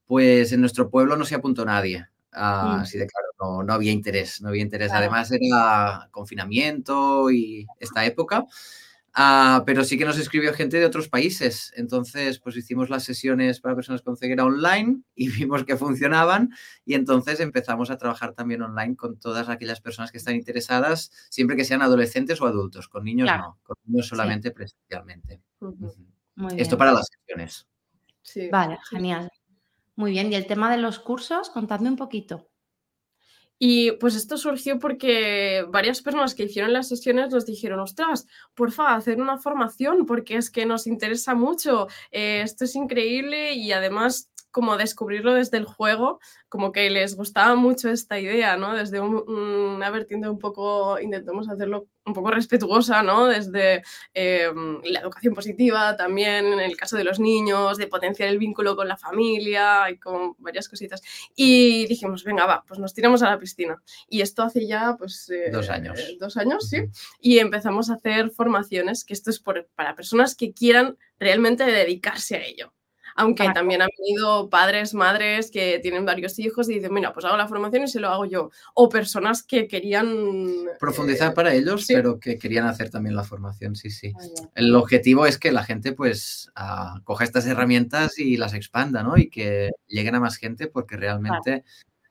pues 0.05 0.51
en 0.51 0.62
nuestro 0.62 0.89
pueblo 0.89 1.15
no 1.15 1.25
se 1.25 1.36
apuntó 1.36 1.65
nadie. 1.65 2.07
Ah, 2.31 2.77
mm. 2.77 2.81
Así 2.81 2.97
de 2.97 3.07
claro, 3.07 3.27
no, 3.39 3.73
había 3.73 3.91
interés, 3.91 4.41
no 4.41 4.50
había 4.50 4.62
interés. 4.62 4.91
Además 4.91 5.32
era 5.32 6.10
confinamiento 6.12 7.32
y 7.32 7.65
esta 7.80 8.06
época. 8.06 8.45
Ah, 9.19 9.63
pero 9.65 9.84
sí 9.84 9.97
que 9.97 10.06
nos 10.06 10.19
escribió 10.19 10.54
gente 10.54 10.80
de 10.80 10.86
otros 10.86 11.10
países. 11.10 11.73
Entonces, 11.76 12.38
pues 12.38 12.56
hicimos 12.56 12.91
las 12.91 13.04
sesiones 13.04 13.60
para 13.60 13.73
personas 13.73 14.04
con 14.04 14.15
ceguera 14.15 14.45
online 14.45 15.02
y 15.15 15.30
vimos 15.30 15.63
que 15.63 15.76
funcionaban 15.76 16.52
y 16.86 16.93
entonces 16.93 17.39
empezamos 17.39 17.89
a 17.89 17.97
trabajar 17.97 18.34
también 18.34 18.62
online 18.62 18.95
con 18.95 19.17
todas 19.17 19.50
aquellas 19.50 19.82
personas 19.82 20.12
que 20.12 20.19
están 20.19 20.36
interesadas, 20.36 21.12
siempre 21.32 21.56
que 21.56 21.65
sean 21.65 21.82
adolescentes 21.82 22.39
o 22.41 22.45
adultos. 22.45 22.88
Con 22.88 23.06
niños 23.06 23.28
no, 23.28 23.58
con 23.63 23.76
niños 23.86 24.08
solamente 24.08 24.52
presencialmente. 24.52 25.41
Esto 26.56 26.78
para 26.78 26.91
las 26.91 27.08
sesiones. 27.08 27.67
Vale, 28.52 28.78
genial. 28.88 29.32
Muy 29.95 30.12
bien. 30.12 30.32
¿Y 30.32 30.36
el 30.36 30.45
tema 30.45 30.69
de 30.69 30.78
los 30.78 31.00
cursos? 31.00 31.50
Contadme 31.50 31.89
un 31.89 31.95
poquito. 31.95 32.50
Y 33.60 33.93
pues 33.93 34.15
esto 34.15 34.38
surgió 34.38 34.80
porque 34.80 35.65
varias 35.70 36.02
personas 36.02 36.36
que 36.36 36.43
hicieron 36.43 36.74
las 36.74 36.88
sesiones 36.88 37.32
nos 37.32 37.46
dijeron, 37.46 37.80
ostras, 37.80 38.28
porfa, 38.54 38.96
hacer 38.96 39.20
una 39.20 39.38
formación 39.38 40.06
porque 40.06 40.38
es 40.38 40.50
que 40.52 40.65
nos 40.65 40.88
interesa 40.88 41.34
mucho, 41.34 41.88
eh, 42.12 42.41
esto 42.43 42.65
es 42.65 42.76
increíble 42.76 43.54
y 43.54 43.72
además 43.72 44.30
como 44.51 44.77
descubrirlo 44.77 45.33
desde 45.33 45.57
el 45.57 45.65
juego, 45.65 46.19
como 46.49 46.71
que 46.71 46.89
les 46.89 47.15
gustaba 47.15 47.55
mucho 47.55 47.89
esta 47.89 48.19
idea, 48.19 48.57
¿no? 48.57 48.75
Desde 48.75 48.99
una 48.99 49.89
vertiente 49.89 50.29
un 50.29 50.39
poco, 50.39 50.99
intentamos 50.99 51.49
hacerlo 51.49 51.88
un 52.05 52.13
poco 52.13 52.31
respetuosa, 52.31 53.03
¿no? 53.03 53.27
Desde 53.27 53.83
em, 54.13 54.81
la 54.83 55.01
educación 55.01 55.33
positiva 55.33 55.95
también, 55.97 56.45
en 56.45 56.60
el 56.60 56.77
caso 56.77 56.97
de 56.97 57.03
los 57.03 57.19
niños, 57.19 57.77
de 57.77 57.88
potenciar 57.88 58.29
el 58.29 58.39
vínculo 58.39 58.75
con 58.75 58.88
la 58.88 58.97
familia 58.97 59.89
y 59.91 59.97
con 59.97 60.36
varias 60.39 60.69
cositas. 60.69 61.01
Y 61.36 61.86
dijimos, 61.88 62.23
venga, 62.23 62.45
va, 62.45 62.63
pues 62.65 62.79
nos 62.79 62.93
tiramos 62.93 63.21
a 63.23 63.29
la 63.29 63.39
piscina. 63.39 63.81
Y 64.10 64.21
esto 64.21 64.43
hace 64.43 64.65
ya, 64.65 64.95
pues... 64.97 65.29
Eh, 65.29 65.51
dos 65.51 65.69
años. 65.69 65.99
dos 66.19 66.38
años, 66.38 66.69
sí. 66.69 66.77
Y 67.19 67.39
empezamos 67.39 67.89
a 67.89 67.95
hacer 67.95 68.31
formaciones, 68.31 69.03
que 69.03 69.13
esto 69.13 69.29
es 69.29 69.39
para 69.39 69.95
personas 69.95 70.36
que 70.36 70.53
quieran 70.53 70.97
realmente 71.19 71.65
dedicarse 71.65 72.38
a 72.38 72.45
ello 72.45 72.73
aunque 73.17 73.49
también 73.49 73.82
han 73.82 73.89
venido 73.97 74.47
padres, 74.49 74.93
madres 74.93 75.49
que 75.49 75.80
tienen 75.80 76.06
varios 76.06 76.38
hijos 76.38 76.69
y 76.69 76.75
dicen, 76.75 76.93
mira, 76.93 77.13
pues 77.13 77.25
hago 77.25 77.36
la 77.36 77.47
formación 77.47 77.84
y 77.84 77.88
se 77.88 77.99
lo 77.99 78.10
hago 78.10 78.25
yo. 78.25 78.51
O 78.75 78.89
personas 78.89 79.41
que 79.41 79.67
querían... 79.67 80.08
Profundizar 80.80 81.32
eh, 81.32 81.36
para 81.36 81.53
ellos, 81.53 81.86
pero 81.88 82.19
que 82.19 82.38
querían 82.38 82.67
hacer 82.67 82.91
también 82.91 83.15
la 83.15 83.23
formación, 83.23 83.75
sí, 83.75 83.89
sí. 83.89 84.13
El 84.53 84.73
objetivo 84.75 85.25
es 85.25 85.39
que 85.39 85.51
la 85.51 85.63
gente 85.63 85.93
pues 85.93 86.51
uh, 86.56 87.01
coja 87.03 87.23
estas 87.23 87.47
herramientas 87.47 88.19
y 88.19 88.38
las 88.38 88.53
expanda, 88.53 89.01
¿no? 89.01 89.17
Y 89.17 89.30
que 89.30 89.71
lleguen 89.88 90.15
a 90.15 90.19
más 90.19 90.38
gente 90.38 90.67
porque 90.67 90.95
realmente... 90.95 91.63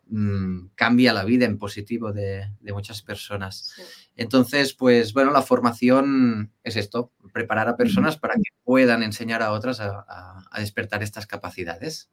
Mm, 0.08 0.68
cambia 0.76 1.12
la 1.12 1.24
vida 1.24 1.46
en 1.46 1.58
positivo 1.58 2.12
de, 2.12 2.48
muchas 2.72 3.02
personas. 3.02 3.74
Entonces, 4.14 4.72
pues 4.72 5.12
bueno, 5.12 5.32
la 5.32 5.42
formación 5.42 6.52
es 6.62 6.76
esto, 6.76 7.10
preparar 7.32 7.68
a 7.68 7.76
personas 7.76 8.16
para 8.16 8.34
que 8.34 8.50
puedan 8.62 9.02
enseñar 9.02 9.42
a 9.42 9.52
otras 9.52 9.80
a, 9.80 10.44
despertar 10.58 11.02
estas 11.02 11.26
capacidades. 11.26 12.08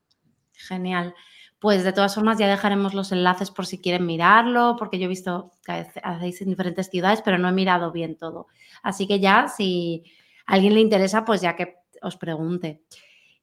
Genial. 0.54 1.14
Pues 1.60 1.84
de 1.84 1.94
todas 1.94 2.16
formas 2.16 2.40
ya 2.40 2.48
dejaremos 2.48 2.96
los 2.96 3.12
enlaces 3.12 3.52
por 3.52 3.68
si 3.68 3.80
quieren 3.80 4.08
mirarlo, 4.08 4.76
porque 4.78 4.98
yo 4.98 5.06
he 5.06 5.10
visto 5.10 5.52
que 5.64 5.86
hacéis 6.04 6.42
en 6.42 6.50
diferentes 6.50 6.90
ciudades, 6.90 7.22
pero 7.24 7.38
no 7.38 7.48
he 7.48 7.54
mirado 7.54 7.92
bien 7.92 8.18
todo. 8.18 8.48
Así 8.82 9.08
que 9.08 9.20
ya, 9.20 9.48
si 9.48 10.04
a 10.48 10.54
alguien 10.54 10.74
le 10.74 10.82
interesa, 10.82 11.26
pues 11.26 11.42
ya 11.42 11.56
que 11.56 11.76
os 12.02 12.18
pregunte. 12.18 12.82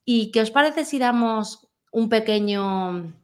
¿Y 0.04 0.32
qué 0.32 0.40
os 0.40 0.50
parece 0.50 0.84
si 0.84 0.98
damos 0.98 1.68
un 1.92 2.08
pequeño 2.08 3.14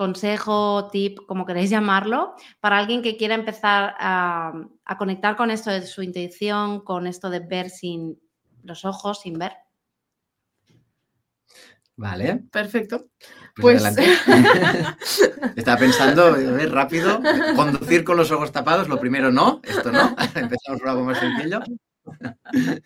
consejo, 0.00 0.88
tip, 0.90 1.18
como 1.26 1.44
queréis 1.44 1.68
llamarlo, 1.68 2.34
para 2.58 2.78
alguien 2.78 3.02
que 3.02 3.18
quiera 3.18 3.34
empezar 3.34 3.94
a, 3.98 4.50
conectar 4.96 5.36
con 5.36 5.50
esto 5.50 5.68
de 5.68 5.86
su 5.86 6.00
intuición, 6.00 6.80
con 6.80 7.06
esto 7.06 7.28
de 7.28 7.40
ver 7.40 7.68
sin 7.68 8.18
los 8.62 8.86
ojos, 8.86 9.20
sin 9.20 9.38
ver? 9.38 9.52
Vale. 11.96 12.44
Perfecto. 12.50 13.10
Pues, 13.56 13.82
pues 13.82 13.98
Estaba 15.56 15.76
pensando, 15.76 16.34
rápido, 16.70 17.20
conducir 17.54 18.02
con 18.02 18.16
los 18.16 18.30
ojos 18.30 18.52
tapados, 18.52 18.88
lo 18.88 18.98
primero 18.98 19.30
no, 19.30 19.60
esto 19.64 19.92
no, 19.92 20.16
empezamos 20.34 20.80
por 20.80 20.88
algo 20.88 21.04
más 21.04 21.18
sencillo. 21.18 21.60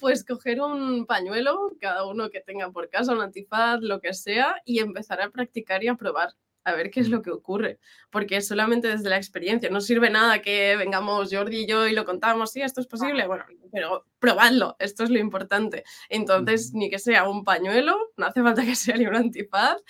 Pues 0.00 0.24
coger 0.24 0.60
un 0.60 1.06
pañuelo, 1.06 1.72
cada 1.80 2.06
uno 2.06 2.30
que 2.30 2.40
tenga 2.40 2.70
por 2.70 2.88
casa, 2.88 3.12
un 3.12 3.20
antifaz, 3.20 3.80
lo 3.80 4.00
que 4.00 4.14
sea, 4.14 4.56
y 4.64 4.80
empezar 4.80 5.20
a 5.20 5.30
practicar 5.30 5.84
y 5.84 5.88
a 5.88 5.94
probar 5.94 6.34
a 6.64 6.74
ver 6.74 6.90
qué 6.90 7.00
es 7.00 7.08
lo 7.08 7.22
que 7.22 7.30
ocurre, 7.30 7.78
porque 8.10 8.40
solamente 8.42 8.88
desde 8.88 9.08
la 9.08 9.16
experiencia, 9.16 9.70
no 9.70 9.80
sirve 9.80 10.10
nada 10.10 10.42
que 10.42 10.76
vengamos 10.76 11.30
Jordi 11.32 11.60
y 11.60 11.66
yo 11.66 11.86
y 11.88 11.94
lo 11.94 12.04
contamos, 12.04 12.52
sí, 12.52 12.60
esto 12.62 12.80
es 12.80 12.86
posible, 12.86 13.26
bueno, 13.26 13.44
pero 13.72 14.04
probadlo, 14.18 14.76
esto 14.78 15.04
es 15.04 15.10
lo 15.10 15.18
importante. 15.18 15.84
Entonces, 16.08 16.72
ni 16.74 16.90
que 16.90 16.98
sea 16.98 17.28
un 17.28 17.44
pañuelo, 17.44 17.96
no 18.16 18.26
hace 18.26 18.42
falta 18.42 18.64
que 18.64 18.74
sea 18.76 18.96
ni 18.96 19.06
un 19.06 19.16
antifaz, 19.16 19.80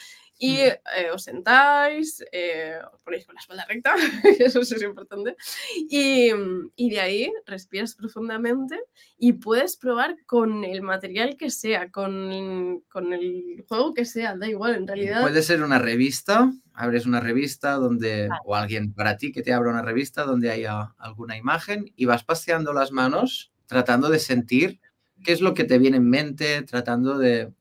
y 0.43 0.57
eh, 0.57 0.79
os 1.13 1.23
sentáis, 1.23 2.25
eh, 2.33 2.79
os 2.95 3.03
ponéis 3.03 3.27
con 3.27 3.35
la 3.35 3.43
espalda 3.43 3.67
recta, 3.69 3.95
eso 4.39 4.61
es 4.61 4.83
importante, 4.83 5.37
y, 5.77 6.31
y, 6.77 6.91
de 6.91 7.01
ahí 7.01 7.33
respiras 7.45 7.95
profundamente 7.95 8.81
y 9.19 9.35
puedes 9.35 9.77
probar 9.77 10.17
con 10.25 10.65
el 10.65 10.81
material 10.81 11.37
que 11.37 11.51
sea, 11.51 11.91
con, 11.91 12.81
con, 12.89 13.13
el 13.13 13.67
juego 13.69 13.93
que 13.93 14.07
sea, 14.07 14.35
da 14.35 14.49
igual, 14.49 14.77
en 14.77 14.87
realidad. 14.87 15.21
Puede 15.21 15.43
ser 15.43 15.63
una 15.63 15.79
revista, 15.79 16.51
abres 16.73 17.05
una 17.05 17.21
revista 17.21 17.75
donde, 17.75 18.31
o 18.47 18.57
alguien 18.57 18.95
para 18.95 19.19
ti 19.19 19.33
que 19.33 19.43
te 19.43 19.53
abra 19.53 19.71
una 19.71 19.83
revista 19.83 20.25
donde 20.25 20.51
haya 20.51 20.95
alguna 20.97 21.37
imagen 21.37 21.93
y 21.97 22.07
vas 22.07 22.25
paseando 22.25 22.73
las 22.73 22.93
manos 22.93 23.53
tratando 23.67 24.09
de 24.09 24.19
sentir 24.19 24.81
qué 25.23 25.33
es 25.33 25.43
lo 25.43 25.53
que 25.53 25.65
te 25.65 25.79
viene 25.79 25.99
en 25.99 26.09
mente, 26.09 26.63
tratando 26.63 27.19
de 27.19 27.53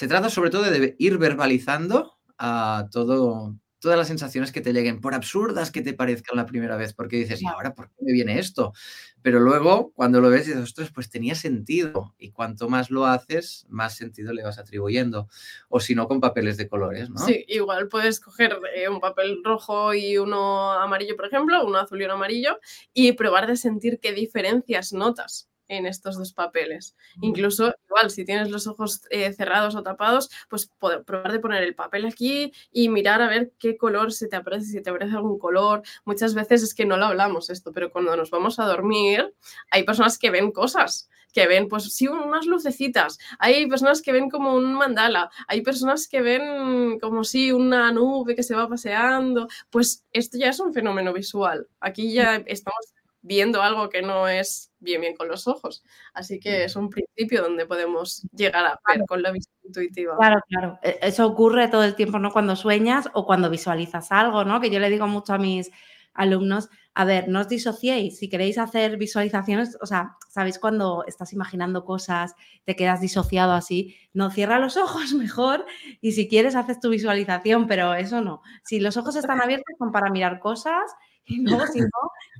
se 0.00 0.08
trata 0.08 0.30
sobre 0.30 0.48
todo 0.48 0.62
de 0.62 0.96
ir 0.98 1.18
verbalizando 1.18 2.14
a 2.38 2.88
todo, 2.90 3.54
todas 3.80 3.98
las 3.98 4.08
sensaciones 4.08 4.50
que 4.50 4.62
te 4.62 4.72
lleguen, 4.72 4.98
por 5.02 5.12
absurdas 5.12 5.70
que 5.70 5.82
te 5.82 5.92
parezcan 5.92 6.38
la 6.38 6.46
primera 6.46 6.78
vez, 6.78 6.94
porque 6.94 7.18
dices, 7.18 7.42
¿y 7.42 7.46
ahora 7.46 7.74
por 7.74 7.90
qué 7.90 7.96
me 8.00 8.14
viene 8.14 8.38
esto? 8.38 8.72
Pero 9.20 9.40
luego, 9.40 9.92
cuando 9.92 10.22
lo 10.22 10.30
ves, 10.30 10.46
dices, 10.46 10.62
ostras, 10.62 10.90
pues 10.90 11.10
tenía 11.10 11.34
sentido. 11.34 12.14
Y 12.16 12.30
cuanto 12.30 12.70
más 12.70 12.90
lo 12.90 13.04
haces, 13.04 13.66
más 13.68 13.94
sentido 13.94 14.32
le 14.32 14.42
vas 14.42 14.58
atribuyendo. 14.58 15.28
O 15.68 15.80
si 15.80 15.94
no, 15.94 16.08
con 16.08 16.18
papeles 16.18 16.56
de 16.56 16.66
colores, 16.66 17.10
¿no? 17.10 17.18
Sí, 17.18 17.44
igual 17.46 17.88
puedes 17.88 18.20
coger 18.20 18.58
eh, 18.74 18.88
un 18.88 19.00
papel 19.00 19.42
rojo 19.44 19.92
y 19.92 20.16
uno 20.16 20.72
amarillo, 20.72 21.14
por 21.14 21.26
ejemplo, 21.26 21.62
uno 21.62 21.76
azul 21.76 22.00
y 22.00 22.06
uno 22.06 22.14
amarillo, 22.14 22.58
y 22.94 23.12
probar 23.12 23.46
de 23.46 23.58
sentir 23.58 24.00
qué 24.00 24.14
diferencias 24.14 24.94
notas 24.94 25.50
en 25.70 25.86
estos 25.86 26.18
dos 26.18 26.32
papeles. 26.32 26.96
Incluso, 27.22 27.72
igual, 27.88 28.10
si 28.10 28.24
tienes 28.24 28.50
los 28.50 28.66
ojos 28.66 29.02
eh, 29.10 29.32
cerrados 29.32 29.74
o 29.76 29.82
tapados, 29.82 30.28
pues 30.48 30.70
probar 30.78 31.32
de 31.32 31.38
poner 31.38 31.62
el 31.62 31.74
papel 31.74 32.04
aquí 32.06 32.52
y 32.72 32.88
mirar 32.88 33.22
a 33.22 33.28
ver 33.28 33.52
qué 33.58 33.76
color 33.76 34.12
se 34.12 34.28
te 34.28 34.36
aparece, 34.36 34.66
si 34.66 34.82
te 34.82 34.90
aparece 34.90 35.16
algún 35.16 35.38
color. 35.38 35.82
Muchas 36.04 36.34
veces 36.34 36.62
es 36.62 36.74
que 36.74 36.84
no 36.84 36.96
lo 36.96 37.06
hablamos 37.06 37.50
esto, 37.50 37.72
pero 37.72 37.90
cuando 37.90 38.16
nos 38.16 38.30
vamos 38.30 38.58
a 38.58 38.66
dormir, 38.66 39.32
hay 39.70 39.84
personas 39.84 40.18
que 40.18 40.30
ven 40.30 40.50
cosas 40.50 41.08
que 41.32 41.46
ven, 41.46 41.68
pues 41.68 41.84
sí, 41.94 42.08
unas 42.08 42.46
lucecitas. 42.46 43.16
Hay 43.38 43.68
personas 43.68 44.02
que 44.02 44.10
ven 44.10 44.28
como 44.30 44.54
un 44.54 44.74
mandala. 44.74 45.30
Hay 45.46 45.62
personas 45.62 46.08
que 46.08 46.20
ven 46.20 46.98
como 46.98 47.22
si 47.22 47.52
una 47.52 47.92
nube 47.92 48.34
que 48.34 48.42
se 48.42 48.56
va 48.56 48.68
paseando. 48.68 49.46
Pues 49.70 50.04
esto 50.12 50.38
ya 50.38 50.48
es 50.48 50.58
un 50.58 50.74
fenómeno 50.74 51.12
visual. 51.12 51.68
Aquí 51.80 52.12
ya 52.12 52.42
estamos 52.46 52.92
viendo 53.22 53.62
algo 53.62 53.88
que 53.88 54.02
no 54.02 54.28
es 54.28 54.72
bien 54.78 55.00
bien 55.00 55.14
con 55.14 55.28
los 55.28 55.46
ojos. 55.46 55.84
Así 56.14 56.40
que 56.40 56.64
es 56.64 56.76
un 56.76 56.90
principio 56.90 57.42
donde 57.42 57.66
podemos 57.66 58.22
llegar 58.32 58.64
a 58.64 58.80
ver 58.88 59.04
con 59.06 59.22
la 59.22 59.30
vista 59.30 59.52
intuitiva. 59.64 60.16
Claro, 60.16 60.40
claro. 60.48 60.78
E, 60.82 60.98
eso 61.02 61.26
ocurre 61.26 61.68
todo 61.68 61.84
el 61.84 61.94
tiempo, 61.94 62.18
¿no? 62.18 62.32
Cuando 62.32 62.56
sueñas 62.56 63.08
o 63.12 63.26
cuando 63.26 63.50
visualizas 63.50 64.10
algo, 64.12 64.44
¿no? 64.44 64.60
Que 64.60 64.70
yo 64.70 64.80
le 64.80 64.90
digo 64.90 65.06
mucho 65.06 65.34
a 65.34 65.38
mis 65.38 65.70
alumnos, 66.14 66.70
a 66.94 67.04
ver, 67.04 67.28
no 67.28 67.40
os 67.40 67.48
disociéis, 67.48 68.18
si 68.18 68.28
queréis 68.28 68.58
hacer 68.58 68.96
visualizaciones, 68.96 69.78
o 69.80 69.86
sea, 69.86 70.16
sabéis 70.28 70.58
cuando 70.58 71.04
estás 71.06 71.32
imaginando 71.32 71.84
cosas, 71.84 72.34
te 72.64 72.74
quedas 72.74 73.00
disociado 73.00 73.52
así, 73.52 73.96
no 74.12 74.30
cierra 74.30 74.58
los 74.58 74.76
ojos 74.76 75.12
mejor 75.14 75.64
y 76.00 76.12
si 76.12 76.28
quieres 76.28 76.56
haces 76.56 76.80
tu 76.80 76.90
visualización, 76.90 77.66
pero 77.66 77.94
eso 77.94 78.20
no. 78.20 78.42
Si 78.64 78.80
los 78.80 78.96
ojos 78.96 79.16
están 79.16 79.40
abiertos 79.42 79.76
son 79.78 79.92
para 79.92 80.10
mirar 80.10 80.40
cosas 80.40 80.90
y 81.24 81.42
luego 81.42 81.66
si 81.68 81.80
no, 81.80 81.88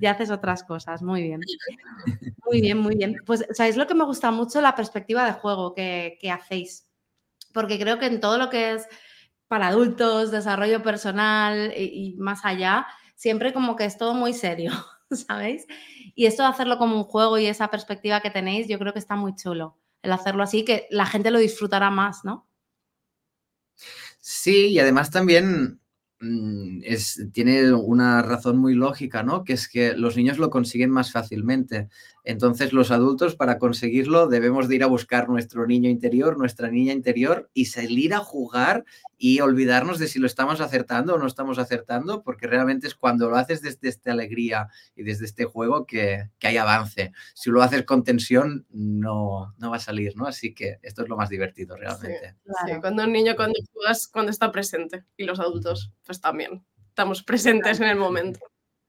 ya 0.01 0.11
haces 0.11 0.31
otras 0.31 0.63
cosas. 0.63 1.01
Muy 1.01 1.23
bien. 1.23 1.39
Muy 2.45 2.61
bien, 2.61 2.77
muy 2.77 2.95
bien. 2.95 3.15
Pues, 3.25 3.45
¿sabéis 3.53 3.77
lo 3.77 3.87
que 3.87 3.95
me 3.95 4.03
gusta 4.03 4.31
mucho? 4.31 4.59
La 4.59 4.75
perspectiva 4.75 5.25
de 5.25 5.33
juego 5.33 5.73
que, 5.73 6.17
hacéis. 6.31 6.87
Porque 7.53 7.79
creo 7.79 7.99
que 7.99 8.07
en 8.07 8.19
todo 8.19 8.37
lo 8.37 8.49
que 8.49 8.73
es 8.73 8.87
para 9.47 9.67
adultos, 9.67 10.31
desarrollo 10.31 10.81
personal 10.81 11.73
y, 11.75 12.15
más 12.17 12.43
allá, 12.43 12.87
siempre 13.21 13.53
como 13.53 13.75
que 13.75 13.85
es 13.85 13.99
todo 13.99 14.15
muy 14.15 14.33
serio, 14.33 14.71
¿sabéis? 15.11 15.67
Y 16.15 16.25
esto 16.25 16.41
de 16.41 16.49
hacerlo 16.49 16.79
como 16.79 16.95
un 16.95 17.03
juego 17.03 17.37
y 17.37 17.45
esa 17.45 17.67
perspectiva 17.67 18.19
que 18.19 18.31
tenéis, 18.31 18.67
yo 18.67 18.79
creo 18.79 18.93
que 18.93 18.99
está 18.99 19.15
muy 19.15 19.35
chulo. 19.35 19.77
El 20.01 20.11
hacerlo 20.11 20.41
así, 20.41 20.65
que 20.65 20.87
la 20.89 21.05
gente 21.05 21.29
lo 21.29 21.37
disfrutará 21.37 21.91
más, 21.91 22.25
¿no? 22.25 22.47
Sí, 24.19 24.69
y 24.69 24.79
además 24.79 25.11
también 25.11 25.79
mm, 26.19 26.79
es, 26.83 27.27
tiene 27.31 27.71
una 27.73 28.23
razón 28.23 28.57
muy 28.57 28.73
lógica, 28.73 29.21
¿no? 29.21 29.43
Que 29.43 29.53
es 29.53 29.67
que 29.67 29.93
los 29.93 30.17
niños 30.17 30.39
lo 30.39 30.49
consiguen 30.49 30.89
más 30.89 31.11
fácilmente. 31.11 31.89
Entonces 32.23 32.73
los 32.73 32.91
adultos 32.91 33.35
para 33.35 33.57
conseguirlo 33.57 34.27
debemos 34.27 34.67
de 34.67 34.75
ir 34.75 34.83
a 34.83 34.87
buscar 34.87 35.29
nuestro 35.29 35.65
niño 35.65 35.89
interior, 35.89 36.37
nuestra 36.37 36.69
niña 36.69 36.93
interior 36.93 37.49
y 37.53 37.65
salir 37.65 38.13
a 38.13 38.19
jugar 38.19 38.85
y 39.17 39.39
olvidarnos 39.39 39.99
de 39.99 40.07
si 40.07 40.19
lo 40.19 40.27
estamos 40.27 40.61
acertando 40.61 41.15
o 41.15 41.17
no 41.17 41.27
estamos 41.27 41.59
acertando, 41.59 42.23
porque 42.23 42.47
realmente 42.47 42.87
es 42.87 42.95
cuando 42.95 43.29
lo 43.29 43.37
haces 43.37 43.61
desde 43.61 43.89
esta 43.89 44.11
alegría 44.11 44.67
y 44.95 45.03
desde 45.03 45.25
este 45.25 45.45
juego 45.45 45.85
que, 45.85 46.29
hay 46.41 46.57
avance. 46.57 47.11
Si 47.35 47.49
lo 47.49 47.61
haces 47.61 47.83
con 47.83 48.03
tensión, 48.03 48.65
no, 48.69 49.53
no 49.57 49.69
va 49.69 49.77
a 49.77 49.79
salir, 49.79 50.15
¿no? 50.15 50.25
Así 50.25 50.53
que 50.53 50.79
esto 50.81 51.03
es 51.03 51.09
lo 51.09 51.17
más 51.17 51.29
divertido 51.29 51.75
realmente. 51.75 52.35
Sí, 52.65 52.73
cuando 52.81 53.03
un 53.03 53.11
niño 53.11 53.35
cuando 53.35 53.59
juegas, 53.73 54.07
cuando 54.07 54.31
está 54.31 54.51
presente 54.51 55.05
y 55.17 55.25
los 55.25 55.39
adultos, 55.39 55.91
pues 56.03 56.19
también 56.19 56.63
estamos 56.89 57.23
presentes 57.23 57.79
en 57.79 57.89
el 57.89 57.97
momento. 57.97 58.39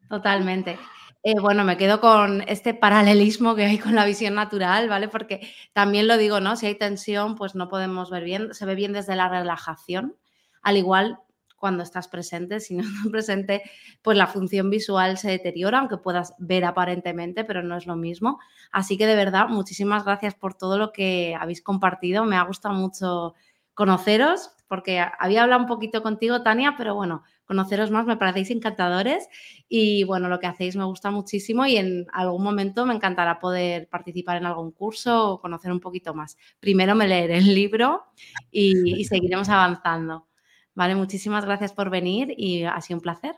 Totalmente. 0.08 0.78
Eh, 1.24 1.38
bueno, 1.40 1.62
me 1.62 1.76
quedo 1.76 2.00
con 2.00 2.42
este 2.48 2.74
paralelismo 2.74 3.54
que 3.54 3.64
hay 3.64 3.78
con 3.78 3.94
la 3.94 4.04
visión 4.04 4.34
natural, 4.34 4.88
¿vale? 4.88 5.06
Porque 5.08 5.40
también 5.72 6.08
lo 6.08 6.16
digo, 6.16 6.40
¿no? 6.40 6.56
Si 6.56 6.66
hay 6.66 6.74
tensión, 6.74 7.36
pues 7.36 7.54
no 7.54 7.68
podemos 7.68 8.10
ver 8.10 8.24
bien, 8.24 8.52
se 8.54 8.66
ve 8.66 8.74
bien 8.74 8.92
desde 8.92 9.14
la 9.14 9.28
relajación, 9.28 10.16
al 10.62 10.76
igual 10.76 11.18
cuando 11.56 11.84
estás 11.84 12.08
presente, 12.08 12.58
si 12.58 12.74
no 12.74 12.82
estás 12.82 13.08
presente, 13.12 13.62
pues 14.02 14.16
la 14.18 14.26
función 14.26 14.68
visual 14.68 15.16
se 15.16 15.30
deteriora, 15.30 15.78
aunque 15.78 15.96
puedas 15.96 16.34
ver 16.38 16.64
aparentemente, 16.64 17.44
pero 17.44 17.62
no 17.62 17.76
es 17.76 17.86
lo 17.86 17.94
mismo. 17.94 18.40
Así 18.72 18.98
que 18.98 19.06
de 19.06 19.14
verdad, 19.14 19.46
muchísimas 19.48 20.04
gracias 20.04 20.34
por 20.34 20.54
todo 20.54 20.76
lo 20.76 20.90
que 20.92 21.36
habéis 21.38 21.62
compartido. 21.62 22.24
Me 22.24 22.36
ha 22.36 22.42
gustado 22.42 22.74
mucho 22.74 23.34
conoceros, 23.74 24.50
porque 24.66 25.04
había 25.18 25.44
hablado 25.44 25.62
un 25.62 25.68
poquito 25.68 26.02
contigo, 26.02 26.42
Tania, 26.42 26.74
pero 26.76 26.96
bueno, 26.96 27.22
conoceros 27.52 27.90
más, 27.90 28.06
me 28.06 28.16
parecéis 28.16 28.50
encantadores 28.50 29.28
y 29.68 30.04
bueno, 30.04 30.28
lo 30.30 30.40
que 30.40 30.46
hacéis 30.46 30.74
me 30.74 30.84
gusta 30.84 31.10
muchísimo 31.10 31.66
y 31.66 31.76
en 31.76 32.06
algún 32.14 32.42
momento 32.42 32.86
me 32.86 32.94
encantará 32.94 33.38
poder 33.38 33.88
participar 33.88 34.38
en 34.38 34.46
algún 34.46 34.72
curso 34.72 35.32
o 35.32 35.40
conocer 35.40 35.70
un 35.70 35.80
poquito 35.80 36.14
más. 36.14 36.38
Primero 36.60 36.94
me 36.94 37.06
leeré 37.06 37.36
el 37.38 37.54
libro 37.54 38.04
y, 38.50 39.00
y 39.00 39.04
seguiremos 39.04 39.50
avanzando. 39.50 40.28
Vale, 40.74 40.94
muchísimas 40.94 41.44
gracias 41.44 41.74
por 41.74 41.90
venir 41.90 42.32
y 42.34 42.64
ha 42.64 42.80
sido 42.80 42.96
un 42.96 43.02
placer. 43.02 43.34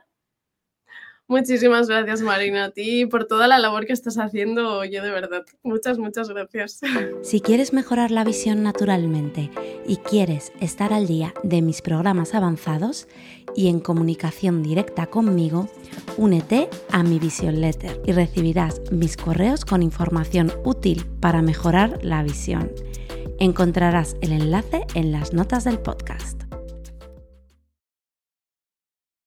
Muchísimas 1.26 1.88
gracias, 1.88 2.20
Marina, 2.20 2.66
a 2.66 2.70
ti 2.70 3.06
por 3.06 3.24
toda 3.24 3.48
la 3.48 3.58
labor 3.58 3.86
que 3.86 3.94
estás 3.94 4.18
haciendo. 4.18 4.84
Yo 4.84 5.02
de 5.02 5.10
verdad, 5.10 5.44
muchas, 5.62 5.98
muchas 5.98 6.28
gracias. 6.28 6.80
Si 7.22 7.40
quieres 7.40 7.72
mejorar 7.72 8.10
la 8.10 8.24
visión 8.24 8.62
naturalmente 8.62 9.50
y 9.86 9.96
quieres 9.96 10.52
estar 10.60 10.92
al 10.92 11.06
día 11.06 11.32
de 11.42 11.62
mis 11.62 11.80
programas 11.80 12.34
avanzados 12.34 13.08
y 13.56 13.68
en 13.68 13.80
comunicación 13.80 14.62
directa 14.62 15.06
conmigo, 15.06 15.68
únete 16.18 16.68
a 16.90 17.02
mi 17.02 17.18
Vision 17.18 17.60
Letter 17.60 18.02
y 18.04 18.12
recibirás 18.12 18.82
mis 18.90 19.16
correos 19.16 19.64
con 19.64 19.82
información 19.82 20.52
útil 20.62 21.06
para 21.20 21.40
mejorar 21.40 22.00
la 22.02 22.22
visión. 22.22 22.70
Encontrarás 23.38 24.16
el 24.20 24.32
enlace 24.32 24.86
en 24.94 25.10
las 25.10 25.32
notas 25.32 25.64
del 25.64 25.78
podcast. 25.78 26.43